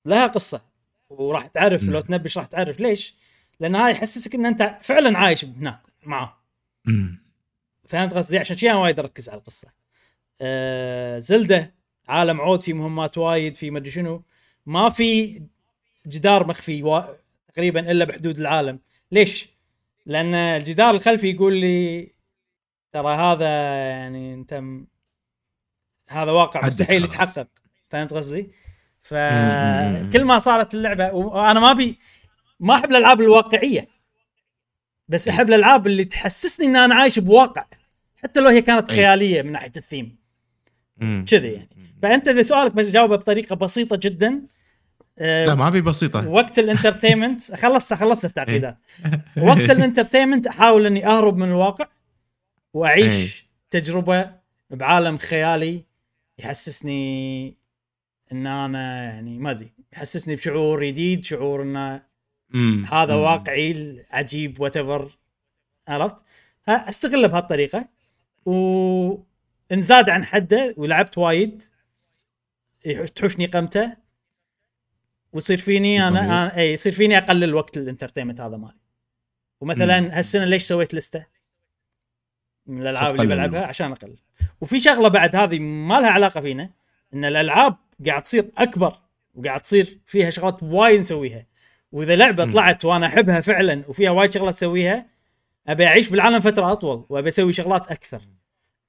لها 0.07 0.26
قصة 0.26 0.62
وراح 1.09 1.47
تعرف 1.47 1.82
مم. 1.82 1.93
لو 1.93 2.01
تنبش 2.01 2.39
راح 2.39 2.47
تعرف 2.47 2.80
ليش؟ 2.80 3.14
لأن 3.61 3.74
هاي 3.74 3.93
يحسسك 3.93 4.34
إن 4.34 4.47
أنت 4.47 4.78
فعلا 4.82 5.18
عايش 5.18 5.45
هناك 5.45 5.80
معاه 6.03 6.37
مم. 6.84 7.18
فهمت 7.89 8.14
قصدي 8.14 8.39
عشان 8.39 8.57
شي 8.57 8.70
أنا 8.70 8.78
وايد 8.78 8.99
أركز 8.99 9.28
على 9.28 9.39
القصة 9.39 9.68
آه 10.41 11.18
زلدة 11.18 11.74
عالم 12.09 12.41
عود 12.41 12.61
في 12.61 12.72
مهمات 12.72 13.18
وايد 13.18 13.55
في 13.55 13.70
مدري 13.70 13.91
شنو 13.91 14.22
ما 14.66 14.88
في 14.88 15.42
جدار 16.06 16.46
مخفي 16.46 16.82
و... 16.82 17.04
تقريبا 17.54 17.90
إلا 17.90 18.04
بحدود 18.04 18.38
العالم. 18.38 18.80
ليش؟ 19.12 19.48
لأن 20.06 20.34
الجدار 20.34 20.94
الخلفي 20.94 21.30
يقول 21.30 21.56
لي 21.56 22.12
ترى 22.92 23.14
هذا 23.14 23.48
يعني 23.76 24.34
أنت 24.34 24.54
م... 24.54 24.86
هذا 26.08 26.30
واقع 26.30 26.66
مستحيل. 26.66 27.04
يتحقق. 27.04 27.48
فهمت 27.86 28.14
قصدي؟ 28.14 28.50
فكل 29.00 30.24
ما 30.24 30.38
صارت 30.38 30.74
اللعبة 30.74 31.12
وأنا 31.12 31.60
ما 31.60 31.70
ابي 31.70 31.98
ما 32.60 32.74
أحب 32.74 32.90
الألعاب 32.90 33.20
الواقعية. 33.20 33.88
بس 35.08 35.28
أحب 35.28 35.48
الألعاب 35.48 35.86
اللي 35.86 36.04
تحسسني 36.04 36.66
إن 36.66 36.76
أنا 36.76 36.94
عايش 36.94 37.18
بواقع. 37.18 37.66
حتى 38.16 38.40
لو 38.40 38.48
هي 38.48 38.62
كانت 38.62 38.90
أي. 38.90 38.96
خيالية 38.96 39.42
من 39.42 39.52
ناحية 39.52 39.72
الثيم. 39.76 40.16
كذي 41.00 41.52
يعني. 41.52 41.68
فأنت 42.02 42.28
إذا 42.28 42.42
سؤالك 42.42 42.74
بس 42.74 42.90
جاوبه 42.90 43.16
بطريقة 43.16 43.56
بسيطة 43.56 43.96
جدا 43.96 44.42
لا 45.20 45.54
ما 45.54 45.68
ابي 45.68 45.80
بسيطة 45.80 46.28
وقت 46.28 46.58
ال 46.59 46.65
entertainment 46.65 47.55
خلصت 47.62 47.94
خلصت 47.94 48.24
التعقيدات 48.24 48.76
وقت 49.48 49.70
ال 49.70 49.76
entertainment 49.76 50.47
أحاول 50.46 50.86
إني 50.86 51.06
أهرب 51.06 51.36
من 51.36 51.48
الواقع 51.48 51.86
وأعيش 52.74 53.46
تجربة 53.70 54.30
بعالم 54.70 55.16
خيالي 55.16 55.84
يحسسني 56.38 57.56
إن 58.32 58.46
أنا 58.46 59.04
يعني 59.04 59.38
ما 59.38 59.50
أدري 59.50 59.72
يحسسني 59.92 60.34
بشعور 60.34 60.84
جديد 60.84 61.24
شعور 61.24 61.62
انه 61.62 62.02
مم. 62.50 62.84
هذا. 62.92 63.14
واقعي 63.14 64.04
عجيب 64.10 64.60
what 64.61 64.76
عرفت؟ 65.88 66.16
استغله 66.68 67.28
بهالطريقة 67.28 67.88
وإن 68.46 69.80
زاد 69.80 70.10
عن 70.10 70.24
حده 70.24 70.74
ولعبت 70.76 71.18
وايد 71.18 71.62
تحوشني 73.14 73.46
قمته 73.46 74.05
ويصير 75.33 75.59
فيني 75.59 76.09
أنا. 76.09 76.20
أنا 76.20 76.57
إي 76.57 76.72
يصير 76.72 76.93
فيني 76.93 77.18
أقلل 77.18 77.55
وقت 77.55 77.77
ال 77.76 77.81
entertainment 77.81 78.40
هذا 78.41 78.57
مالي 78.57 78.79
ومثلا. 79.61 80.18
هالسنة 80.18 80.45
ليش 80.45 80.62
سويت 80.62 80.95
لستة 80.95 81.27
من 82.66 82.83
الألعاب 82.83 83.14
اللي 83.14 83.27
بلعبها. 83.27 83.66
عشان 83.66 83.93
أقلل 83.93 84.18
وفي 84.61 84.81
شغلة 84.81 85.09
بعد 85.09 85.37
هذه 85.37 85.59
ما 85.59 86.01
لها 86.01 86.11
علاقة 86.11 86.41
فينا 86.41 86.70
إن 87.14 87.24
الألعاب 87.24 87.77
قاعد 88.07 88.22
تصير 88.22 88.51
أكبر 88.59 88.97
وقاعد 89.35 89.61
تصير 89.61 89.99
فيها 90.07 90.31
شغلات 90.31 90.62
وايد 90.62 91.01
نسويها 91.01 91.47
وإذا 91.93 92.16
لعبة 92.16 92.45
مم. 92.45 92.53
طلعت 92.53 92.85
وأنا 92.85 93.07
أحبها 93.07 93.41
فعلا 93.41 93.85
وفيها 93.89 94.11
وايد 94.11 94.35
شغلات 94.35 94.55
اسويها 94.55 95.07
أبي 95.68 95.87
أعيش 95.87 96.09
بالعالم 96.09 96.41
فترة 96.41 96.72
أطول 96.72 97.07
وأبي 97.09 97.29
أسوي 97.29 97.53
شغلات 97.53 97.87
أكثر 97.91 98.22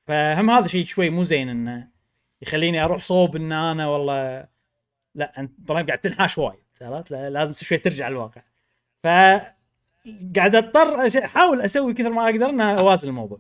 فهم 0.08 0.50
هذا 0.50 0.68
شيء 0.68 0.86
شوي 0.86 1.10
مو 1.10 1.24
زين 1.24 1.50
إنه 1.50 1.88
يخليني 2.42 2.84
أروح 2.84 3.02
صوب 3.02 3.36
إن 3.36 3.52
أنا 3.52 3.88
والله 3.88 4.48
لا 5.18 5.39
أنت 5.39 5.51
إبراهيم 5.63 5.86
قاعد 5.86 5.99
تنحاش 5.99 6.38
وايد 6.38 6.59
عرفت؟ 6.82 7.11
لا- 7.11 7.30
لازم 7.30 7.65
شوي 7.65 7.78
ترجع 7.78 8.07
الواقع 8.07 8.41
ف 9.03 9.07
قاعد 10.36 10.55
أضطر 10.55 11.07
أحاول 11.24 11.61
أسوي 11.61 11.93
كثر 11.93 12.09
ما 12.09 12.26
أقدر 12.26 12.49
ان 12.49 12.61
أوازن 12.61 13.09
الموضوع. 13.09 13.39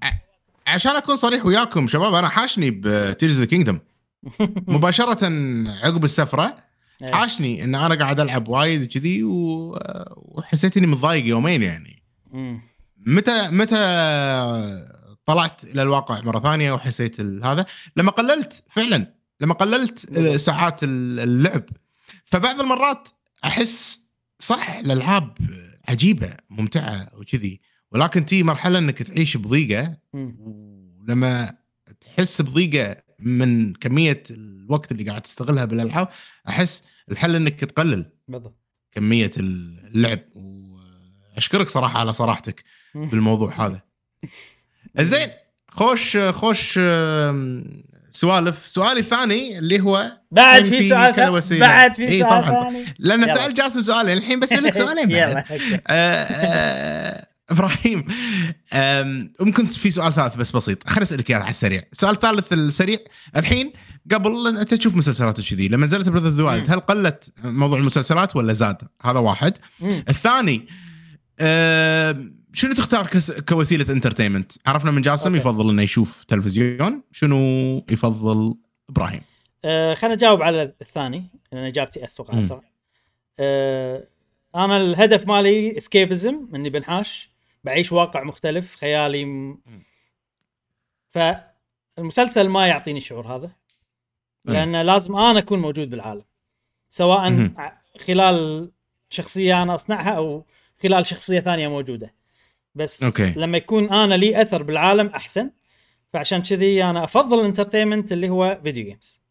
عشان 0.67 0.95
أكون 0.95 1.15
صريح 1.15 1.45
وياكم 1.45 1.87
شباب 1.87 2.13
أنا 2.13 2.29
حاشني 2.29 2.71
بتيرز 2.83 3.39
ذا 3.39 3.45
كينجدم 3.45 3.79
مباشرة 4.67 5.25
عقب 5.83 6.03
السفرة 6.03 6.57
إيه. 7.03 7.11
حاشني 7.11 7.63
إن 7.63 7.75
أنا 7.75 7.95
قاعد 7.95 8.19
ألعب 8.19 8.47
وايد 8.47 8.81
وكذي 8.83 9.23
وحسيت 10.15 10.77
إني 10.77 10.87
متضايق 10.87 11.25
يومين 11.25 11.63
يعني. 11.63 12.03
متى 13.07 13.47
متى 13.51 13.75
طلعت 15.25 15.63
إلى 15.63 15.81
الواقع 15.81 16.21
مرة 16.21 16.39
ثانية 16.39 16.71
وحسيت 16.71 17.19
هذا؟ 17.21 17.65
لما 17.95 18.11
قللت 18.11 18.63
فعلا. 18.69 19.16
لما 19.41 19.53
قللت 19.53 20.11
بالضبط. 20.11 20.35
ساعات 20.35 20.83
ال- 20.83 21.19
اللعب. 21.19 21.63
فبعض 22.25 22.61
المرات 22.61 23.09
أحس 23.45 24.07
صح 24.39 24.69
الألعاب 24.69 25.37
عجيبة 25.87 26.33
ممتعة 26.49 27.09
وكذي. 27.13 27.61
ولكن 27.91 28.25
تي 28.25 28.43
مرحلة 28.43 28.79
إنك 28.79 29.03
تعيش 29.03 29.37
بضيقة. 29.37 29.97
ولما 30.13 31.53
تحس 32.01 32.41
بضيقة 32.41 32.95
من 33.19 33.73
كمية 33.73 34.23
الوقت 34.31 34.91
اللي 34.91 35.03
قاعد 35.03 35.21
تستغلها 35.21 35.65
بالألعاب 35.65 36.07
أحس 36.47 36.83
الحل 37.11 37.35
إنك 37.35 37.59
تقلل 37.59 38.11
بالضبط. 38.27 38.59
كمية 38.91 39.31
اللعب. 39.37 40.19
وأشكرك 40.35 41.69
صراحة 41.69 41.99
على 41.99 42.13
صراحتك 42.13 42.63
بالموضوع 42.95 43.65
هذا. 43.65 43.81
زين 45.01 45.29
خوش 45.69 46.17
خوش 46.17 46.79
سوالف 48.17 48.67
سؤالي 48.67 48.99
الثاني 48.99 49.57
اللي 49.59 49.79
هو 49.79 50.11
بعد 50.31 50.63
في 50.63 50.89
سؤال 50.89 51.15
كذا 51.15 51.39
ثاني. 51.39 51.59
بعد 51.59 51.93
في 51.93 52.07
إي 52.07 52.19
سؤال. 52.19 52.43
ثاني 52.45 52.85
لأن 52.99 53.23
يلا. 53.23 53.35
سأل 53.35 53.53
جاسم 53.53 53.81
سؤالين 53.81 54.17
الحين 54.17 54.39
بسالك 54.39 54.73
سؤالين 54.73 55.09
بعد 55.09 55.11
يلا. 55.29 55.43
آه، 55.87 56.23
آه، 56.23 57.27
إبراهيم 57.49 58.05
ممكن 59.39 59.65
في 59.65 59.91
سؤال 59.91 60.13
ثالث 60.13 60.35
بس 60.35 60.51
بسيط 60.51 60.87
خليني 60.87 61.03
أسألك 61.03 61.29
إياه 61.29 61.39
على 61.39 61.49
السريع 61.49 61.83
السؤال 61.91 62.13
الثالث 62.13 62.53
السريع 62.53 62.99
الحين 63.37 63.73
قبل 64.13 64.57
انت 64.57 64.73
تشوف 64.73 64.95
مسلسلات 64.95 65.39
وكذي 65.39 65.67
لما 65.67 65.85
نزلت 65.85 66.07
اوف 66.07 66.39
مم. 66.39 66.65
هل 66.69 66.79
قلت 66.79 67.33
موضوع 67.43 67.79
المسلسلات 67.79 68.35
ولا 68.35 68.53
زاد 68.53 68.77
هذا 69.03 69.19
واحد. 69.19 69.53
الثاني 70.09 70.67
شنو 72.53 72.73
تختار 72.73 73.07
كس- 73.07 73.31
كوسيلة 73.31 73.93
entertainment 73.93 74.51
عرفنا 74.65 74.91
من 74.91 75.01
جاسم 75.01 75.29
أوكي. 75.29 75.39
يفضل 75.39 75.69
إنه 75.69 75.81
يشوف 75.81 76.23
تلفزيون 76.23 77.01
شنو 77.11 77.37
يفضل 77.89 78.55
إبراهيم؟ 78.89 79.21
آه، 79.65 79.93
خلينا 79.93 80.15
نجاوب 80.15 80.41
على 80.41 80.61
الثاني 80.81 81.25
لأن 81.51 81.63
إجابتي 81.63 82.03
أتوقع 82.03 82.33
مم. 82.33 82.39
أسرع. 82.39 82.61
آه، 83.39 84.07
أنا 84.55 84.77
الهدف 84.77 85.27
مالي 85.27 85.77
escapism 85.77 86.47
إني 86.55 86.69
بنحاش 86.69 87.29
بعيش 87.63 87.91
واقع 87.91 88.23
مختلف 88.23 88.75
خيالي 88.75 89.25
م... 89.25 89.57
فالمسلسل 91.07 92.49
ما 92.49 92.67
يعطيني 92.67 92.97
الشعور 92.97 93.27
هذا 93.35 93.51
لأن 94.45 94.81
لازم 94.81 95.15
أنا 95.15 95.39
أكون 95.39 95.59
موجود 95.59 95.89
بالعالم. 95.89 96.23
سواء 96.89 97.29
مهم. 97.29 97.53
ع- 97.57 97.81
خلال 97.99 98.71
شخصية 99.09 99.63
أنا 99.63 99.75
أصنعها 99.75 100.09
أو 100.11 100.45
خلال 100.83 101.05
شخصية 101.05 101.39
ثانية 101.39 101.67
موجودة. 101.67 102.13
بس 102.77 103.03
أوكي. 103.03 103.33
لما 103.35 103.57
يكون 103.57 103.93
أنا 103.93 104.13
لي 104.13 104.41
أثر 104.41 104.63
بالعالم 104.63 105.07
أحسن 105.07 105.51
فعشان 106.13 106.41
كذي 106.41 106.83
أنا 106.83 107.03
أفضل 107.03 107.39
ال 107.39 107.45
entertainment 107.45 108.11
اللي 108.11 108.29
هو 108.29 108.59
video 108.63 108.85
games 108.85 109.21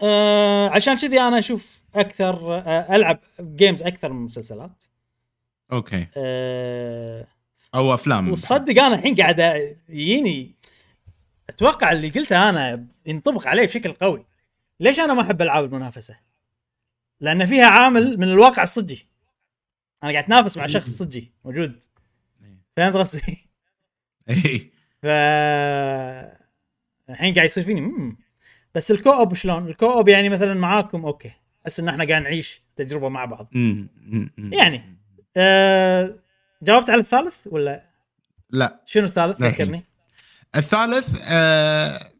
أه 0.00 0.68
عشان 0.68 0.98
كذي 0.98 1.20
أنا 1.20 1.38
أشوف 1.38 1.80
أكثر 1.94 2.54
أه 2.58 2.96
ألعب 2.96 3.20
games 3.40 3.82
أكثر 3.82 4.12
من 4.12 4.22
مسلسلات. 4.22 4.84
أوكي. 5.72 6.06
أه 6.16 7.26
أو 7.74 7.94
أفلام. 7.94 8.32
وتصدق 8.32 8.82
أنا 8.82 8.94
الحين 8.94 9.14
قاعد 9.14 9.40
يجيني 9.88 10.54
أتوقع 11.48 11.92
اللي 11.92 12.08
قلته 12.08 12.48
أنا 12.48 12.86
ينطبق 13.06 13.46
عليه 13.46 13.66
بشكل 13.66 13.92
قوي. 13.92 14.26
ليش 14.80 15.00
أنا 15.00 15.14
ما 15.14 15.22
أحب 15.22 15.42
ألعاب 15.42 15.64
المنافسة؟ 15.64 16.16
لأن 17.20 17.46
فيها 17.46 17.66
عامل 17.66 18.18
من 18.18 18.28
الواقع 18.28 18.62
الصجي. 18.62 19.06
أنا 20.02 20.12
قاعد 20.12 20.24
أتنافس 20.24 20.56
مع 20.56 20.66
شخص 20.66 20.90
صجي 20.90 21.32
موجود. 21.44 21.82
فهمت 22.76 22.96
قصدي؟ 22.96 23.48
اي 24.30 24.70
ف 25.02 25.06
الحين 27.10 27.34
قاعد 27.34 27.44
يصير 27.44 27.64
فيني 27.64 27.80
مم. 27.80 28.16
بس 28.74 28.90
الكوب 28.90 29.34
شلون؟ 29.34 29.68
الكوب 29.68 30.08
يعني 30.08 30.28
مثلا 30.28 30.54
معاكم 30.54 31.04
أوكي 31.04 31.32
أحس 31.66 31.80
إن 31.80 31.88
إحنا 31.88 32.04
قاعد 32.04 32.22
نعيش 32.22 32.62
تجربة 32.76 33.08
مع 33.08 33.24
بعض. 33.24 33.48
يعني 34.36 34.98
أه... 35.36 36.18
جاوبت 36.62 36.90
على 36.90 37.00
الثالث 37.00 37.46
ولا 37.46 37.90
لا 38.50 38.82
شنو 38.86 39.04
الثالث؟ 39.04 39.42
ذكرني 39.42 39.84
الثالث 40.56 41.20
آه 41.22 42.10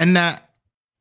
انه 0.00 0.38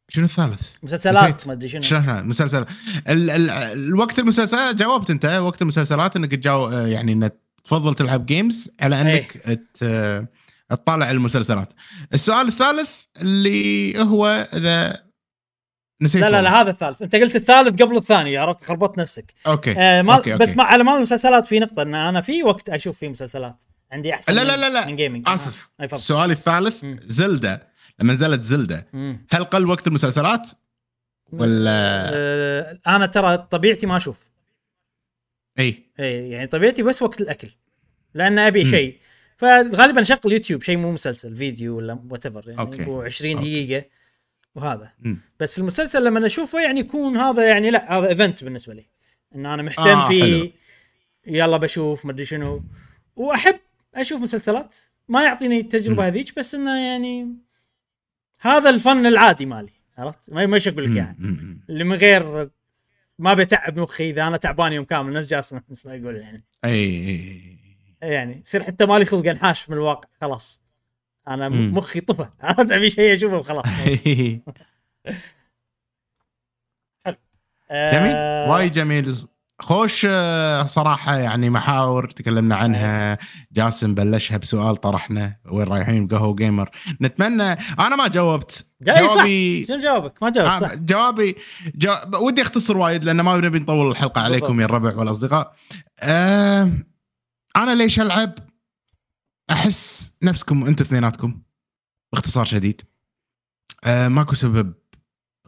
شنو 0.10 0.26
الثالث؟ 0.26 0.78
مسلسلات. 0.84 1.48
ما 1.48 1.54
أدري 1.54 1.70
شنو 1.70 1.82
شلونها 1.82 2.22
مسلسل 2.22 2.66
ال 3.10 3.30
ال 3.30 3.50
الوقت 3.50 4.20
المسلسلات 4.20 4.76
جاوبت 4.76 5.10
أنت 5.10 5.26
وقت 5.26 5.62
المسلسلات 5.62 6.16
إنك 6.16 6.32
تجاو 6.32 6.70
آه، 6.70 6.88
يعني 6.88 7.14
إنك 7.14 7.43
تفضل 7.64 7.94
تلعب 7.94 8.26
games 8.26 8.72
على 8.82 9.02
أنك 9.02 9.32
ت- 9.74 10.26
تطالع 10.70 11.12
المسلسلات. 11.12 11.74
السؤال 12.14 12.48
الثالث 12.48 12.90
اللي 13.22 14.00
هو 14.04 14.48
إذا 14.54 15.04
نسيت 16.02 16.22
لا 16.22 16.30
لا. 16.30 16.42
لا 16.42 16.62
هذا 16.62 16.70
الثالث 16.72 17.02
أنت 17.02 17.16
قلت 17.16 17.36
الثالث 17.36 17.82
قبل 17.82 17.98
الثاني 17.98 18.38
عرفت 18.38 18.64
خربطت 18.64 18.98
نفسك 18.98 19.34
أوكي 19.48 19.72
آه 19.78 20.02
ما 20.02 20.16
أوكي، 20.16 20.34
أوكي. 20.34 20.44
بس 20.44 20.58
ما 20.58 20.64
على 20.64 20.84
مال 20.84 20.94
المسلسلات 20.96 21.48
في 21.48 21.60
نقطة 21.60 21.82
إن 21.82 21.96
أنا 21.96 22.22
في 22.22 22.44
وقت 22.44 22.70
أشوف 22.70 22.98
فيه 22.98 23.10
مسلسلات 23.10 23.64
عندي 23.92 24.14
أحسن 24.14 24.34
لا 24.34 24.44
لا 24.44 24.58
لا 24.58 24.70
لا. 24.70 24.86
من 24.88 24.96
gaming 24.96 25.30
آسف 25.30 25.70
آه. 25.80 25.84
السؤال 25.94 26.32
الثالث 26.32 26.84
مم. 26.84 26.92
زلدة 27.04 27.68
لما 28.00 28.14
نزلت 28.14 28.42
زلدة 28.42 28.88
مم. 28.94 29.26
هل 29.32 29.44
قل 29.44 29.66
وقت 29.66 29.88
المسلسلات 29.88 30.50
ولا 31.34 32.10
آه 32.14 32.80
أنا 32.88 33.06
ترى 33.06 33.38
طبيعتي 33.38 33.86
ما 33.86 33.98
أشوف 33.98 34.30
إي 35.60 35.84
إي 36.00 36.30
يعني 36.30 36.48
طبيعتي 36.48 36.84
بس 36.84 37.02
وقت 37.02 37.22
الأكل 37.22 37.50
لأن 38.14 38.40
أبي. 38.40 38.66
شيء 38.66 38.98
فغالبا 39.38 40.02
أشغل 40.02 40.34
يوتيوب 40.34 40.64
شيء 40.64 40.78
مو 40.78 40.92
مسلسل 40.92 41.36
فيديو 41.36 41.78
ولا 41.78 42.00
whatever 42.10 42.50
يعني 42.50 42.60
أوكي. 42.62 42.86
هو 42.86 43.02
20 43.02 43.34
أوكي. 43.36 43.66
دقيقة 43.66 43.86
وهذا 44.56 44.92
مم. 45.00 45.18
بس 45.40 45.60
المسلسل 45.60 46.06
لما 46.06 46.26
أشوفه 46.26 46.62
يعني 46.62 46.80
يكون 46.80 47.18
هذا 47.18 47.48
يعني 47.48 47.72
لا 47.72 48.00
هذا 48.00 48.10
event 48.10 48.44
بالنسبة 48.44 48.74
لي 48.74 48.86
إن 49.36 49.46
أنا 49.46 49.64
مهتم 49.64 49.82
آه، 49.82 50.08
فيه 50.08 50.40
حلو. 50.40 50.52
يلا 51.28 51.58
بشوف 51.58 52.06
مدري 52.06 52.26
شنو 52.26 52.64
وأحب 53.16 53.60
أشوف 53.96 54.22
مسلسلات 54.22 54.76
ما 55.08 55.24
يعطيني 55.24 55.60
التجربة. 55.60 56.08
هذيك 56.08 56.40
بس 56.40 56.56
إنه 56.56 56.78
يعني 56.88 57.28
هذا 58.40 58.70
الفن 58.70 59.06
العادي 59.06 59.46
مالي 59.46 59.72
عرفت 59.98 60.30
ما 60.30 60.46
مش 60.46 60.68
أقول 60.68 60.92
لك 60.92 60.98
يعني. 60.98 61.18
اللي 61.70 61.84
من 61.84 61.96
غير 61.96 62.50
ما 63.20 63.34
بيتعب 63.34 63.80
مخي 63.80 64.10
إذا 64.10 64.28
أنا 64.28 64.38
تعبان 64.38 64.74
يوم 64.74 64.86
كامل 64.86 65.14
نفس 65.14 65.30
جاسم 65.30 65.60
نفس 65.70 65.86
ما 65.86 65.96
يقول 65.96 66.16
يعني. 66.16 66.44
أي 66.66 66.72
أي 68.04 68.10
يعني 68.10 68.42
يصير 68.46 68.64
حتى 68.64 68.86
مالي 68.86 69.06
خلق 69.06 69.30
انحاش 69.30 69.70
من 69.70 69.78
الواقع 69.78 70.10
خلاص. 70.22 70.62
أنا 71.28 71.50
مم. 71.50 71.74
مخي 71.78 72.00
طفى. 72.02 72.30
عرفت؟ 72.42 72.72
أبي 72.72 72.90
شيء 72.90 73.14
أشوفه 73.14 73.38
وخلاص 73.38 73.66
آه، 77.72 77.92
جميل. 77.92 78.16
وايد 78.52 78.72
جميل. 78.72 79.28
خوش 79.64 80.06
آه، 80.10 80.66
صراحة 80.66 81.18
يعني 81.18 81.50
محاور 81.50 82.10
تكلمنا 82.10 82.56
عنها 82.56 83.18
جاسم 83.52 83.96
بلشها 83.96 84.38
بسؤال 84.38 84.78
طرحنا 84.78 85.36
وين 85.52 85.68
رايحين 85.68 86.08
بقهوة 86.08 86.36
وقيمر 86.36 86.70
نتمنى 87.02 87.52
أنا 87.80 87.96
ما 87.96 88.08
جاوبت. 88.08 88.66
جوابي 88.82 89.66
شنو 89.66 89.80
جوابك؟ 89.80 90.24
ما 90.24 90.30
جاوبت 90.30 90.50
آه، 90.50 90.60
صح 90.60 90.74
جوابي 90.74 91.36
جو... 91.76 91.94
ودي 92.16 92.42
اختصر 92.42 92.78
وايد 92.78 93.04
لأن 93.04 93.22
ما 93.22 93.38
نبي 93.38 93.60
نطول 93.60 93.92
الحلقة 93.92 94.22
عليكم. 94.22 94.60
يا 94.60 94.66
الربع 94.66 94.96
والأصدقاء. 94.96 95.54
آه... 96.00 96.72
أنا 97.56 97.76
ليش 97.76 98.00
ألعب؟ 98.00 98.34
أحس 99.52 100.14
نفسكم 100.24 100.66
أنتم 100.66 100.86
اثنيناتكم 100.86 101.42
باختصار 102.14 102.46
شديد. 102.46 102.82
آه 103.84 104.08
ماكو 104.08 104.36
سبب 104.36 104.74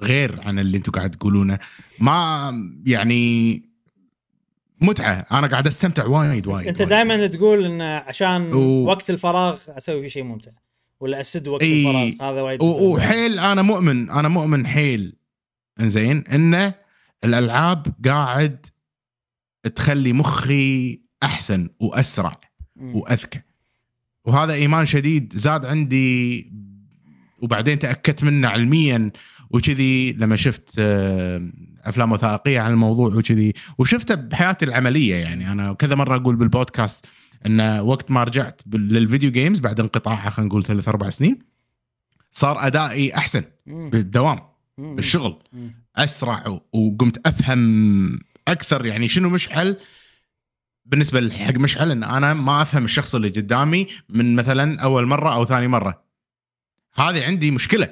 غير 0.02 0.42
عن 0.46 0.60
اللي 0.60 0.78
أنتم 0.78 0.92
قاعد 0.92 1.12
تقولونه 1.12 1.60
ما 2.00 2.52
يعني 2.86 3.64
متعة 4.82 5.26
أنا 5.32 5.48
قاعد 5.48 5.68
أستمتع 5.68 6.06
وايد 6.06 6.48
وايد 6.48 6.68
أنت. 6.68 6.82
دائما 6.82 7.28
تقول 7.28 7.66
إن 7.66 7.82
عشان 7.82 8.54
و- 8.54 8.86
وقت 8.86 9.10
الفراغ 9.10 9.58
أسوي 9.70 10.02
فيه 10.02 10.08
شيء 10.08 10.24
ممتع 10.24 10.52
ولا 11.00 11.22
أسد 11.22 11.48
وقت 11.48 11.64
إي. 11.64 11.88
الفراغ 11.88 12.32
هذا 12.32 12.42
وايد 12.42 12.62
و- 12.64 12.94
وحيل 12.96 13.40
أنا 13.40 13.62
مؤمن 13.62 14.10
أنا 14.10 14.28
مؤمن 14.28 14.68
حيل 14.68 15.16
إنزين 15.80 16.18
ان 16.34 16.74
الألعاب 17.24 17.88
قاعد 18.06 18.66
تخلي 19.76 20.14
مخي 20.14 21.02
أحسن 21.24 21.70
وأسرع. 21.80 22.40
وأذكى 22.82 23.42
وهذا 24.26 24.54
إيمان 24.54 24.86
شديد 24.86 25.34
زاد 25.36 25.66
عندي 25.66 26.52
وبعدين 27.42 27.80
تأكدت 27.80 28.24
منه 28.24 28.48
علميا 28.48 29.12
وكذي 29.50 30.14
لما 30.14 30.36
شفت 30.36 30.76
آه، 30.80 31.50
أفلام 31.86 32.12
وثائقية 32.12 32.60
عن 32.60 32.72
الموضوع 32.72 33.16
وكذي. 33.16 33.54
وشفته 33.78 34.16
بحياتي 34.16 34.66
العملية 34.66 35.16
يعني. 35.16 35.52
أنا 35.52 35.74
كذا 35.74 35.96
مرة 35.96 36.16
أقول 36.16 36.36
بالبودكاست 36.36 37.06
إن 37.46 37.80
وقت 37.80 38.12
ما 38.12 38.24
رجعت 38.24 38.62
للفيديو 38.74 39.32
جيمز 39.32 39.60
بعد 39.60 39.80
انقطاعها 39.80 40.30
خلينا 40.30 40.50
نقول 40.50 40.64
ثلاث 40.64 40.88
أربع 40.88 41.10
سنين 41.10 41.40
صار 42.32 42.68
أدائي 42.68 43.16
أحسن. 43.16 43.44
بالدوام. 43.66 44.40
بالشغل. 44.78 45.44
أسرع 45.96 46.60
وقمت 46.74 47.28
أفهم 47.28 48.20
أكثر 48.48 48.86
يعني 48.86 49.08
شنو 49.08 49.30
مشعل. 49.30 49.78
بالنسبة 50.86 51.30
حق 51.30 51.58
مشعل 51.58 51.92
إن 51.92 52.04
أنا 52.04 52.34
ما 52.34 52.62
أفهم 52.62 52.86
الشخص 52.86 53.16
اللي 53.16 53.30
قدامي 53.30 53.88
من 54.10 54.36
مثلا 54.36 54.82
أول 54.82 55.06
مرة 55.06 55.34
أو 55.34 55.46
ثاني 55.46 55.68
مرة. 55.68 56.04
هذه 56.94 57.26
عندي 57.26 57.52
مشكلة. 57.52 57.90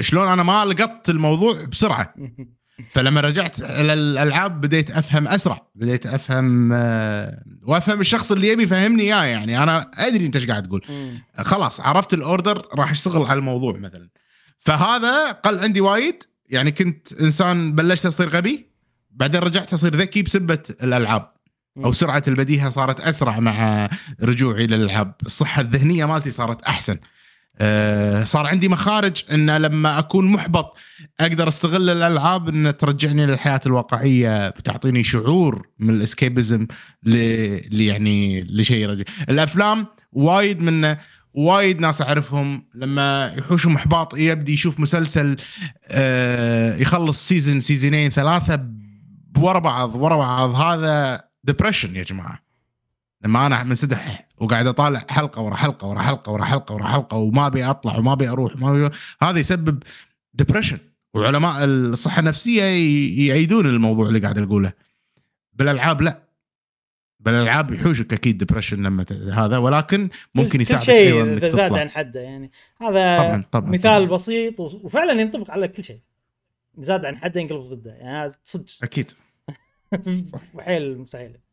شلون 0.00 0.28
أنا 0.28 0.42
ما 0.42 0.64
لقطت 0.64 1.10
الموضوع 1.10 1.64
بسرعة. 1.64 2.14
فلما 2.90 3.20
رجعت 3.20 3.60
إلى 3.60 3.92
الألعاب 3.92 4.60
بديت 4.60 4.90
أفهم 4.90 5.28
أسرع. 5.28 5.66
بديت 5.74 6.06
أفهم 6.06 6.72
آه، 6.72 7.42
وأفهم 7.62 8.00
الشخص 8.00 8.32
اللي 8.32 8.48
يبي 8.48 8.62
يفهمني 8.62 9.02
إياه 9.02 9.24
يعني. 9.24 9.62
أنا 9.62 9.90
أدري 9.94 10.26
أنت 10.26 10.36
إيش 10.36 10.46
قاعد 10.46 10.66
تقول. 10.66 10.86
خلاص 11.36 11.80
عرفت 11.80 12.14
الأوردر 12.14 12.68
راح 12.74 12.90
أشتغل 12.90 13.22
على 13.22 13.38
الموضوع 13.38 13.78
مثلا. 13.78 14.08
فهذا 14.58 15.30
قل 15.30 15.58
عندي 15.58 15.80
وايد. 15.80 16.22
يعني 16.50 16.72
كنت 16.72 17.12
إنسان 17.12 17.72
بلشت 17.72 18.06
أصير 18.06 18.28
غبي 18.28 18.70
بعدين 19.10 19.40
رجعت 19.40 19.72
أصير 19.72 19.96
ذكي 19.96 20.22
بسبة 20.22 20.62
الألعاب. 20.82 21.32
أو 21.84 21.92
سرعة 21.92 22.22
البديهة 22.28 22.70
صارت 22.70 23.00
أسرع 23.00 23.40
مع 23.40 23.88
رجوعي 24.22 24.66
للألعاب. 24.66 25.14
الصحة 25.26 25.62
الذهنية 25.62 26.04
مالتي 26.04 26.30
صارت 26.30 26.62
أحسن. 26.62 26.98
أه 27.58 28.24
صار 28.24 28.46
عندي 28.46 28.68
مخارج 28.68 29.22
إن 29.32 29.56
لما 29.56 29.98
أكون 29.98 30.32
محبط 30.32 30.78
أقدر 31.20 31.48
أستغل 31.48 31.90
الألعاب 31.90 32.48
إن 32.48 32.76
ترجعني 32.76 33.26
للحياة 33.26 33.60
الواقعية 33.66 34.48
بتعطيني 34.48 35.04
شعور 35.04 35.68
من 35.78 35.94
الإسكيبزم 35.94 36.66
ل... 37.02 37.16
يعني 37.82 38.42
لشيء 38.42 38.76
يرجع 38.76 39.04
الأفلام 39.28 39.86
وايد 40.12 40.60
من 40.60 40.96
وايد 41.34 41.80
ناس 41.80 42.02
أعرفهم 42.02 42.68
لما 42.74 43.34
يحوشهم 43.38 43.74
احباط 43.74 44.18
يبدي 44.18 44.52
يشوف 44.52 44.80
مسلسل 44.80 45.36
آه 45.90 46.76
يخلص 46.76 47.28
season 47.28 47.60
سيزونين 47.60 48.10
ثلاثة 48.10 48.66
ورا 49.38 49.58
بعض 49.58 49.94
ورا 49.94 50.16
بعض. 50.16 50.54
هذا 50.54 51.24
depression 51.44 51.96
يا 51.96 52.02
جماعة. 52.02 52.45
لما 53.26 53.46
أنا 53.46 53.64
منسدح 53.64 54.28
وقاعد 54.38 54.66
أطالع 54.66 55.04
حلقة 55.10 55.42
ورا 55.42 55.54
حلقة 55.54 55.88
ورا 55.88 55.98
حلقة 55.98 56.32
ورا 56.32 56.44
حلقة 56.44 56.74
ورا 56.74 56.84
حلقة 56.84 57.16
وما 57.16 57.46
أبي 57.46 57.64
أطلع 57.64 57.98
وما 57.98 58.12
أبي 58.12 58.28
أروح 58.28 58.56
وما 58.56 58.70
أبي 58.86 58.94
هذا 59.22 59.38
يسبب 59.38 59.82
depression 60.34 60.78
وعلماء 61.14 61.64
الصحة 61.64 62.20
النفسية 62.20 62.62
يعيدون 63.28 63.66
الموضوع 63.66 64.08
اللي 64.08 64.18
قاعد 64.18 64.38
أقوله. 64.38 64.72
بالألعاب 65.52 66.02
لا. 66.02 66.22
بالألعاب 67.20 67.70
يحوشك 67.72 68.12
أكيد 68.12 68.38
depression 68.38 68.82
لما 68.82 69.02
ت... 69.02 69.12
هذا 69.12 69.58
ولكن 69.58 70.08
ممكن 70.34 70.50
كل 70.50 70.60
يساعدك 70.60 70.84
شيء 70.84 71.14
أيضا 71.14 71.22
إنك 71.22 71.44
زاد 71.44 71.72
عن 71.72 71.90
حده 71.90 72.20
يعني. 72.20 72.50
هذا 72.80 73.18
طبعا 73.18 73.44
طبعا 73.50 73.70
مثال 73.70 74.06
طبعاً. 74.06 74.16
بسيط 74.16 74.60
وفعلا 74.60 75.20
ينطبق 75.20 75.50
على 75.50 75.68
كل 75.68 75.84
شيء. 75.84 76.00
زاد 76.78 77.04
عن 77.04 77.16
حده 77.16 77.40
ينقلب 77.40 77.60
ضده 77.60 77.90
يعني 77.92 78.32
صدق. 78.44 78.64
أكيد. 78.82 79.10
وحيل 80.54 80.98
مستحيل. 81.02 81.45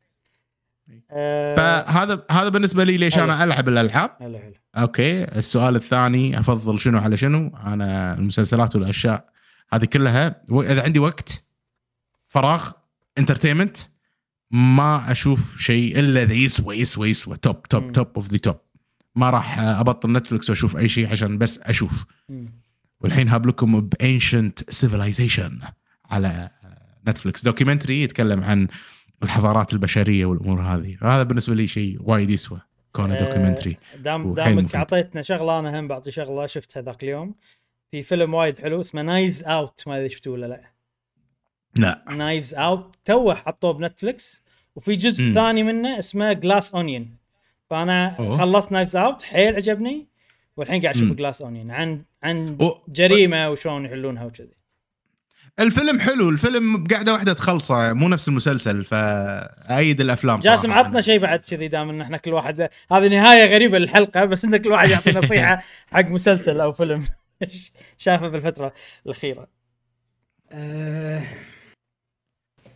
آه، 1.12 1.56
فهذا 1.56 2.26
هذا 2.32 2.50
بالنسبة 2.50 2.84
لي 2.84 2.98
ليش 2.98 3.16
حلو. 3.16 3.24
أنا 3.24 3.44
ألعب 3.44 3.70
الألعاب 3.70 4.10
حلو 4.20 4.40
حلو 4.40 4.54
okay 4.76 5.24
السؤال 5.24 5.76
الثاني 5.76 6.40
أفضل 6.40 6.80
شنو 6.80 6.98
على 6.98 7.18
شنو 7.18 7.48
أنا 7.48 8.14
المسلسلات 8.14 8.76
والأشياء 8.76 9.30
هذه 9.74 9.86
كلها 9.86 10.42
إذا 10.52 10.84
عندي 10.84 11.00
وقت 11.00 11.46
فراغ 12.28 12.72
entertainment 13.18 13.78
ما 14.52 15.12
أشوف 15.12 15.58
شيء 15.62 16.00
إلا 16.00 16.24
اذا 16.24 16.34
يسوى 16.34 16.78
يسوى 16.78 17.10
يسوى 17.10 17.38
top. 17.38 17.64
top 17.64 17.92
top 17.92 18.08
of 18.16 18.30
the 18.30 18.38
top 18.38 18.56
ما 19.16 19.30
راح 19.30 19.60
أبطل 19.60 20.12
نتفلكس 20.12 20.50
وأشوف 20.50 20.78
أي 20.78 20.90
شيء 20.90 21.12
عشان 21.12 21.38
بس 21.38 21.60
أشوف. 21.60 22.06
والحين 23.02 23.30
هاب 23.30 23.48
لكم 23.48 23.82
ب 23.82 23.93
ancient 23.93 24.72
civilization 24.72 25.60
على 26.06 26.50
نتفلكس 27.08 27.44
documentary 27.44 28.04
يتكلم 28.04 28.44
عن 28.44 28.68
الحضارات 29.24 29.74
البشرية 29.74 30.26
والأمور 30.26 30.62
هذه 30.62 30.98
هذا 31.02 31.24
بالنسبة 31.24 31.56
لي 31.56 31.68
شيء 31.68 31.98
وايد 32.02 32.30
يسوى 32.30 32.60
كونه 32.94 33.16
آه، 33.16 33.20
documentary 33.20 33.78
دام 33.98 34.34
دامك. 34.34 34.76
أعطيتنا 34.76 35.22
شغلة 35.22 35.60
أنا 35.60 35.80
هم 35.80 35.88
بعطي 35.88 36.12
شغلة 36.12 36.46
شفتها 36.46 36.82
ذاك 36.82 37.04
اليوم 37.04 37.36
في 37.92 38.04
فيلم 38.04 38.34
وايد 38.34 38.58
حلو 38.58 38.82
اسمه 38.82 39.02
Knives 39.02 39.44
Out 39.44 39.84
ما 39.88 39.98
أدري 39.98 40.10
شفتوه 40.10 40.34
ولا 40.34 40.46
لا 40.46 40.62
لا 41.78 42.04
Knives 42.16 42.56
Out 42.56 42.96
توه 43.06 43.36
حطوه 43.36 43.74
بنتفلكس 43.74 44.44
وفي 44.76 44.96
جزء 44.96 45.24
مم. 45.26 45.34
ثاني 45.34 45.64
منه 45.64 46.00
اسمه 46.00 46.34
Glass 46.34 46.76
Onion 46.76 47.10
فأنا 47.70 48.16
أوه. 48.20 48.38
خلصت 48.38 48.72
Knives 48.72 48.96
Out 48.96 49.22
حيل 49.22 49.56
عجبني 49.56 50.08
والحين 50.58 50.82
قاعد 50.82 50.96
أشوف. 50.96 51.12
Glass 51.12 51.42
Onion 51.42 51.72
عن 51.72 52.02
عن 52.24 52.58
و- 52.62 52.78
جريمة 52.88 53.50
وشلون 53.50 53.86
يحلونها 53.86 54.26
وكذي 54.26 54.54
الفيلم 55.60 56.00
حلو 56.00 56.30
الفيلم 56.30 56.84
بقعده 56.84 57.14
واحدة 57.14 57.34
تخلصه 57.34 57.94
مو 57.94 58.10
نفس 58.10 58.28
المسلسل 58.28 58.86
فأيد 58.86 60.02
الأفلام 60.02 60.40
جاسم. 60.40 60.72
عطنا 60.72 61.02
شيء 61.02 61.20
بعد 61.20 61.40
كذي 61.40 61.68
دام 61.68 61.90
إن 61.90 62.02
إحنا 62.02 62.18
كل 62.18 62.34
واحد 62.34 62.70
هذه 62.92 63.08
نهاية 63.08 63.54
غريبة 63.54 63.78
للحلقة 63.78 64.26
بس 64.26 64.46
إن 64.46 64.58
كل 64.58 64.72
واحد 64.72 64.90
يعطي 64.90 65.12
نصيحة 65.12 65.64
حق 65.94 66.06
مسلسل 66.06 66.60
أو 66.62 66.74
فيلم. 66.74 67.06
شافه 67.98 68.28
بالفترة 68.28 68.74
الأخيرة. 69.06 69.48
آه 70.52 71.22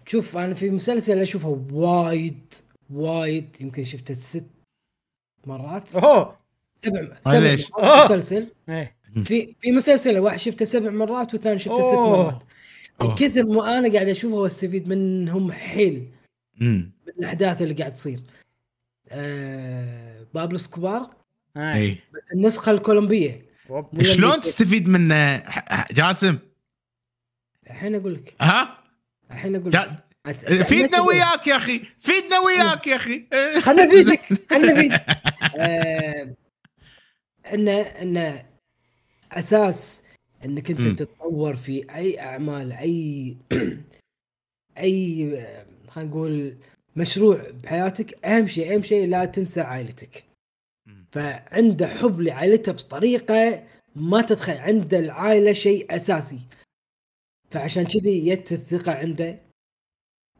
شوف 0.07 0.37
أنا 0.37 0.53
في 0.53 0.69
مسلسل 0.69 1.19
أشوفه 1.19 1.65
وايد 1.71 2.53
وايد 2.89 3.55
يمكن 3.61 3.83
شفته 3.83 4.13
ست 4.13 4.45
مرات. 5.45 5.95
أوه! 5.95 6.37
سبع 6.83 7.07
سبع 7.25 7.57
مسلسل. 8.05 8.47
إيه. 8.69 8.97
في 9.25 9.55
في 9.61 9.71
مسلسل 9.71 10.19
واحد 10.19 10.39
شفته 10.39 10.65
سبع 10.65 10.89
مرات 10.89 11.33
والثاني 11.33 11.59
شفته 11.59 11.91
ست. 11.91 11.97
مرات. 11.97 12.43
من 13.01 13.15
كثر 13.15 13.43
ما 13.43 13.77
أنا 13.77 13.93
قاعد 13.93 14.09
أشوفه 14.09 14.35
واستفيد 14.35 14.87
منهم 14.87 15.51
حيل 15.51 16.11
امم 16.61 16.91
من 17.07 17.13
الأحداث 17.19 17.61
اللي 17.61 17.73
قاعد 17.73 17.93
تصير. 17.93 18.19
آه 19.11 20.25
بابلو 20.33 20.57
اسكوبار. 20.57 21.09
إيه. 21.57 21.73
اي 21.73 21.99
بس 22.13 22.31
النسخة 22.33 22.71
الكولومبية. 22.71 23.45
شلون. 24.01 24.41
تستفيد 24.41 24.89
منه 24.89 25.43
جاسم؟ 25.91 26.37
الحين 27.67 27.95
أقول 27.95 28.13
لك. 28.13 28.33
ها؟ 28.41 28.83
الحين 29.31 29.55
أقول. 29.55 29.71
لك. 29.73 30.03
فيدنا 30.65 31.01
وياك 31.01 31.47
يا 31.47 31.55
أخي 31.55 31.81
فيدنا 31.99 32.39
وياك 32.39 32.87
يا 32.87 32.95
أخي. 32.95 33.27
خلنا 33.65 33.85
نفيدك 33.85 34.21
خلنا 34.49 34.73
نفيدك 34.73 35.05
آه، 35.59 36.35
انه 37.53 37.81
انه 37.81 38.45
أساس 39.31 40.03
إنك 40.45 40.71
أنت 40.71 40.81
مم. 40.81 40.95
تتطور 40.95 41.55
في 41.55 41.95
أي 41.95 42.19
أعمال 42.19 42.71
أي 42.73 43.37
أي 44.77 45.29
خلينا 45.87 46.09
نقول 46.09 46.57
مشروع 46.95 47.49
بحياتك 47.63 48.25
أهم 48.25 48.47
شيء 48.47 48.73
أهم 48.75 48.81
شيء 48.81 49.07
لا 49.07 49.25
تنسى 49.25 49.61
عائلتك 49.61 50.23
مم. 50.85 51.05
فعنده 51.11 51.87
حب 51.87 52.21
لعائلته 52.21 52.71
بطريقة 52.71 53.63
ما 53.95 54.21
تتخيل 54.21 54.57
عند 54.57 54.93
العائلة 54.93 55.53
شيء 55.53 55.95
أساسي 55.95 56.39
فعشان 57.51 57.83
كذي 57.83 58.35
جت 58.35 58.51
الثقة 58.51 58.91
عنده 58.91 59.39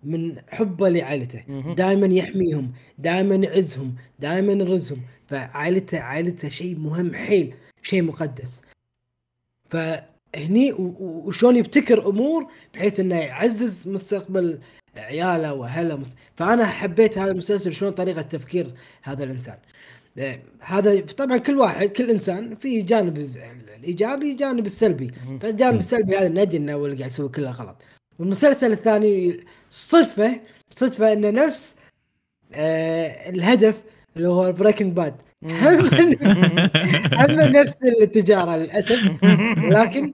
من 0.03 0.41
حبه 0.49 0.89
لعائلته. 0.89 1.73
دائما 1.73 2.07
يحميهم 2.15 2.73
دائما 2.97 3.35
يعزهم 3.35 3.95
دائما 4.19 4.53
يرزهم 4.53 5.01
فعائلته 5.27 5.99
عائلته 5.99 6.49
شيء 6.49 6.75
مهم 6.75 7.15
حيل 7.15 7.53
شيء 7.81 8.01
مقدس 8.01 8.61
فهني 9.69 10.73
وشلون 10.99 11.55
يبتكر 11.55 12.09
أمور 12.09 12.47
بحيث 12.73 12.99
إنه 12.99 13.19
يعزز 13.19 13.87
مستقبل 13.87 14.59
عياله 14.97 15.53
وأهله. 15.53 15.95
مست... 15.95 16.17
فأنا 16.35 16.65
حبيت 16.65 17.17
هذا 17.17 17.31
المسلسل 17.31 17.73
شلون 17.73 17.91
طريقة 17.91 18.21
تفكير 18.21 18.73
هذا 19.03 19.23
الإنسان. 19.23 19.57
آه، 20.17 20.39
هذا 20.59 21.01
طبعا 21.01 21.37
كل 21.37 21.57
واحد 21.57 21.87
كل 21.87 22.09
إنسان 22.09 22.55
في 22.55 22.81
جانب 22.81 23.17
الإيجابي 23.77 24.33
جانب 24.33 24.65
السلبي. 24.65 25.11
فالجانب 25.41 25.79
السلبي 25.79 26.17
هذا 26.17 26.27
ندري 26.27 26.57
إنه 26.57 26.75
اللي 26.75 26.97
قاعد 26.97 27.11
يسوي 27.11 27.29
كله 27.29 27.51
غلط. 27.51 27.75
والمسلسل 28.19 28.71
الثاني 28.71 29.39
صدفة 29.69 30.41
صدفة 30.75 31.13
انه 31.13 31.29
نفس 31.29 31.75
آه 32.53 33.29
الهدف 33.29 33.81
اللي 34.17 34.27
هو 34.27 34.51
Breaking 34.51 34.93
Bad 34.93 35.15
هم 35.43 35.79
هم 37.21 37.31
نفس 37.31 37.77
التجارة 38.01 38.55
للأسف. 38.55 39.23
ولكن 39.63 40.13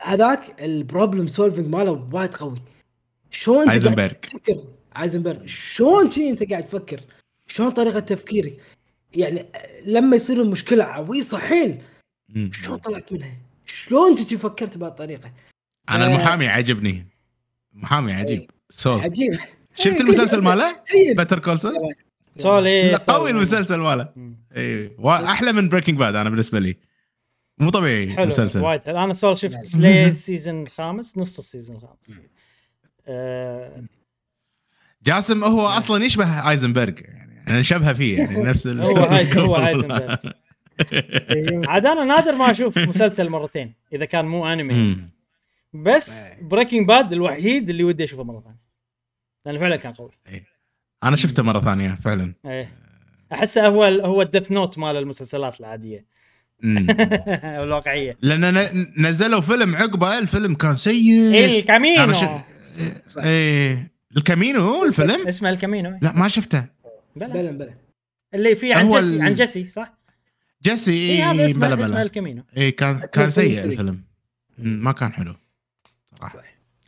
هذاك 0.00 0.62
ال 0.62 0.70
problem 0.70 1.26
solving 1.26 1.66
ماله 1.66 2.08
وايد 2.12 2.34
قوي. 2.34 2.54
شلون 3.30 3.66
تفكر؟ 3.66 4.64
ايزنبرغ 5.02 5.46
شلون 5.46 6.10
شي 6.10 6.30
أنت 6.30 6.50
قاعد 6.50 6.64
تفكر؟ 6.64 7.00
شلون 7.46 7.70
طريقة 7.70 8.00
تفكيرك؟ 8.00 8.60
يعني 9.16 9.46
لما 9.86 10.16
يصير 10.16 10.42
المشكلة 10.42 10.84
عويصة 10.84 11.38
حيل. 11.38 11.82
شلون 12.52 12.78
طلعت 12.78 13.12
منها؟ 13.12 13.32
شلون 13.66 14.08
انت 14.10 14.34
فكرت 14.34 14.78
بهالطريقة؟ 14.78 15.32
أنا 15.90 16.04
آه. 16.04 16.08
المحامي 16.08 16.48
عجبني. 16.48 17.04
محامي 17.72 18.12
عجيب. 18.12 18.50
سول 18.70 19.00
عجيب. 19.00 19.38
شفت 19.74 20.00
المسلسل 20.04 20.42
ماله؟ 20.42 20.76
Better 21.16 21.38
Call 21.38 21.54
Saul؟ 21.54 21.74
سولي 22.42 22.94
قوي 22.96 23.30
المسلسل 23.30 23.76
ماله. 23.80 24.08
اي 24.56 24.96
أحلى 25.06 25.52
من 25.52 25.68
Breaking 25.68 25.98
Bad 25.98 26.14
أنا 26.16 26.30
بالنسبة 26.30 26.58
لي. 26.58 26.76
مو 27.58 27.70
طبيعي 27.70 28.12
حلو 28.12 28.22
المسلسل. 28.22 28.60
وايد 28.60 28.82
حلو. 28.84 28.98
أنا 28.98 29.14
سول 29.14 29.38
شفت 29.38 29.74
ليه 29.74 30.06
ال 30.06 30.14
season 30.14 30.62
الخامس 30.62 31.18
نص 31.18 31.38
ال 31.38 31.43
season 31.43 31.76
الخامس 31.76 32.12
آه 33.08 33.84
جاسم 35.02 35.44
هو 35.44 35.66
أصلا 35.66 36.04
يشبه 36.04 36.50
ايزنبرغ 36.50 36.92
يعني 37.00 37.44
أنا 37.48 37.60
نشبه 37.60 37.92
فيه 37.92 38.18
يعني 38.18 38.42
نفس 38.50 38.66
ال- 38.66 38.80
هو 38.80 38.96
هو 39.46 39.56
هايزنبرغ. 39.66 40.16
عاد 41.68 41.86
أنا 41.86 42.04
نادر 42.04 42.32
ما 42.36 42.50
أشوف 42.50 42.78
مسلسل 42.78 43.28
مرتين 43.28 43.74
إذا 43.92 44.04
كان 44.04 44.24
مو 44.24 44.46
أنمي. 44.52 44.96
بس 45.72 46.22
Breaking 46.40 46.88
Bad 46.88 47.12
الوحيد 47.12 47.70
اللي 47.70 47.84
ودي 47.84 48.04
أشوفه 48.04 48.22
مرة 48.24 48.40
ثانية. 48.40 48.60
لأنه 49.46 49.58
فعلا 49.58 49.76
كان 49.76 49.92
قوي. 49.92 50.10
أنا 51.04 51.16
شفته 51.16 51.42
مرة 51.42 51.60
ثانية 51.60 51.98
فعلا. 52.04 52.34
إيه. 52.46 52.72
احسه 53.32 53.66
هو 53.66 53.84
هو 53.84 54.22
ال 54.22 54.27
Death 54.27 54.52
Note 54.52 54.78
مال 54.78 54.96
المسلسلات 54.96 55.60
العادية. 55.60 56.04
الواقعية. 57.64 58.16
لأن 58.22 58.54
ن- 58.54 58.86
نزلوا 59.06 59.40
فيلم 59.40 59.76
عقبه 59.76 60.18
الفيلم 60.18 60.54
كان 60.54 60.76
سيء. 60.76 61.44
الكامينو. 61.44 62.04
أنا 62.04 62.12
ش... 62.12 62.24
إيه 63.18 63.92
الكامينو 64.16 64.60
هو 64.60 64.84
الفيلم؟ 64.84 65.26
اسمه 65.28 65.50
الكامينو. 65.50 65.98
لا 66.02 66.12
ما 66.12 66.28
شفته. 66.28 66.64
بلا. 67.16 67.26
بلا 67.28 67.50
بلا. 67.50 67.74
اللي 68.34 68.56
فيه 68.56 68.74
عن 68.74 68.88
جيسي 68.88 69.16
ال- 69.16 69.22
عن 69.22 69.34
جيسي 69.34 69.64
صح؟ 69.64 69.92
جيسي 70.62 70.90
اي 70.92 71.10
اي 71.16 71.22
هذا 71.22 71.46
اسمه 71.46 71.68
بلا 71.68 71.80
اسمه 71.84 71.94
بلا 71.94 72.02
الكامينو. 72.02 72.42
اي 72.56 72.70
كان 72.70 73.00
كان 73.12 73.30
سيء. 73.30 73.64
الفيلم. 73.64 74.00
ما 74.58 74.92
كان 74.92 75.12
حلو 75.12 75.34
صراحة. 76.18 76.42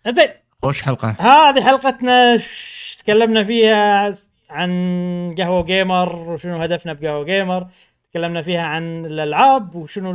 زين. 0.08 0.28
خوش 0.62 0.82
حلقة. 0.82 1.08
هذه 1.10 1.64
حلقتنا 1.64 2.36
ش- 2.38 2.71
تكلمنا 3.04 3.44
فيها 3.44 4.10
عن 4.50 5.34
قهوة 5.38 5.62
وقيمر 5.62 6.16
وشنو 6.16 6.56
هدفنا 6.56 6.92
بقهوة 6.92 7.24
وقيمر 7.24 7.66
تكلمنا 8.10 8.42
فيها 8.42 8.62
عن 8.62 9.06
الألعاب 9.06 9.74
وشنو 9.74 10.12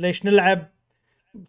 ليش 0.00 0.24
نلعب. 0.26 0.66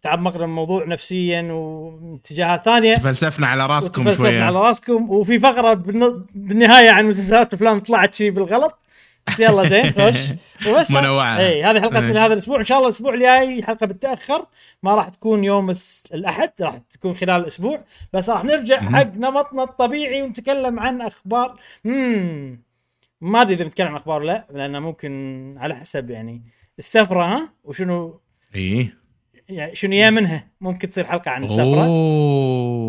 تعمقنا 0.02 0.44
الموضوع 0.44 0.84
نفسيا 0.84 1.42
واتجاهات 1.52 2.64
ثانية. 2.64 2.94
تفلسفنا 2.94 3.46
على 3.46 3.66
راسكم 3.66 4.12
شوية. 4.12 4.42
على 4.42 4.58
راسكم. 4.60 5.10
وفي 5.10 5.38
فقرة 5.38 5.74
بالن- 5.74 6.24
بالنهاية 6.34 6.90
عن 6.90 7.06
مسلسلات 7.06 7.54
أفلام 7.54 7.80
طلعت 7.80 8.14
شي 8.14 8.30
بالغلط. 8.30 8.78
بس 9.28 9.40
يلا 9.40 9.68
زين 9.68 9.90
خوش. 9.92 10.16
وبس. 10.68 10.90
منوعة. 10.90 11.38
إي 11.38 11.64
هذه 11.64 11.80
حلقة 11.80 12.00
من. 12.00 12.16
هذا 12.16 12.32
الأسبوع. 12.32 12.58
إن 12.58 12.62
شاء 12.64 12.78
الله 12.78 12.88
الأسبوع 12.88 13.14
الجاي 13.14 13.62
حلقة 13.62 13.86
بتتاخر 13.86 14.46
ما 14.82 14.94
راح 14.94 15.08
تكون 15.08 15.44
يوم 15.44 15.72
الأحد 16.14 16.52
راح 16.60 16.76
تكون 16.76 17.14
خلال 17.14 17.40
الأسبوع. 17.40 17.84
بس 18.12 18.30
راح 18.30 18.44
نرجع. 18.44 18.80
حق 18.80 19.16
نمطنا 19.16 19.62
الطبيعي 19.62 20.22
ونتكلم 20.22 20.80
عن 20.80 21.00
أخبار. 21.00 21.60
امم 21.86 22.66
ما 23.20 23.42
أدري 23.42 23.54
إذا 23.54 23.64
بنتكلم 23.64 23.88
عن 23.88 23.94
أخبار 23.96 24.22
ولا 24.22 24.32
لأ 24.32 24.58
لأنه 24.58 24.80
ممكن 24.80 25.54
على 25.58 25.74
حسب 25.74 26.10
يعني 26.10 26.42
السفرة 26.78 27.24
ها؟ 27.24 27.52
وشنو 27.64 28.20
إي. 28.54 28.92
يعني 29.48 29.74
شنو 29.74 29.92
يا 29.92 30.10
منها؟ 30.10 30.46
ممكن 30.60 30.90
تصير 30.90 31.04
حلقة 31.04 31.30
عن 31.30 31.44
السفره 31.44 31.84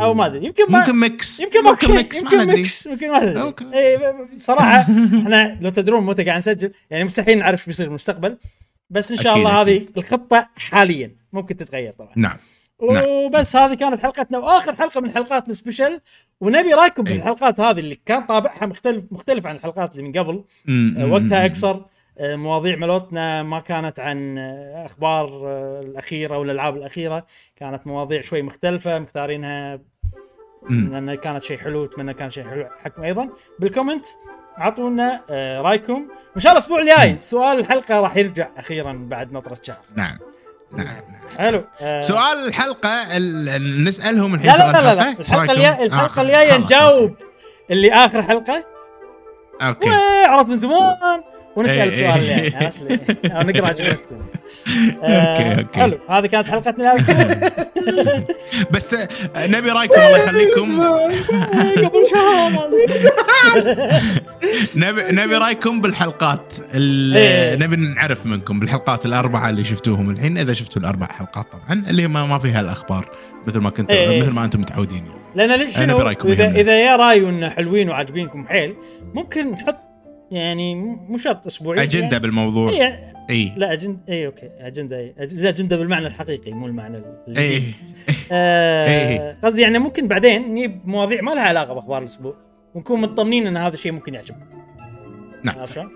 أو 0.06 0.14
ما 0.14 0.26
أدري. 0.26 0.46
يمكن 0.46 0.64
ما 0.70 0.80
ممكن 0.80 0.96
mix 0.96 1.40
يمكن 1.40 1.64
ماكو 1.64 1.86
شيء 1.86 1.96
mix 1.96 2.24
ما 2.24 2.32
يمكن 2.32 2.48
mix 2.48 2.86
يمكن 2.86 3.12
ما 3.12 3.18
ادري. 3.18 3.54
اي 3.74 4.16
صراحة 4.36 4.80
إحنا 5.22 5.58
لو 5.62 5.70
تدرون 5.70 6.06
متى 6.06 6.24
قاعد 6.24 6.38
نسجل 6.38 6.72
يعني 6.90 7.04
مستحيل 7.04 7.40
نعرف 7.40 7.60
شو 7.60 7.66
بيصير 7.66 7.86
بالمستقبل 7.86 8.38
بس 8.90 9.12
إن 9.12 9.18
شاء 9.18 9.34
أكيد، 9.34 9.46
الله 9.46 9.62
هذه. 9.62 9.86
الخطة 9.98 10.50
حاليا 10.56 11.12
ممكن 11.34 11.56
تتغير 11.56 11.92
طبعا. 11.94 12.12
نعم 12.16 12.38
نعم. 12.92 13.04
وبس 13.08 13.56
هذه 13.56 13.74
كانت 13.74 14.02
حلقتنا 14.02 14.38
وآخر 14.38 14.76
حلقة 14.76 15.02
من 15.02 15.12
حلقات 15.12 15.50
ال 15.50 15.55
special. 15.55 16.02
ونبي 16.42 16.74
رايكم 16.74 17.08
أي. 17.08 17.14
بالحلقات 17.14 17.60
هذه 17.60 17.80
اللي 17.80 18.00
كان 18.06 18.24
طابعها 18.24 18.66
مختلف 18.66 19.04
مختلف 19.12 19.48
عن 19.48 19.56
الحلقات 19.56 19.92
اللي 19.92 20.04
من 20.04 20.20
قبل. 20.20 20.44
وقتها. 21.12 21.46
اقصر 21.46 21.82
مواضيع 22.22 22.76
ملوتنا 22.76 23.44
ما 23.44 23.60
كانت 23.60 24.00
عن 24.00 24.38
آه، 24.38 24.86
أخبار 24.86 25.26
آه، 25.46 25.80
الأخيرة 25.82 26.38
والالعاب 26.38 26.78
الأخيرة. 26.78 27.26
كانت 27.56 27.88
مواضيع 27.88 28.22
شوي 28.22 28.42
مختلفة 28.42 29.00
مختارينها 29.00 29.80
مم. 30.70 30.90
لأنه 30.94 31.16
كانت 31.16 31.44
شيء 31.44 31.58
حلو 31.58 31.86
اتمنى 31.86 32.14
كان 32.14 32.30
شيء 32.30 32.44
حلو 32.50 32.68
حقكم 32.84 33.04
أيضا. 33.04 33.30
بالكومنت 33.60 34.06
اعطونا 34.60 35.22
آه، 35.30 35.62
رأيكم. 35.62 35.94
وان 36.34 36.40
شاء 36.40 36.52
الله 36.52 36.52
الأسبوع 36.52 36.80
الجاي. 36.82 37.20
سؤال 37.20 37.60
الحلقة 37.60 38.00
راح 38.00 38.18
يرجع 38.18 38.48
أخيرا 38.58 39.06
بعد 39.10 39.34
نطرة 39.34 39.58
شهر. 39.64 39.80
نعم. 39.96 40.18
نعم 40.72 40.86
نعم. 40.86 41.02
حلو. 41.38 41.64
آه، 41.82 42.00
سؤال 42.02 42.48
الحلقة 42.48 43.18
ال- 43.18 43.50
ال- 43.50 43.84
نسألهم 43.88 44.34
الحين 44.36 44.52
لا 44.52 44.58
لا 44.58 44.72
لا 44.72 44.82
لا, 44.82 44.96
لا. 44.96 45.10
الحلقة؟ 45.20 45.44
الجايه 45.54 45.68
آه، 45.70 45.84
الحلقة 45.84 46.22
الجاية 46.22 46.58
نجاوب 46.58 47.16
اللي 47.72 47.94
آخر 47.94 48.22
حلقة. 48.24 48.64
okay. 49.62 49.90
عرفت 50.28 50.50
من 50.50 50.56
زمان. 50.56 51.24
ونسأل 51.58 51.80
إيه، 51.80 51.88
السؤال 51.88 52.22
إيه. 52.22 52.30
يعني 52.30 52.66
عرفت 52.66 52.82
لي؟ 52.82 53.00
أو 53.36 53.42
نقرأ 53.42 53.70
اجوبتكم 53.70 54.16
okay، 55.04 55.62
okay. 55.62 55.80
حلو 55.80 56.00
هذه 56.10 56.26
كانت 56.26 56.48
حلقتنا 56.48 56.96
بس 58.74 58.94
آه، 58.94 59.48
نبي 59.48 59.70
رايكم 59.70 60.02
الله 60.02 60.18
يخليكم 60.18 60.82
قبل 61.86 62.08
شهر 62.12 62.70
نبي 64.76 65.02
نبي 65.12 65.36
رايكم 65.36 65.82
بالحلقات 65.82 66.54
إيه. 66.74 67.56
نبي 67.56 67.76
نعرف 67.76 68.26
منكم 68.26 68.60
بالحلقات 68.60 69.06
الأربعة 69.06 69.50
اللي 69.50 69.64
شفتوهم 69.64 70.10
الحين 70.10 70.38
إذا 70.38 70.54
شفتوا 70.54 70.82
الأربع 70.82 71.08
حلقات 71.08 71.46
طبعا 71.52 71.84
اللي 71.90 72.08
ما, 72.08 72.26
ما 72.26 72.40
فيها 72.40 72.62
الأخبار 72.62 73.10
مثل 73.48 73.60
ما 73.60 73.70
كنتوا 73.70 73.96
إيه. 73.96 74.22
مثل 74.22 74.32
ما 74.32 74.46
أنتم 74.46 74.62
متعودين 74.62 75.06
يعني. 75.06 75.48
لأن 75.48 75.60
ليش 75.60 75.78
شنو 75.78 76.10
إذا. 76.10 76.52
إذا 76.52 76.80
يا 76.80 76.96
راي 76.96 77.30
إنه 77.30 77.50
حلوين 77.50 77.90
وعاجبينكم 77.90 78.48
حيل 78.48 78.76
ممكن 79.14 79.52
نحط 79.52 79.87
يعني 80.32 80.76
مو 80.76 81.18
شرط 81.18 81.46
اسبوعي 81.46 81.84
أجندة 81.84 82.08
يعني 82.08 82.20
بالموضوع. 82.20 82.70
إيه 82.70 83.14
إي. 83.30 83.54
لا 83.58 83.74
اجنده 83.74 84.00
إي 84.10 84.26
okay. 84.26 84.50
أجندة 84.60 85.00
إي. 85.00 85.16
أجندة 85.20 85.78
بالمعنى 85.78 86.08
الحقيقي 86.08 86.52
مو 86.52 86.68
المعنى 86.68 86.98
اللي 86.98 87.40
إي. 87.40 87.74
آه 88.32 88.88
إيه. 88.88 89.38
قصدي 89.44 89.62
يعني 89.62 89.80
ممكن 89.80 90.08
بعدين 90.08 90.42
نجيب 90.52 90.82
مواضيع 90.86 91.22
ما 91.22 91.32
لها 91.32 91.44
علاقة 91.44 91.74
بأخبار 91.74 92.02
الأسبوع. 92.02 92.36
ونكون 92.76 93.02
مطمنين 93.02 93.48
إن 93.48 93.58
هذا 93.58 93.74
الشيء 93.74 93.92
ممكن 93.92 94.14
يعجبكم. 94.14 94.46
نعم. 95.44 95.60
عرفت 95.60 95.74
شلون؟ 95.74 95.92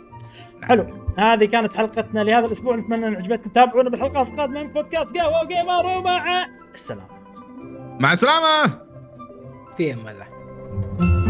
حلو. 0.64 0.88
هذه 1.18 1.46
كانت 1.46 1.74
حلقتنا 1.74 2.20
لهذا 2.24 2.46
الأسبوع. 2.46 2.76
نتمنى 2.76 3.08
أن 3.08 3.16
عجبتكم 3.16 3.50
تابعونا 3.50 3.90
بالحلقات 3.90 4.28
القادمة 4.28 4.64
من 4.64 4.74
بودكاست 4.74 5.18
قهوة 5.18 5.44
وقيمر 5.44 5.86
ومع 5.86 6.48
السلامه 6.74 7.08
مع 8.00 8.14
السلامة. 8.14 8.82
في 9.78 9.94
أمان 9.94 10.16
الله. 10.16 11.21